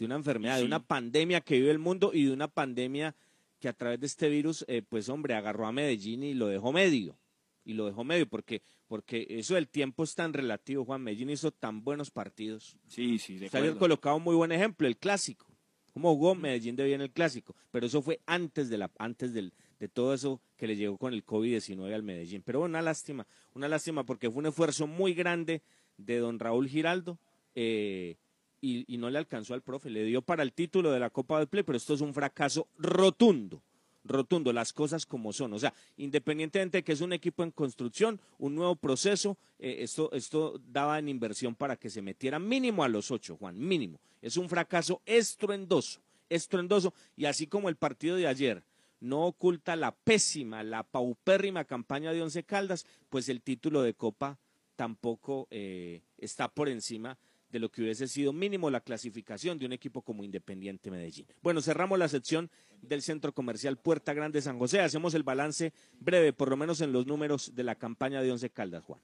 de 0.00 0.06
una 0.06 0.16
enfermedad, 0.16 0.58
de 0.58 0.64
una 0.64 0.82
pandemia 0.82 1.40
que 1.42 1.56
vive 1.56 1.70
el 1.70 1.78
mundo 1.78 2.10
y 2.14 2.24
de 2.24 2.32
una 2.32 2.48
pandemia 2.48 3.14
que 3.60 3.68
a 3.68 3.74
través 3.74 4.00
de 4.00 4.06
este 4.06 4.30
virus, 4.30 4.64
eh, 4.66 4.82
pues 4.88 5.08
hombre, 5.10 5.34
agarró 5.34 5.66
a 5.66 5.72
Medellín 5.72 6.22
y 6.22 6.32
lo 6.32 6.46
dejó 6.46 6.72
medio, 6.72 7.18
y 7.64 7.74
lo 7.74 7.84
dejó 7.86 8.02
medio, 8.02 8.26
porque, 8.26 8.62
porque 8.88 9.26
eso 9.28 9.54
del 9.54 9.68
tiempo 9.68 10.02
es 10.02 10.14
tan 10.14 10.32
relativo, 10.32 10.86
Juan, 10.86 11.02
Medellín 11.02 11.28
hizo 11.28 11.50
tan 11.50 11.84
buenos 11.84 12.10
partidos. 12.10 12.76
Sí, 12.88 13.18
sí, 13.18 13.36
de 13.36 13.48
acuerdo. 13.48 13.78
colocado 13.78 14.16
un 14.16 14.24
muy 14.24 14.34
buen 14.34 14.52
ejemplo, 14.52 14.88
el 14.88 14.96
clásico. 14.96 15.46
¿Cómo 15.92 16.14
jugó 16.14 16.34
Medellín 16.34 16.76
de 16.76 16.84
bien 16.84 17.02
el 17.02 17.10
clásico? 17.10 17.54
Pero 17.70 17.86
eso 17.86 18.00
fue 18.00 18.20
antes 18.24 18.70
de 18.70 18.78
la, 18.78 18.90
antes 18.98 19.34
del, 19.34 19.52
de 19.78 19.88
todo 19.88 20.14
eso 20.14 20.40
que 20.56 20.66
le 20.66 20.76
llegó 20.76 20.96
con 20.96 21.12
el 21.12 21.26
COVID-19 21.26 21.92
al 21.92 22.02
Medellín. 22.02 22.42
Pero 22.42 22.62
una 22.62 22.80
lástima, 22.80 23.26
una 23.54 23.68
lástima 23.68 24.04
porque 24.04 24.30
fue 24.30 24.38
un 24.38 24.46
esfuerzo 24.46 24.86
muy 24.86 25.12
grande 25.12 25.62
de 25.98 26.18
don 26.18 26.38
Raúl 26.38 26.68
Giraldo 26.68 27.18
eh, 27.54 28.16
y, 28.60 28.98
no 28.98 29.10
le 29.10 29.18
alcanzó 29.18 29.54
al 29.54 29.62
profe. 29.62 29.90
Le 29.90 30.04
dio 30.04 30.22
para 30.22 30.42
el 30.42 30.52
título 30.52 30.90
de 30.92 31.00
la 31.00 31.10
Copa 31.10 31.38
del 31.38 31.48
Play, 31.48 31.62
pero 31.62 31.76
esto 31.76 31.94
es 31.94 32.00
un 32.00 32.12
fracaso 32.12 32.68
rotundo, 32.78 33.62
rotundo, 34.04 34.52
las 34.52 34.72
cosas 34.72 35.06
como 35.06 35.32
son. 35.32 35.52
O 35.54 35.58
sea, 35.58 35.72
independientemente 35.96 36.78
de 36.78 36.84
que 36.84 36.92
es 36.92 37.00
un 37.00 37.12
equipo 37.12 37.42
en 37.42 37.50
construcción, 37.50 38.20
un 38.38 38.54
nuevo 38.54 38.76
proceso, 38.76 39.36
eh, 39.58 39.78
esto, 39.80 40.10
esto 40.12 40.60
daba 40.70 40.98
en 40.98 41.08
inversión 41.08 41.54
para 41.54 41.76
que 41.76 41.90
se 41.90 42.02
metiera 42.02 42.38
mínimo 42.38 42.84
a 42.84 42.88
los 42.88 43.10
ocho, 43.10 43.36
Juan, 43.36 43.58
mínimo. 43.58 43.98
Es 44.22 44.36
un 44.36 44.48
fracaso 44.48 45.00
estruendoso, 45.06 46.00
estruendoso. 46.28 46.92
Y 47.16 47.24
así 47.24 47.46
como 47.46 47.68
el 47.68 47.76
partido 47.76 48.16
de 48.16 48.26
ayer 48.26 48.62
no 49.00 49.26
oculta 49.26 49.76
la 49.76 49.92
pésima, 49.92 50.62
la 50.62 50.82
paupérrima 50.82 51.64
campaña 51.64 52.12
de 52.12 52.22
Once 52.22 52.42
Caldas, 52.42 52.84
pues 53.08 53.30
el 53.30 53.40
título 53.40 53.80
de 53.82 53.94
Copa 53.94 54.38
tampoco 54.76 55.48
eh, 55.50 56.02
está 56.18 56.48
por 56.48 56.68
encima 56.68 57.18
de 57.50 57.58
lo 57.58 57.70
que 57.70 57.82
hubiese 57.82 58.08
sido 58.08 58.32
mínimo 58.32 58.70
la 58.70 58.80
clasificación 58.80 59.58
de 59.58 59.66
un 59.66 59.72
equipo 59.72 60.02
como 60.02 60.24
Independiente 60.24 60.90
Medellín. 60.90 61.26
Bueno, 61.42 61.62
cerramos 61.62 61.98
la 61.98 62.08
sección 62.08 62.50
del 62.82 63.02
Centro 63.02 63.32
Comercial 63.32 63.76
Puerta 63.76 64.14
Grande 64.14 64.40
San 64.40 64.58
José. 64.58 64.80
Hacemos 64.80 65.14
el 65.14 65.22
balance 65.22 65.72
breve, 65.98 66.32
por 66.32 66.48
lo 66.48 66.56
menos 66.56 66.80
en 66.80 66.92
los 66.92 67.06
números 67.06 67.54
de 67.54 67.64
la 67.64 67.74
campaña 67.74 68.22
de 68.22 68.32
Once 68.32 68.50
Caldas, 68.50 68.84
Juan. 68.84 69.00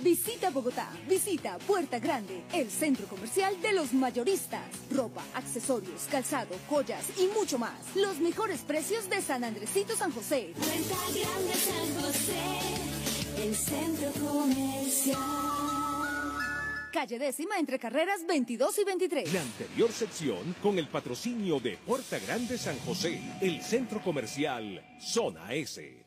Visita 0.00 0.50
Bogotá, 0.50 0.90
visita 1.08 1.58
Puerta 1.66 1.98
Grande, 1.98 2.42
el 2.52 2.70
centro 2.70 3.06
comercial 3.06 3.60
de 3.62 3.72
los 3.72 3.92
mayoristas. 3.92 4.64
Ropa, 4.90 5.22
accesorios, 5.34 6.06
calzado, 6.10 6.54
joyas 6.68 7.18
y 7.18 7.26
mucho 7.28 7.58
más. 7.58 7.94
Los 7.94 8.18
mejores 8.18 8.60
precios 8.62 9.08
de 9.08 9.20
San 9.20 9.44
Andresito 9.44 9.94
San 9.94 10.10
José. 10.10 10.52
Puerta 10.56 10.96
Grande 11.12 11.54
San 11.54 12.02
José, 12.02 13.44
el 13.44 13.54
centro 13.54 14.10
comercial. 14.20 15.73
Calle 16.94 17.18
décima 17.18 17.58
entre 17.58 17.76
carreras 17.76 18.24
22 18.24 18.78
y 18.78 18.84
23. 18.84 19.32
La 19.32 19.42
anterior 19.42 19.90
sección 19.90 20.54
con 20.62 20.78
el 20.78 20.86
patrocinio 20.86 21.58
de 21.58 21.76
Puerta 21.76 22.20
Grande 22.20 22.56
San 22.56 22.78
José, 22.78 23.20
el 23.40 23.60
centro 23.62 24.00
comercial 24.00 24.80
Zona 25.00 25.52
S. 25.52 26.06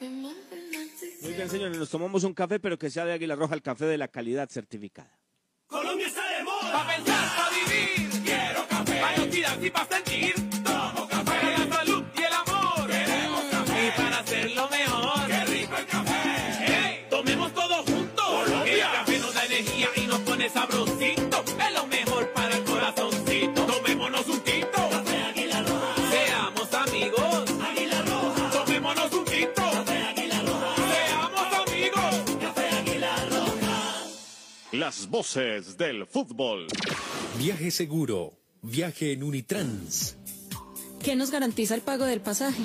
Muy 0.00 1.32
bien, 1.32 1.50
señores, 1.50 1.76
nos 1.78 1.90
tomamos 1.90 2.22
un 2.22 2.32
café, 2.32 2.60
pero 2.60 2.78
que 2.78 2.90
sea 2.90 3.04
de 3.04 3.12
Águila 3.12 3.34
Roja, 3.34 3.56
el 3.56 3.62
café 3.62 3.86
de 3.86 3.98
la 3.98 4.06
calidad 4.06 4.48
certificada. 4.48 5.18
Colombia 5.66 6.06
está 6.06 6.24
de 6.36 6.44
moda. 6.44 6.72
Pa' 6.72 6.94
pensar, 6.94 7.36
pa' 7.36 7.50
vivir. 7.50 8.22
Quiero 8.24 8.68
café. 8.68 9.00
Pa' 9.00 9.66
y 9.66 9.70
pa' 9.70 9.88
sentir. 9.90 10.31
Las 34.84 35.08
voces 35.08 35.78
del 35.78 36.06
fútbol. 36.08 36.66
Viaje 37.38 37.70
seguro. 37.70 38.32
Viaje 38.62 39.12
en 39.12 39.22
Unitrans. 39.22 40.16
¿Qué 41.04 41.14
nos 41.14 41.30
garantiza 41.30 41.76
el 41.76 41.82
pago 41.82 42.04
del 42.04 42.20
pasaje? 42.20 42.64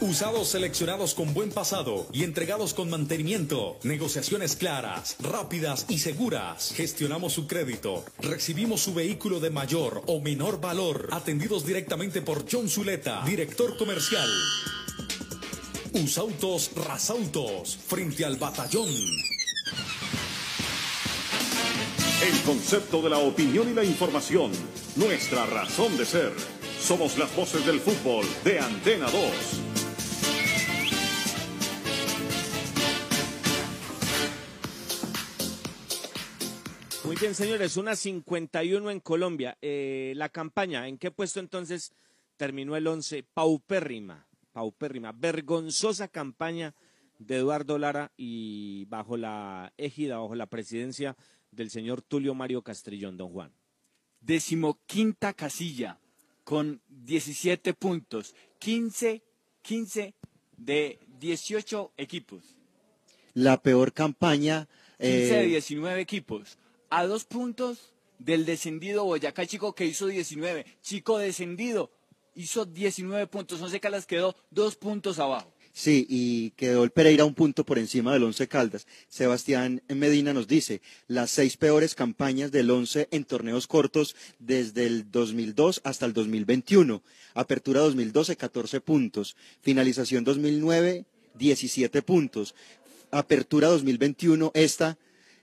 Usados 0.00 0.50
seleccionados 0.50 1.12
con 1.14 1.34
buen 1.34 1.50
pasado 1.50 2.06
y 2.12 2.22
entregados 2.22 2.72
con 2.72 2.88
mantenimiento. 2.88 3.78
Negociaciones 3.82 4.54
claras, 4.54 5.16
rápidas 5.18 5.86
y 5.88 5.98
seguras. 5.98 6.72
Gestionamos 6.72 7.32
su 7.32 7.48
crédito. 7.48 8.04
Recibimos 8.20 8.80
su 8.80 8.94
vehículo 8.94 9.40
de 9.40 9.50
mayor 9.50 10.02
o 10.06 10.20
menor 10.20 10.60
valor. 10.60 11.08
Atendidos 11.10 11.66
directamente 11.66 12.22
por 12.22 12.44
John 12.48 12.68
Zuleta, 12.68 13.24
director 13.26 13.76
comercial. 13.76 14.28
Usautos 15.94 16.70
Rasautos, 16.76 17.76
frente 17.76 18.24
al 18.24 18.36
batallón. 18.36 18.88
El 22.22 22.40
concepto 22.46 23.02
de 23.02 23.10
la 23.10 23.18
opinión 23.18 23.68
y 23.68 23.74
la 23.74 23.82
información. 23.82 24.52
Nuestra 24.94 25.44
razón 25.46 25.96
de 25.96 26.06
ser. 26.06 26.32
Somos 26.80 27.18
las 27.18 27.34
voces 27.34 27.66
del 27.66 27.80
fútbol 27.80 28.24
de 28.44 28.60
Antena 28.60 29.10
2. 29.10 29.67
Bien, 37.20 37.34
señores, 37.34 37.76
una 37.76 37.96
51 37.96 38.90
en 38.90 39.00
Colombia. 39.00 39.58
Eh, 39.60 40.12
la 40.16 40.28
campaña, 40.28 40.86
¿en 40.86 40.98
qué 40.98 41.10
puesto 41.10 41.40
entonces 41.40 41.92
terminó 42.36 42.76
el 42.76 42.86
11? 42.86 43.24
Paupérrima, 43.34 44.26
paupérrima, 44.52 45.12
vergonzosa 45.12 46.08
campaña 46.08 46.74
de 47.18 47.36
Eduardo 47.36 47.78
Lara 47.78 48.12
y 48.16 48.84
bajo 48.86 49.16
la 49.16 49.72
égida, 49.76 50.18
bajo 50.18 50.34
la 50.34 50.46
presidencia 50.46 51.16
del 51.50 51.70
señor 51.70 52.02
Tulio 52.02 52.34
Mario 52.34 52.62
Castrillón, 52.62 53.16
don 53.16 53.32
Juan. 53.32 53.52
Decimoquinta 54.20 55.32
casilla 55.32 55.98
con 56.44 56.80
17 56.88 57.74
puntos, 57.74 58.34
15, 58.58 59.22
15 59.62 60.14
de 60.56 60.98
18 61.18 61.92
equipos, 61.96 62.56
La 63.34 63.60
peor 63.62 63.92
campaña. 63.92 64.68
15 64.98 65.10
de 65.10 65.44
eh, 65.44 65.46
19 65.46 66.00
equipos, 66.00 66.58
a 66.90 67.06
dos 67.06 67.24
puntos 67.24 67.92
del 68.18 68.44
descendido 68.44 69.04
Boyacá 69.04 69.46
Chico 69.46 69.74
que 69.74 69.86
hizo 69.86 70.06
19, 70.06 70.66
Chico 70.82 71.18
descendido 71.18 71.90
hizo 72.34 72.64
19 72.64 73.26
puntos, 73.26 73.60
Once 73.60 73.80
Caldas 73.80 74.06
quedó 74.06 74.36
dos 74.50 74.76
puntos 74.76 75.18
abajo. 75.18 75.52
Sí, 75.72 76.06
y 76.08 76.50
quedó 76.50 76.82
el 76.82 76.90
Pereira 76.90 77.24
un 77.24 77.34
punto 77.34 77.64
por 77.64 77.78
encima 77.78 78.12
del 78.12 78.24
Once 78.24 78.48
Caldas. 78.48 78.86
Sebastián 79.08 79.82
Medina 79.88 80.32
nos 80.32 80.48
dice, 80.48 80.80
las 81.06 81.30
seis 81.30 81.56
peores 81.56 81.94
campañas 81.94 82.50
del 82.50 82.70
Once 82.70 83.06
en 83.10 83.24
torneos 83.24 83.66
cortos 83.66 84.16
desde 84.38 84.86
el 84.86 85.10
2002 85.10 85.80
hasta 85.84 86.06
el 86.06 86.14
2021. 86.14 87.02
Apertura 87.34 87.80
2012, 87.82 88.36
14 88.36 88.80
puntos. 88.80 89.36
Finalización 89.60 90.24
2009, 90.24 91.04
17 91.34 92.02
puntos. 92.02 92.54
Apertura 93.10 93.68
2021, 93.68 94.50
esta 94.54 94.98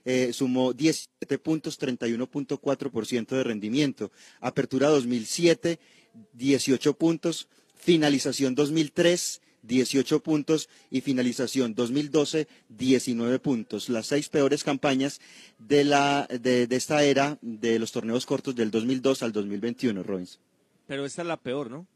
eh, 0.06 0.32
sumó 0.32 0.72
17 0.72 1.38
puntos, 1.38 1.78
31.4% 1.80 3.26
de 3.26 3.44
rendimiento. 3.44 4.12
Apertura 4.40 4.88
2007, 4.88 5.80
18 6.32 6.94
puntos. 6.94 7.48
Finalización 7.74 8.54
2003, 8.54 9.42
18 9.62 10.20
puntos 10.22 10.68
y 10.90 11.00
finalización 11.00 11.74
2012, 11.74 12.46
19 12.68 13.38
puntos. 13.40 13.88
Las 13.88 14.06
seis 14.06 14.28
peores 14.28 14.62
campañas 14.64 15.20
de, 15.58 15.84
la, 15.84 16.28
de, 16.28 16.66
de 16.68 16.76
esta 16.76 17.02
era 17.02 17.38
de 17.42 17.78
los 17.78 17.90
torneos 17.92 18.26
cortos 18.26 18.54
del 18.54 18.70
2002 18.70 19.22
al 19.22 19.32
2021, 19.32 20.02
Robbins. 20.02 20.38
Pero 20.86 21.04
esta 21.04 21.22
es 21.22 21.28
la 21.28 21.36
peor, 21.36 21.70
¿no? 21.70 21.86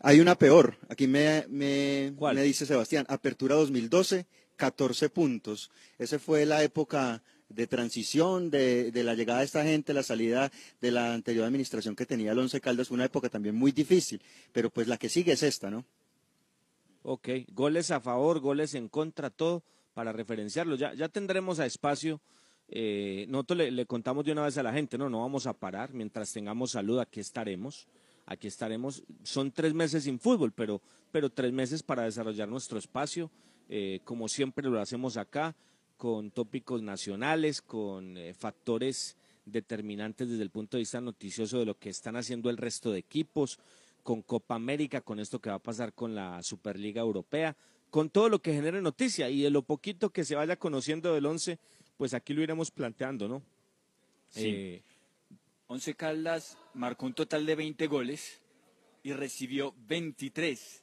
Hay 0.00 0.20
una 0.20 0.36
peor, 0.36 0.76
aquí 0.88 1.08
me, 1.08 1.44
me, 1.48 2.12
me 2.20 2.42
dice 2.42 2.66
Sebastián, 2.66 3.04
Apertura 3.08 3.56
2012, 3.56 4.26
14 4.58 5.08
puntos. 5.08 5.70
Esa 5.98 6.18
fue 6.18 6.44
la 6.44 6.62
época 6.62 7.22
de 7.48 7.66
transición, 7.66 8.50
de, 8.50 8.92
de 8.92 9.04
la 9.04 9.14
llegada 9.14 9.38
de 9.38 9.46
esta 9.46 9.64
gente, 9.64 9.94
la 9.94 10.02
salida 10.02 10.52
de 10.82 10.90
la 10.90 11.14
anterior 11.14 11.46
administración 11.46 11.96
que 11.96 12.04
tenía 12.04 12.32
el 12.32 12.38
Once 12.38 12.60
Caldas, 12.60 12.90
una 12.90 13.06
época 13.06 13.30
también 13.30 13.54
muy 13.54 13.72
difícil, 13.72 14.20
pero 14.52 14.68
pues 14.68 14.86
la 14.86 14.98
que 14.98 15.08
sigue 15.08 15.32
es 15.32 15.42
esta, 15.42 15.70
¿no? 15.70 15.86
Ok, 17.02 17.28
goles 17.52 17.90
a 17.90 18.00
favor, 18.00 18.40
goles 18.40 18.74
en 18.74 18.88
contra, 18.88 19.30
todo 19.30 19.62
para 19.94 20.12
referenciarlo. 20.12 20.76
Ya, 20.76 20.92
ya 20.92 21.08
tendremos 21.08 21.58
a 21.58 21.64
espacio. 21.64 22.20
Eh, 22.68 23.24
nosotros 23.30 23.58
le, 23.58 23.70
le 23.70 23.86
contamos 23.86 24.26
de 24.26 24.32
una 24.32 24.44
vez 24.44 24.58
a 24.58 24.62
la 24.62 24.74
gente, 24.74 24.98
no, 24.98 25.08
no 25.08 25.20
vamos 25.20 25.46
a 25.46 25.54
parar. 25.54 25.94
Mientras 25.94 26.30
tengamos 26.32 26.72
salud, 26.72 26.98
aquí 26.98 27.20
estaremos. 27.20 27.86
Aquí 28.26 28.46
estaremos. 28.46 29.02
Son 29.22 29.50
tres 29.50 29.72
meses 29.72 30.04
sin 30.04 30.20
fútbol, 30.20 30.52
pero, 30.52 30.82
pero 31.10 31.30
tres 31.30 31.50
meses 31.50 31.82
para 31.82 32.02
desarrollar 32.02 32.46
nuestro 32.46 32.78
espacio, 32.78 33.30
eh, 33.68 34.00
como 34.04 34.28
siempre 34.28 34.68
lo 34.68 34.80
hacemos 34.80 35.16
acá, 35.16 35.54
con 35.96 36.30
tópicos 36.30 36.82
nacionales, 36.82 37.60
con 37.60 38.16
eh, 38.16 38.34
factores 38.34 39.16
determinantes 39.44 40.28
desde 40.28 40.42
el 40.42 40.50
punto 40.50 40.76
de 40.76 40.82
vista 40.82 41.00
noticioso 41.00 41.58
de 41.58 41.66
lo 41.66 41.78
que 41.78 41.88
están 41.90 42.16
haciendo 42.16 42.50
el 42.50 42.56
resto 42.56 42.92
de 42.92 42.98
equipos, 42.98 43.58
con 44.02 44.22
Copa 44.22 44.54
América, 44.54 45.00
con 45.00 45.20
esto 45.20 45.40
que 45.40 45.50
va 45.50 45.56
a 45.56 45.62
pasar 45.62 45.92
con 45.92 46.14
la 46.14 46.42
Superliga 46.42 47.00
Europea, 47.00 47.56
con 47.90 48.10
todo 48.10 48.28
lo 48.28 48.40
que 48.40 48.54
genere 48.54 48.80
noticia 48.80 49.28
y 49.28 49.42
de 49.42 49.50
lo 49.50 49.62
poquito 49.62 50.10
que 50.10 50.24
se 50.24 50.34
vaya 50.34 50.56
conociendo 50.56 51.14
del 51.14 51.26
once, 51.26 51.58
pues 51.96 52.14
aquí 52.14 52.32
lo 52.32 52.42
iremos 52.42 52.70
planteando, 52.70 53.28
¿no? 53.28 53.42
Sí. 54.30 54.48
Eh, 54.48 54.82
Once 55.66 55.94
Caldas 55.94 56.56
marcó 56.72 57.04
un 57.04 57.12
total 57.12 57.44
de 57.44 57.54
20 57.54 57.86
goles 57.88 58.40
y 59.02 59.12
recibió 59.12 59.74
23. 59.86 60.82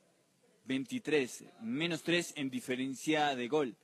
23, 0.65 1.45
menos 1.61 2.03
3 2.03 2.33
en 2.37 2.49
diferencia 2.49 3.35
de 3.35 3.47
gol. 3.47 3.75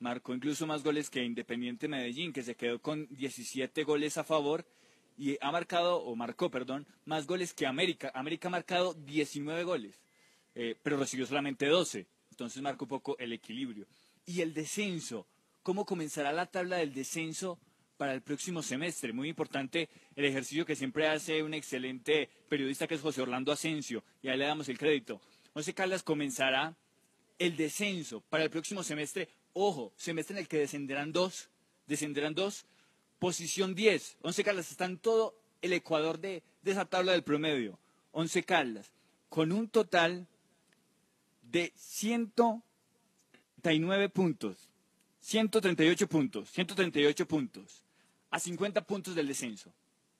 Marcó 0.00 0.34
incluso 0.34 0.66
más 0.66 0.82
goles 0.82 1.08
que 1.08 1.24
Independiente 1.24 1.88
Medellín, 1.88 2.32
que 2.32 2.42
se 2.42 2.56
quedó 2.56 2.80
con 2.80 3.06
17 3.10 3.84
goles 3.84 4.18
a 4.18 4.24
favor 4.24 4.66
y 5.16 5.38
ha 5.40 5.52
marcado, 5.52 6.02
o 6.02 6.16
marcó, 6.16 6.50
perdón, 6.50 6.86
más 7.04 7.26
goles 7.26 7.54
que 7.54 7.66
América. 7.66 8.10
América 8.14 8.48
ha 8.48 8.50
marcado 8.50 8.94
19 8.94 9.62
goles, 9.64 10.00
eh, 10.54 10.76
pero 10.82 10.96
recibió 10.96 11.24
solamente 11.26 11.66
12. 11.66 12.06
Entonces 12.30 12.60
marcó 12.60 12.84
un 12.84 12.88
poco 12.88 13.16
el 13.18 13.32
equilibrio. 13.32 13.86
Y 14.26 14.40
el 14.40 14.52
descenso, 14.52 15.26
¿cómo 15.62 15.86
comenzará 15.86 16.32
la 16.32 16.46
tabla 16.46 16.78
del 16.78 16.92
descenso 16.92 17.60
para 17.96 18.12
el 18.12 18.22
próximo 18.22 18.60
semestre? 18.60 19.12
Muy 19.12 19.28
importante 19.28 19.88
el 20.16 20.24
ejercicio 20.24 20.66
que 20.66 20.74
siempre 20.74 21.06
hace 21.06 21.44
un 21.44 21.54
excelente 21.54 22.28
periodista 22.48 22.88
que 22.88 22.96
es 22.96 23.00
José 23.00 23.22
Orlando 23.22 23.52
Asensio, 23.52 24.02
y 24.20 24.28
ahí 24.28 24.36
le 24.36 24.46
damos 24.46 24.68
el 24.68 24.78
crédito. 24.78 25.20
Once 25.54 25.72
Caldas 25.72 26.02
comenzará 26.02 26.76
el 27.38 27.56
descenso 27.56 28.20
para 28.28 28.44
el 28.44 28.50
próximo 28.50 28.82
semestre. 28.82 29.30
Ojo, 29.52 29.92
semestre 29.96 30.34
en 30.34 30.40
el 30.40 30.48
que 30.48 30.58
descenderán 30.58 31.12
dos, 31.12 31.48
descenderán 31.86 32.34
dos. 32.34 32.66
Posición 33.20 33.76
10. 33.76 34.18
Once 34.22 34.44
Caldas 34.44 34.72
está 34.72 34.84
en 34.84 34.98
todo 34.98 35.36
el 35.62 35.72
ecuador 35.72 36.18
de, 36.18 36.42
de 36.62 36.72
esa 36.72 36.84
tabla 36.84 37.12
del 37.12 37.22
promedio. 37.22 37.78
Once 38.10 38.42
Caldas, 38.42 38.90
con 39.28 39.52
un 39.52 39.68
total 39.68 40.26
de 41.42 41.72
139 41.76 44.08
puntos. 44.08 44.68
138 45.20 46.08
puntos. 46.08 46.50
138 46.50 47.26
puntos. 47.26 47.84
A 48.30 48.40
50 48.40 48.84
puntos 48.84 49.14
del 49.14 49.28
descenso. 49.28 49.72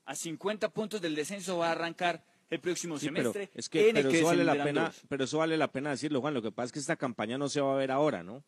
A 0.06 0.14
50 0.14 0.68
puntos 0.70 1.00
del 1.00 1.16
descenso 1.16 1.56
va 1.58 1.68
a 1.68 1.72
arrancar 1.72 2.22
el 2.54 2.60
próximo 2.60 2.98
Sí, 2.98 3.08
pero 3.10 3.32
semestre. 3.32 3.50
es 3.58 3.68
que, 3.68 3.90
pero 3.94 4.08
que 4.10 4.18
eso 4.18 4.26
vale 4.26 4.44
la 4.44 4.62
pena, 4.64 4.84
dos. 4.86 5.02
pero 5.08 5.24
eso 5.24 5.38
vale 5.38 5.56
la 5.56 5.68
pena 5.70 5.90
decirlo, 5.90 6.20
Juan. 6.20 6.34
Lo 6.34 6.42
que 6.42 6.50
pasa 6.52 6.66
es 6.66 6.72
que 6.72 6.78
esta 6.78 6.96
campaña 6.96 7.36
no 7.38 7.48
se 7.48 7.60
va 7.60 7.74
a 7.74 7.76
ver 7.76 7.90
ahora, 7.90 8.22
¿no? 8.22 8.42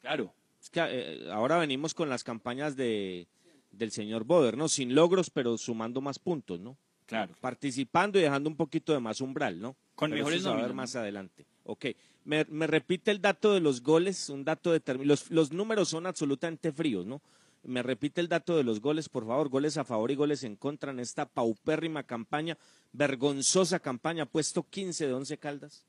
Claro. 0.00 0.32
Es 0.62 0.70
que 0.70 0.80
eh, 0.82 1.28
ahora 1.32 1.58
venimos 1.58 1.94
con 1.94 2.08
las 2.08 2.24
campañas 2.24 2.76
de 2.76 3.26
del 3.72 3.92
señor 3.92 4.24
Boder, 4.24 4.56
¿no? 4.56 4.68
Sin 4.68 4.94
logros, 4.94 5.30
pero 5.30 5.56
sumando 5.56 6.00
más 6.00 6.18
puntos, 6.18 6.58
¿no? 6.60 6.76
Claro. 7.06 7.32
Participando 7.40 8.18
y 8.18 8.22
dejando 8.22 8.50
un 8.50 8.56
poquito 8.56 8.92
de 8.92 9.00
más 9.00 9.20
umbral, 9.20 9.60
¿no? 9.60 9.76
Con 9.94 10.10
Pero 10.10 10.18
mejores 10.22 10.40
eso 10.40 10.50
se 10.50 10.54
va 10.54 10.60
a 10.60 10.66
ver 10.66 10.74
más 10.74 10.96
adelante. 10.96 11.46
Ok. 11.64 11.86
Me, 12.24 12.44
me 12.48 12.66
repite 12.66 13.10
el 13.10 13.20
dato 13.20 13.54
de 13.54 13.60
los 13.60 13.82
goles, 13.82 14.28
un 14.28 14.44
dato 14.44 14.72
determinado. 14.72 15.08
Los, 15.08 15.30
los 15.30 15.52
números 15.52 15.88
son 15.88 16.06
absolutamente 16.06 16.72
fríos, 16.72 17.06
¿no? 17.06 17.20
Me 17.62 17.82
repite 17.82 18.20
el 18.20 18.28
dato 18.28 18.56
de 18.56 18.64
los 18.64 18.80
goles, 18.80 19.08
por 19.08 19.26
favor, 19.26 19.50
goles 19.50 19.76
a 19.76 19.84
favor 19.84 20.10
y 20.10 20.14
goles 20.14 20.44
en 20.44 20.56
contra 20.56 20.92
en 20.92 21.00
esta 21.00 21.26
paupérrima 21.26 22.04
campaña, 22.04 22.56
vergonzosa 22.92 23.80
campaña, 23.80 24.24
puesto 24.24 24.62
15 24.62 25.06
de 25.06 25.12
11 25.12 25.38
caldas. 25.38 25.84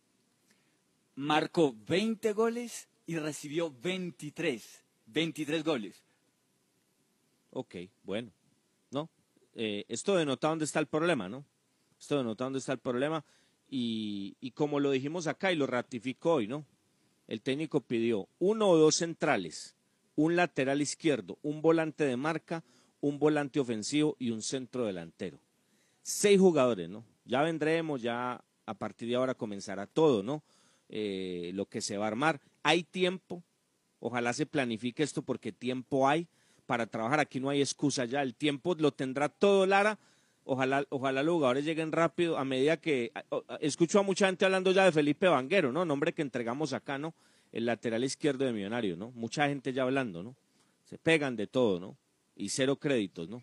Marcó 1.16 1.74
20 1.88 2.34
goles 2.34 2.90
y 3.06 3.18
recibió 3.18 3.74
23. 3.82 4.84
23 5.08 5.64
goles. 5.64 6.04
Ok, 7.52 7.76
bueno, 8.04 8.32
¿no? 8.92 9.10
Eh, 9.56 9.86
esto 9.88 10.16
denota 10.16 10.50
dónde 10.50 10.66
está 10.66 10.80
el 10.80 10.88
problema, 10.88 11.30
¿no? 11.30 11.46
Esto 12.00 12.18
denota 12.18 12.46
dónde 12.46 12.60
está 12.60 12.74
el 12.74 12.80
problema 12.80 13.24
y, 13.70 14.36
y 14.42 14.52
como 14.52 14.80
lo 14.80 14.92
dijimos 14.92 15.28
acá 15.28 15.52
y 15.52 15.56
lo 15.56 15.68
ratificó 15.68 16.36
hoy, 16.36 16.48
¿no? 16.48 16.66
El 17.28 17.42
técnico 17.42 17.82
pidió 17.82 18.28
uno 18.40 18.70
o 18.70 18.78
dos 18.78 18.96
centrales, 18.96 19.76
un 20.22 20.36
lateral 20.36 20.82
izquierdo, 20.82 21.40
un 21.42 21.64
volante 21.64 22.04
de 22.04 22.16
marca, 22.16 22.64
un 23.00 23.18
volante 23.18 23.60
ofensivo 23.60 24.16
y 24.20 24.30
un 24.30 24.44
centro 24.44 24.86
delantero. 24.86 25.40
Seis 26.04 26.40
jugadores, 26.40 26.90
¿no? 26.90 27.04
Ya 27.26 27.42
vendremos, 27.42 28.04
ya 28.04 28.44
a 28.68 28.74
partir 28.76 29.10
de 29.10 29.16
ahora 29.16 29.34
comenzará 29.34 29.88
todo, 29.88 30.22
¿no? 30.22 30.44
Eh, 30.90 31.52
lo 31.56 31.66
que 31.66 31.82
se 31.82 31.98
va 31.98 32.06
a 32.06 32.10
armar. 32.10 32.40
Hay 32.62 32.84
tiempo, 32.84 33.44
ojalá 34.00 34.34
se 34.34 34.46
planifique 34.46 35.02
esto 35.02 35.24
porque 35.24 35.52
tiempo 35.52 36.08
hay 36.08 36.28
para 36.68 36.86
trabajar. 36.86 37.20
Aquí 37.20 37.40
no 37.40 37.50
hay 37.50 37.62
excusa 37.62 38.06
ya. 38.06 38.22
El 38.22 38.36
tiempo 38.36 38.76
lo 38.78 38.92
tendrá 38.92 39.28
todo 39.28 39.66
Lara. 39.66 39.98
Ojalá, 40.44 40.86
ojalá 40.90 41.24
los 41.24 41.34
jugadores 41.34 41.66
lleguen 41.66 41.92
rápido 41.92 42.38
a 42.38 42.46
medida 42.46 42.78
que 42.78 43.12
escucho 43.60 44.00
a 44.00 44.04
mucha 44.04 44.28
gente 44.28 44.46
hablando 44.46 44.72
ya 44.72 44.86
de 44.86 44.92
Felipe 44.92 45.28
Vanguero, 45.28 45.72
¿no? 45.72 45.84
Nombre 45.84 46.14
que 46.14 46.22
entregamos 46.22 46.74
acá, 46.74 47.00
¿no? 47.00 47.16
El 47.52 47.66
lateral 47.66 48.04
izquierdo 48.04 48.45
de 48.45 48.54
Millonario, 48.54 48.95
¿no? 48.95 49.12
Mucha 49.12 49.47
gente 49.47 49.74
ya 49.74 49.84
hablando, 49.84 50.24
¿no? 50.24 50.36
Se 50.86 50.97
pegan 50.97 51.36
de 51.36 51.47
todo, 51.47 51.80
¿no? 51.80 51.97
Y 52.36 52.49
cero 52.49 52.78
créditos, 52.78 53.30
¿no? 53.30 53.41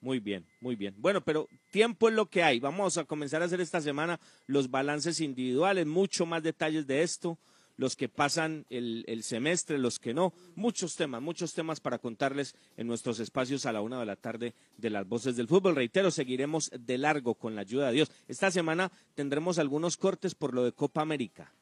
Muy 0.00 0.18
bien, 0.18 0.46
muy 0.60 0.76
bien. 0.76 0.94
Bueno, 0.96 1.20
pero 1.20 1.46
tiempo 1.70 2.08
es 2.08 2.14
lo 2.14 2.26
que 2.26 2.42
hay. 2.42 2.58
Vamos 2.58 2.96
a 2.96 3.04
comenzar 3.04 3.42
a 3.42 3.44
hacer 3.44 3.60
esta 3.60 3.80
semana 3.80 4.18
los 4.46 4.70
balances 4.70 5.20
individuales, 5.20 5.86
mucho 5.86 6.24
más 6.24 6.42
detalles 6.42 6.86
de 6.86 7.02
esto, 7.02 7.38
los 7.76 7.96
que 7.96 8.08
pasan 8.08 8.66
el, 8.70 9.04
el 9.08 9.22
semestre, 9.22 9.78
los 9.78 9.98
que 9.98 10.14
no, 10.14 10.32
muchos 10.54 10.96
temas, 10.96 11.22
muchos 11.22 11.54
temas 11.54 11.80
para 11.80 11.98
contarles 11.98 12.54
en 12.76 12.86
nuestros 12.86 13.20
espacios 13.20 13.66
a 13.66 13.72
la 13.72 13.80
una 13.80 13.98
de 13.98 14.06
la 14.06 14.16
tarde 14.16 14.54
de 14.76 14.90
las 14.90 15.06
voces 15.06 15.36
del 15.36 15.48
fútbol. 15.48 15.76
Reitero, 15.76 16.10
seguiremos 16.10 16.70
de 16.78 16.98
largo 16.98 17.34
con 17.34 17.54
la 17.54 17.62
ayuda 17.62 17.88
de 17.88 17.94
Dios. 17.94 18.10
Esta 18.28 18.50
semana 18.50 18.92
tendremos 19.14 19.58
algunos 19.58 19.96
cortes 19.96 20.34
por 20.34 20.54
lo 20.54 20.64
de 20.64 20.72
Copa 20.72 21.02
América, 21.02 21.54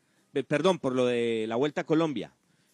perdón, 0.46 0.78
por 0.78 0.94
lo 0.94 1.06
de 1.06 1.46
la 1.48 1.56
Vuelta 1.56 1.82
a 1.82 1.84
Colombia. 1.84 2.32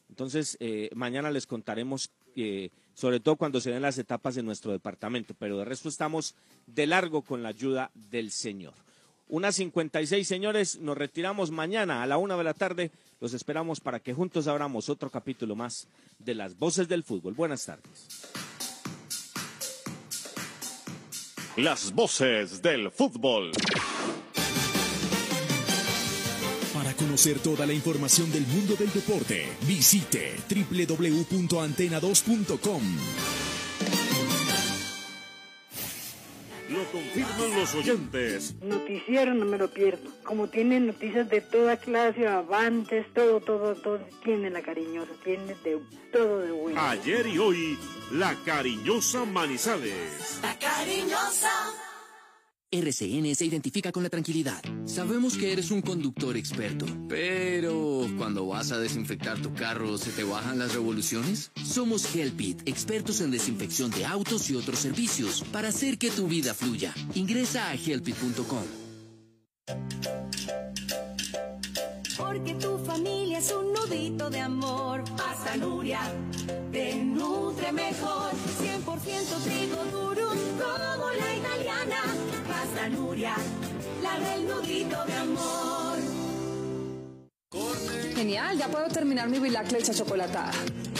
Entonces, 0.09 0.57
eh, 0.61 0.91
mañana 0.95 1.31
les 1.31 1.47
contaremos, 1.47 2.11
eh, 2.37 2.71
sobre 2.95 3.21
todo 3.21 3.37
cuando 3.37 3.61
se 3.61 3.71
den 3.71 3.83
las 3.83 3.99
etapas 3.99 4.37
en 4.37 4.47
nuestro 4.47 4.73
departamento, 4.73 5.35
pero 5.39 5.59
de 5.59 5.65
resto 5.65 5.89
estamos 5.89 6.35
de 6.67 6.87
largo 6.87 7.23
con 7.23 7.43
la 7.43 7.49
ayuda 7.49 7.91
del 7.95 8.31
Señor. 8.31 8.75
Unas 9.27 9.57
56, 9.57 10.29
señores, 10.29 10.79
nos 10.79 10.97
retiramos 10.97 11.51
mañana 11.51 12.03
a 12.03 12.07
la 12.07 12.19
una 12.19 12.37
de 12.37 12.45
la 12.45 12.55
tarde. 12.55 12.91
Los 13.21 13.33
esperamos 13.33 13.81
para 13.81 13.99
que 13.99 14.13
juntos 14.13 14.47
abramos 14.47 14.89
otro 14.91 15.11
capítulo 15.11 15.57
más 15.57 15.89
de 16.19 16.35
las 16.35 16.59
voces 16.59 16.89
del 16.89 17.03
fútbol. 17.03 17.33
Buenas 17.33 17.65
tardes. 17.65 18.07
Las 21.57 21.93
voces 21.93 22.61
del 22.63 22.91
fútbol. 22.91 23.53
Conocer 27.15 27.39
toda 27.39 27.65
la 27.65 27.73
información 27.73 28.33
del 28.33 28.45
mundo 28.45 28.75
del 28.75 28.93
deporte, 28.93 29.47
visite 29.69 30.35
www.antena2.com. 30.49 32.83
Lo 36.71 36.85
confirman 36.91 37.55
los 37.55 37.73
oyentes. 37.77 38.57
Noticiero 38.63 39.33
no 39.33 39.45
me 39.45 39.59
lo 39.59 39.71
pierdo. 39.71 40.11
Como 40.25 40.49
tiene 40.49 40.81
noticias 40.81 41.31
de 41.31 41.41
toda 41.41 41.77
clase, 41.77 42.27
avances, 42.27 43.07
todo, 43.15 43.41
todo, 43.41 43.77
todo. 43.77 44.01
Tiene 44.25 44.51
la 44.51 44.63
cariñosa, 44.63 45.13
tiene 45.23 45.55
de 45.63 45.79
todo 46.13 46.41
de 46.41 46.51
bueno. 46.51 46.81
Ayer 46.81 47.29
y 47.29 47.39
hoy, 47.39 47.79
la 48.11 48.35
cariñosa 48.45 49.25
Manizales. 49.25 50.41
La 50.43 50.59
cariñosa. 50.59 51.94
RCN 52.75 53.37
se 53.37 53.45
identifica 53.45 53.93
con 53.93 54.03
la 54.03 54.11
tranquilidad. 54.11 54.61
Sabemos 54.85 55.37
que 55.37 55.53
eres 55.53 55.71
un 55.71 55.81
conductor 55.81 56.37
experto, 56.37 56.87
pero 57.09 58.07
cuando 58.19 58.47
vas 58.47 58.73
a 58.73 58.79
desinfectar 58.79 59.41
tu 59.41 59.55
carro, 59.55 59.97
¿se 59.97 60.11
te 60.11 60.25
bajan 60.25 60.59
las 60.59 60.75
revoluciones? 60.75 61.53
Somos 61.65 62.13
Helpit, 62.15 62.69
expertos 62.69 63.21
en 63.21 63.31
desinfección 63.31 63.93
de 63.93 64.05
autos 64.05 64.51
y 64.51 64.57
otros 64.57 64.81
servicios, 64.81 65.45
para 65.53 65.69
hacer 65.69 65.99
que 65.99 66.11
tu 66.11 66.27
vida 66.27 66.53
fluya. 66.53 66.93
Ingresa 67.15 67.69
a 67.69 67.75
helpit.com. 67.75 68.65
Porque 72.19 72.55
tu 72.55 72.79
familia 72.79 73.39
es 73.39 73.53
un 73.53 73.73
nudito 73.73 74.31
de 74.31 74.41
amor. 74.41 75.05
Pasta 75.17 75.57
Nuria 75.57 76.01
te 76.73 76.97
nutre 76.97 77.71
mejor. 77.71 78.33
100% 78.61 79.43
trigo 79.45 79.85
duro 79.93 80.29
como 80.29 81.11
la. 81.13 81.34
La 82.85 84.19
del 84.19 84.47
nudito 84.47 85.03
de 85.07 85.15
amor. 85.15 85.97
Genial, 88.15 88.59
ya 88.59 88.69
puedo 88.69 88.89
terminar 88.89 89.27
mi 89.27 89.39
Bilac 89.39 89.73
leche 89.73 89.95
chocolatada. 89.95 90.51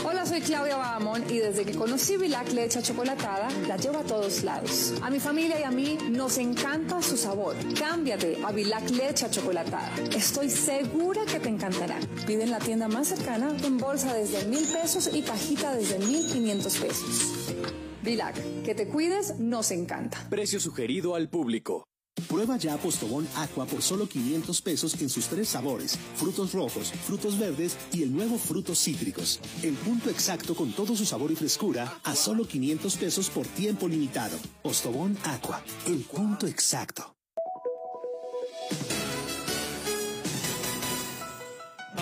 Hola, 0.03 0.25
soy 0.25 0.41
Claudia 0.41 0.79
Bahamón 0.79 1.25
y 1.29 1.41
desde 1.41 1.67
que 1.67 1.75
conocí 1.75 2.17
Bilac 2.17 2.51
leche 2.53 2.81
chocolatada, 2.81 3.49
la 3.69 3.77
llevo 3.77 3.99
a 3.99 4.03
todos 4.03 4.45
lados. 4.45 4.95
A 5.03 5.11
mi 5.11 5.21
familia 5.21 5.61
y 5.61 5.65
a 5.65 5.71
mí 5.71 5.99
nos 6.09 6.39
encanta 6.39 7.03
su 7.03 7.19
sabor. 7.19 7.55
Cámbiate 7.79 8.39
a 8.43 8.51
Bilac 8.51 8.89
leche 8.89 9.29
chocolatada. 9.29 9.93
Estoy 10.17 10.49
segura 10.49 11.27
que 11.27 11.39
te 11.39 11.51
encantará. 11.51 11.99
Pide 12.27 12.45
en 12.45 12.51
la 12.51 12.61
tienda 12.61 12.89
más 12.89 13.09
cercana 13.09 13.55
en 13.63 13.77
bolsa 13.77 14.15
desde 14.15 14.47
mil 14.47 14.67
pesos 14.69 15.11
y 15.13 15.21
cajita 15.21 15.75
desde 15.75 15.99
mil 15.99 16.33
quinientos 16.33 16.79
pesos. 16.79 17.84
Vilac, 18.05 18.37
que 18.63 18.75
te 18.75 18.87
cuides 18.87 19.39
nos 19.39 19.71
encanta. 19.71 20.27
Precio 20.29 20.61
sugerido 20.61 21.15
al 21.15 21.29
público. 21.29 21.85
Prueba 22.29 22.57
ya 22.57 22.77
Postobón 22.77 23.27
Aqua 23.35 23.67
por 23.67 23.83
solo 23.83 24.07
500 24.07 24.63
pesos 24.63 25.01
en 25.01 25.09
sus 25.09 25.27
tres 25.27 25.49
sabores, 25.49 25.99
frutos 26.15 26.53
rojos, 26.53 26.93
frutos 26.93 27.39
verdes 27.39 27.77
y 27.93 28.03
el 28.03 28.15
nuevo 28.15 28.39
frutos 28.39 28.79
cítricos. 28.79 29.41
El 29.63 29.75
punto 29.75 30.11
exacto 30.11 30.55
con 30.55 30.73
todo 30.73 30.95
su 30.95 31.05
sabor 31.05 31.33
y 31.33 31.37
frescura 31.37 31.99
a 32.05 32.15
solo 32.15 32.47
500 32.47 32.97
pesos 32.97 33.31
por 33.31 33.47
tiempo 33.47 33.89
limitado. 33.89 34.39
Postobón 34.63 35.19
Aqua, 35.25 35.65
el 35.87 36.03
punto 36.03 36.47
exacto. 36.47 37.15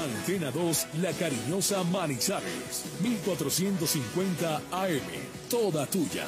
Antena 0.03 0.51
2, 0.51 0.87
La 1.01 1.13
Cariñosa 1.13 1.85
Manizales, 1.85 2.85
1450 3.03 4.57
AM, 4.73 5.01
toda 5.49 5.87
tuya. 5.87 6.27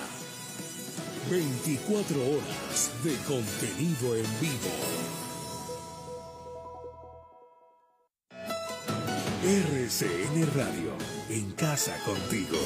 24 1.29 2.16
horas 2.20 2.91
de 3.03 3.16
contenido 3.27 4.16
en 4.16 4.41
vivo. 4.41 4.70
RCN 9.43 10.47
Radio, 10.55 10.93
en 11.29 11.51
casa 11.53 11.97
contigo. 12.05 12.59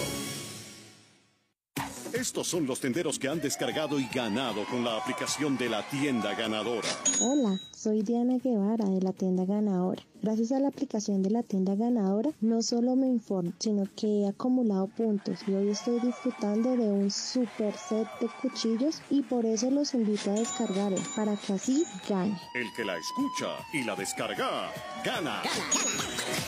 Estos 2.18 2.48
son 2.48 2.66
los 2.66 2.80
tenderos 2.80 3.16
que 3.16 3.28
han 3.28 3.40
descargado 3.40 4.00
y 4.00 4.08
ganado 4.12 4.64
con 4.64 4.82
la 4.82 4.96
aplicación 4.96 5.56
de 5.56 5.68
la 5.68 5.88
tienda 5.88 6.34
ganadora. 6.34 6.88
Hola, 7.20 7.60
soy 7.72 8.02
Diana 8.02 8.38
Guevara 8.42 8.86
de 8.86 9.00
la 9.00 9.12
tienda 9.12 9.44
ganadora. 9.44 10.02
Gracias 10.20 10.50
a 10.50 10.58
la 10.58 10.66
aplicación 10.66 11.22
de 11.22 11.30
la 11.30 11.44
tienda 11.44 11.76
ganadora, 11.76 12.30
no 12.40 12.60
solo 12.60 12.96
me 12.96 13.06
informo, 13.06 13.52
sino 13.60 13.84
que 13.94 14.22
he 14.22 14.26
acumulado 14.26 14.88
puntos 14.88 15.38
y 15.46 15.52
hoy 15.52 15.68
estoy 15.68 16.00
disfrutando 16.00 16.76
de 16.76 16.90
un 16.90 17.08
super 17.08 17.72
set 17.76 18.08
de 18.20 18.28
cuchillos 18.42 19.00
y 19.10 19.22
por 19.22 19.46
eso 19.46 19.70
los 19.70 19.94
invito 19.94 20.32
a 20.32 20.34
descargarla 20.34 21.00
para 21.14 21.36
que 21.36 21.52
así 21.52 21.84
gane. 22.08 22.36
El 22.52 22.66
que 22.74 22.84
la 22.84 22.96
escucha 22.98 23.64
y 23.72 23.84
la 23.84 23.94
descarga, 23.94 24.72
gana. 25.04 25.40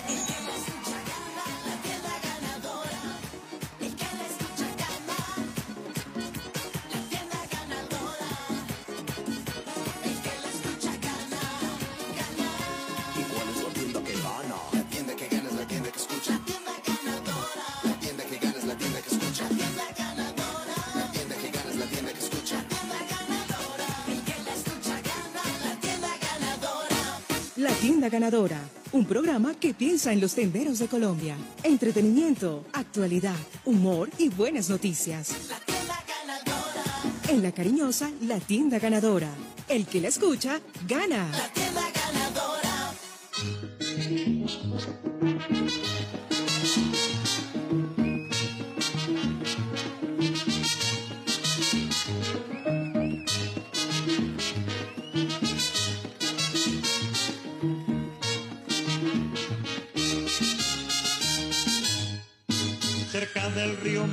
¿Y 0.08 0.69
Ganadora, 28.10 28.60
un 28.92 29.06
programa 29.06 29.54
que 29.54 29.72
piensa 29.72 30.12
en 30.12 30.20
los 30.20 30.34
tenderos 30.34 30.78
de 30.80 30.88
Colombia. 30.88 31.36
Entretenimiento, 31.62 32.64
actualidad, 32.72 33.36
humor 33.64 34.10
y 34.18 34.28
buenas 34.28 34.68
noticias. 34.68 35.34
En 37.28 37.42
la 37.42 37.52
cariñosa, 37.52 38.10
la 38.22 38.40
Tienda 38.40 38.78
Ganadora. 38.78 39.30
El 39.68 39.86
que 39.86 40.00
la 40.00 40.08
escucha, 40.08 40.60
gana. 40.86 41.30
Cerca 41.32 41.69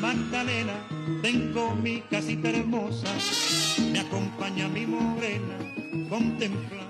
Magdalena 0.02 0.74
tengo 1.22 1.74
mi 1.76 2.02
casita 2.02 2.50
hermosa, 2.50 3.10
me 3.92 4.00
acompaña 4.00 4.68
mi 4.68 4.86
morena, 4.86 5.58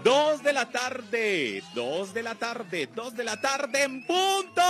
Dos 0.04 0.44
de 0.44 0.54
la 0.54 0.70
tarde, 0.70 1.64
dos 1.74 2.14
de 2.14 2.22
la 2.22 2.36
tarde, 2.36 2.88
dos 2.94 3.16
de 3.16 3.24
la 3.24 3.42
tarde 3.42 3.84
en 3.84 4.06
punto. 4.06 4.62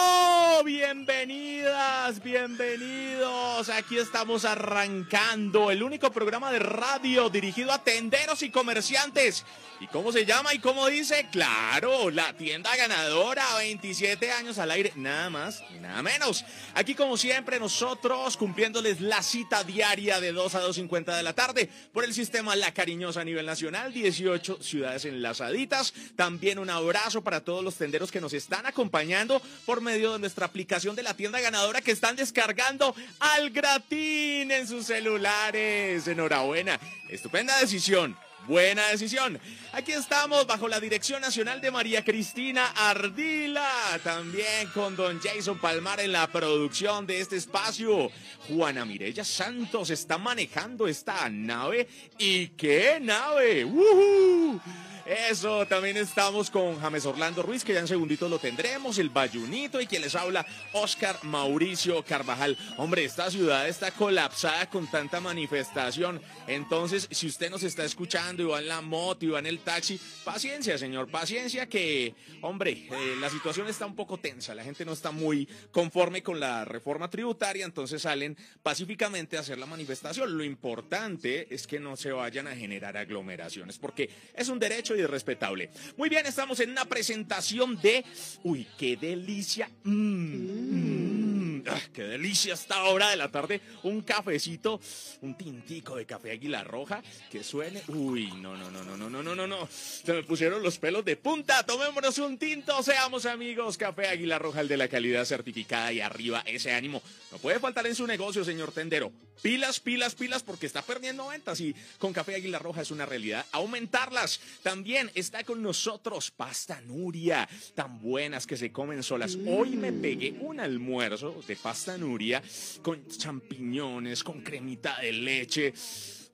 Bienvenidas, 0.64 2.24
bienvenidos. 2.24 3.68
Aquí 3.68 3.98
estamos 3.98 4.46
arrancando 4.46 5.70
el 5.70 5.84
único 5.84 6.12
programa 6.12 6.50
de 6.50 6.60
radio 6.60 7.30
dirigido 7.30 7.74
a 7.74 7.84
tenderos 7.84 8.42
y 8.42 8.50
comerciantes. 8.50 9.46
¿Y 9.80 9.88
cómo 9.88 10.12
se 10.12 10.26
llama 10.26 10.54
y 10.54 10.60
cómo 10.60 10.88
dice? 10.88 11.28
Claro, 11.32 12.10
la 12.10 12.34
tienda 12.34 12.76
ganadora, 12.76 13.44
27 13.58 14.32
años 14.32 14.58
al 14.58 14.72
aire, 14.72 14.94
nada 14.96 15.30
más 15.30 15.62
y 15.76 15.80
nada 15.80 16.02
menos. 16.02 16.46
Aquí 16.74 16.96
como 16.96 17.18
siempre 17.18 17.60
nosotros 17.60 18.38
cumpliéndoles 18.38 19.02
la 19.02 19.22
cita 19.22 19.64
diaria 19.64 20.20
de 20.20 20.32
2 20.32 20.56
a 20.56 20.64
2.50 20.64 21.16
de 21.16 21.24
la 21.24 21.34
tarde 21.34 21.70
por 21.92 22.06
el 22.06 22.14
sistema 22.14 22.56
La 22.56 22.74
Cariñosa 22.74 23.22
a 23.22 23.26
nivel 23.26 23.46
nacional, 23.46 23.94
18 23.94 24.37
ciudades 24.40 25.06
enlazaditas. 25.06 25.94
También 26.16 26.60
un 26.60 26.70
abrazo 26.70 27.22
para 27.22 27.42
todos 27.42 27.64
los 27.64 27.76
tenderos 27.76 28.12
que 28.12 28.22
nos 28.22 28.34
están 28.34 28.66
acompañando 28.66 29.42
por 29.66 29.82
medio 29.82 30.14
de 30.14 30.20
nuestra 30.20 30.46
aplicación 30.46 30.96
de 30.96 31.04
la 31.04 31.16
tienda 31.16 31.40
ganadora 31.40 31.82
que 31.82 31.92
están 31.92 32.16
descargando 32.16 32.96
al 33.20 33.50
gratín 33.52 34.52
en 34.52 34.68
sus 34.68 34.86
celulares. 34.86 36.08
Enhorabuena, 36.08 36.80
estupenda 37.10 37.58
decisión. 37.60 38.16
Buena 38.48 38.88
decisión. 38.88 39.38
Aquí 39.74 39.92
estamos 39.92 40.48
bajo 40.48 40.70
la 40.70 40.80
dirección 40.80 41.22
nacional 41.22 41.60
de 41.60 41.70
María 41.70 42.06
Cristina 42.06 42.68
Ardila, 42.78 43.68
también 44.06 44.70
con 44.74 44.96
don 44.96 45.20
Jason 45.20 45.60
Palmar 45.60 46.00
en 46.00 46.14
la 46.14 46.28
producción 46.28 47.06
de 47.06 47.20
este 47.20 47.36
espacio. 47.36 48.10
Juana 48.48 48.86
Mirella 48.86 49.26
Santos 49.26 49.90
está 49.90 50.18
manejando 50.18 50.88
esta 50.88 51.28
nave. 51.30 51.90
¿Y 52.18 52.48
qué 52.50 53.00
nave? 53.02 53.66
¡Woohoo! 53.66 54.62
Eso, 55.08 55.66
también 55.66 55.96
estamos 55.96 56.52
con 56.52 56.82
James 56.82 57.06
Orlando 57.06 57.42
Ruiz, 57.42 57.64
que 57.64 57.74
ya 57.74 57.80
en 57.80 57.88
segunditos 57.88 58.30
lo 58.30 58.40
tendremos, 58.40 58.98
el 58.98 59.10
Bayunito 59.10 59.80
y 59.80 59.88
quien 59.88 60.02
les 60.02 60.16
habla, 60.16 60.46
Oscar 60.74 61.18
Mauricio 61.24 62.04
Carvajal. 62.04 62.58
Hombre, 62.76 63.06
esta 63.06 63.32
ciudad 63.32 63.70
está 63.70 63.92
colapsada 63.92 64.70
con 64.70 64.86
tanta 64.92 65.22
manifestación. 65.22 66.22
Entonces, 66.46 67.08
si 67.10 67.28
usted 67.28 67.50
nos 67.50 67.64
está 67.64 67.86
escuchando 67.86 68.44
y 68.44 68.48
va 68.48 68.60
en 68.60 68.68
la 68.68 68.82
moto 68.82 69.24
y 69.24 69.30
va 69.30 69.40
en 69.40 69.46
el 69.46 69.60
taxi, 69.60 69.98
paciencia, 70.26 70.78
señor, 70.78 71.08
paciencia 71.10 71.70
que, 71.70 72.14
hombre, 72.42 72.90
eh, 72.92 73.16
la 73.22 73.30
situación 73.30 73.70
está 73.70 73.86
un 73.86 73.96
poco 73.96 74.18
tensa. 74.18 74.54
La 74.56 74.66
gente 74.66 74.84
no 74.84 74.92
está 74.92 75.12
muy 75.12 75.48
conforme 75.72 76.22
con 76.22 76.38
la 76.38 76.66
reforma 76.66 77.10
tributaria, 77.10 77.64
entonces 77.64 78.02
salen 78.02 78.36
pacíficamente 78.62 79.38
a 79.38 79.40
hacer 79.40 79.58
la 79.58 79.68
manifestación. 79.68 80.38
Lo 80.38 80.44
importante 80.44 81.48
es 81.50 81.66
que 81.66 81.80
no 81.80 81.96
se 81.96 82.12
vayan 82.12 82.48
a 82.48 82.58
generar 82.58 82.98
aglomeraciones, 82.98 83.78
porque 83.78 84.10
es 84.34 84.50
un 84.50 84.60
derecho 84.60 84.97
respetable. 85.06 85.70
Muy 85.98 86.10
bien, 86.10 86.26
estamos 86.26 86.60
en 86.60 86.72
una 86.72 86.86
presentación 86.86 87.80
de... 87.82 88.04
Uy, 88.44 88.66
qué 88.78 88.98
delicia. 88.98 89.70
Mm, 89.84 89.92
mm, 89.94 91.37
ah, 91.68 91.82
qué 91.94 92.04
delicia 92.04 92.54
esta 92.54 92.84
hora 92.84 93.10
de 93.10 93.18
la 93.18 93.32
tarde. 93.32 93.62
Un 93.84 94.02
cafecito, 94.02 94.80
un 95.22 95.36
tintico 95.36 95.96
de 95.96 96.06
café 96.06 96.32
águila 96.32 96.64
roja 96.64 97.02
que 97.32 97.44
suene. 97.44 97.82
Uy, 97.88 98.32
no, 98.38 98.56
no, 98.56 98.70
no, 98.72 98.84
no, 98.84 98.98
no, 98.98 99.10
no, 99.10 99.24
no, 99.24 99.36
no, 99.36 99.48
no. 99.48 99.68
Se 99.72 100.14
me 100.14 100.24
pusieron 100.24 100.62
los 100.64 100.78
pelos 100.78 101.04
de 101.06 101.16
punta. 101.16 101.66
Tomémonos 101.66 102.18
un 102.20 102.38
tinto, 102.38 102.82
seamos 102.84 103.26
amigos. 103.26 103.78
Café 103.78 104.08
águila 104.08 104.40
roja, 104.40 104.62
el 104.62 104.68
de 104.68 104.78
la 104.78 104.88
calidad 104.88 105.26
certificada 105.26 105.92
y 105.92 106.02
arriba 106.02 106.44
ese 106.46 106.74
ánimo. 106.74 107.02
No 107.32 107.38
puede 107.38 107.60
faltar 107.60 107.88
en 107.88 107.96
su 107.96 108.08
negocio, 108.08 108.44
señor 108.44 108.72
tendero. 108.72 109.12
Pilas, 109.42 109.80
pilas, 109.80 110.16
pilas, 110.16 110.42
porque 110.42 110.66
está 110.66 110.82
perdiendo 110.82 111.28
ventas 111.28 111.62
y 111.62 111.76
con 112.00 112.12
Café 112.12 112.36
Águila 112.36 112.58
Roja 112.58 112.82
es 112.82 112.90
una 112.90 113.06
realidad 113.06 113.46
aumentarlas. 113.52 114.40
También 114.64 115.12
está 115.14 115.44
con 115.44 115.62
nosotros 115.62 116.32
pasta 116.32 116.82
Nuria, 116.82 117.48
tan 117.76 118.02
buenas 118.02 118.48
que 118.48 118.58
se 118.58 118.72
comen 118.72 119.04
solas. 119.04 119.38
Hoy 119.46 119.76
me 119.76 119.94
pegué 119.94 120.36
un 120.40 120.60
almuerzo 120.60 121.44
de 121.48 121.56
pasta 121.56 121.98
Nuria 121.98 122.42
con 122.82 123.08
champiñones, 123.08 124.24
con 124.24 124.42
cremita 124.42 125.00
de 125.00 125.12
leche. 125.14 125.74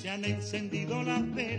Se 0.00 0.10
han 0.10 0.24
encendido 0.24 1.02
las 1.02 1.34
velas 1.34 1.51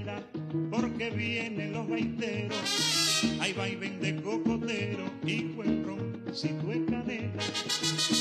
porque 0.74 1.12
vienen 1.12 1.72
los 1.72 1.88
veiteros. 1.88 3.22
Hay 3.40 3.54
vaivén 3.54 4.00
de 4.02 4.16
cocotero 4.22 5.06
y 5.24 5.44
buen 5.44 5.86
roncito 5.86 6.66
de 6.66 6.86
canela. 6.86 7.44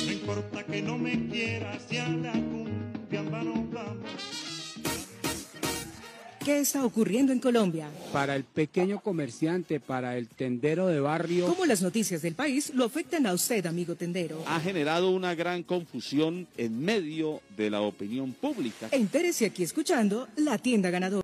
No 0.05 0.12
importa 0.12 0.62
que 0.64 0.82
no 0.82 0.98
me 0.98 1.28
quieras, 1.28 1.82
si 1.88 1.96
a 1.96 2.09
la 2.09 2.32
cumbiamba 2.32 3.42
nos 3.42 3.70
vamos. 3.70 4.53
¿Qué 6.44 6.59
está 6.59 6.84
ocurriendo 6.84 7.32
en 7.32 7.38
Colombia? 7.38 7.88
Para 8.12 8.34
el 8.34 8.42
pequeño 8.42 9.00
comerciante, 9.00 9.78
para 9.78 10.18
el 10.18 10.26
tendero 10.26 10.88
de 10.88 10.98
barrio. 10.98 11.46
¿Cómo 11.46 11.66
las 11.66 11.82
noticias 11.82 12.20
del 12.20 12.34
país 12.34 12.72
lo 12.74 12.84
afectan 12.84 13.26
a 13.26 13.32
usted, 13.32 13.64
amigo 13.64 13.94
tendero? 13.94 14.42
Ha 14.48 14.59
generado 14.59 15.11
una 15.11 15.36
gran 15.36 15.62
confusión 15.62 16.48
en 16.57 16.84
medio 16.84 17.40
de 17.57 17.70
la 17.70 17.80
opinión 17.80 18.32
pública. 18.32 18.88
Entérese 18.90 19.46
aquí 19.46 19.62
escuchando 19.62 20.26
La 20.34 20.59
Tienda 20.59 20.90
Ganadora. 20.90 21.20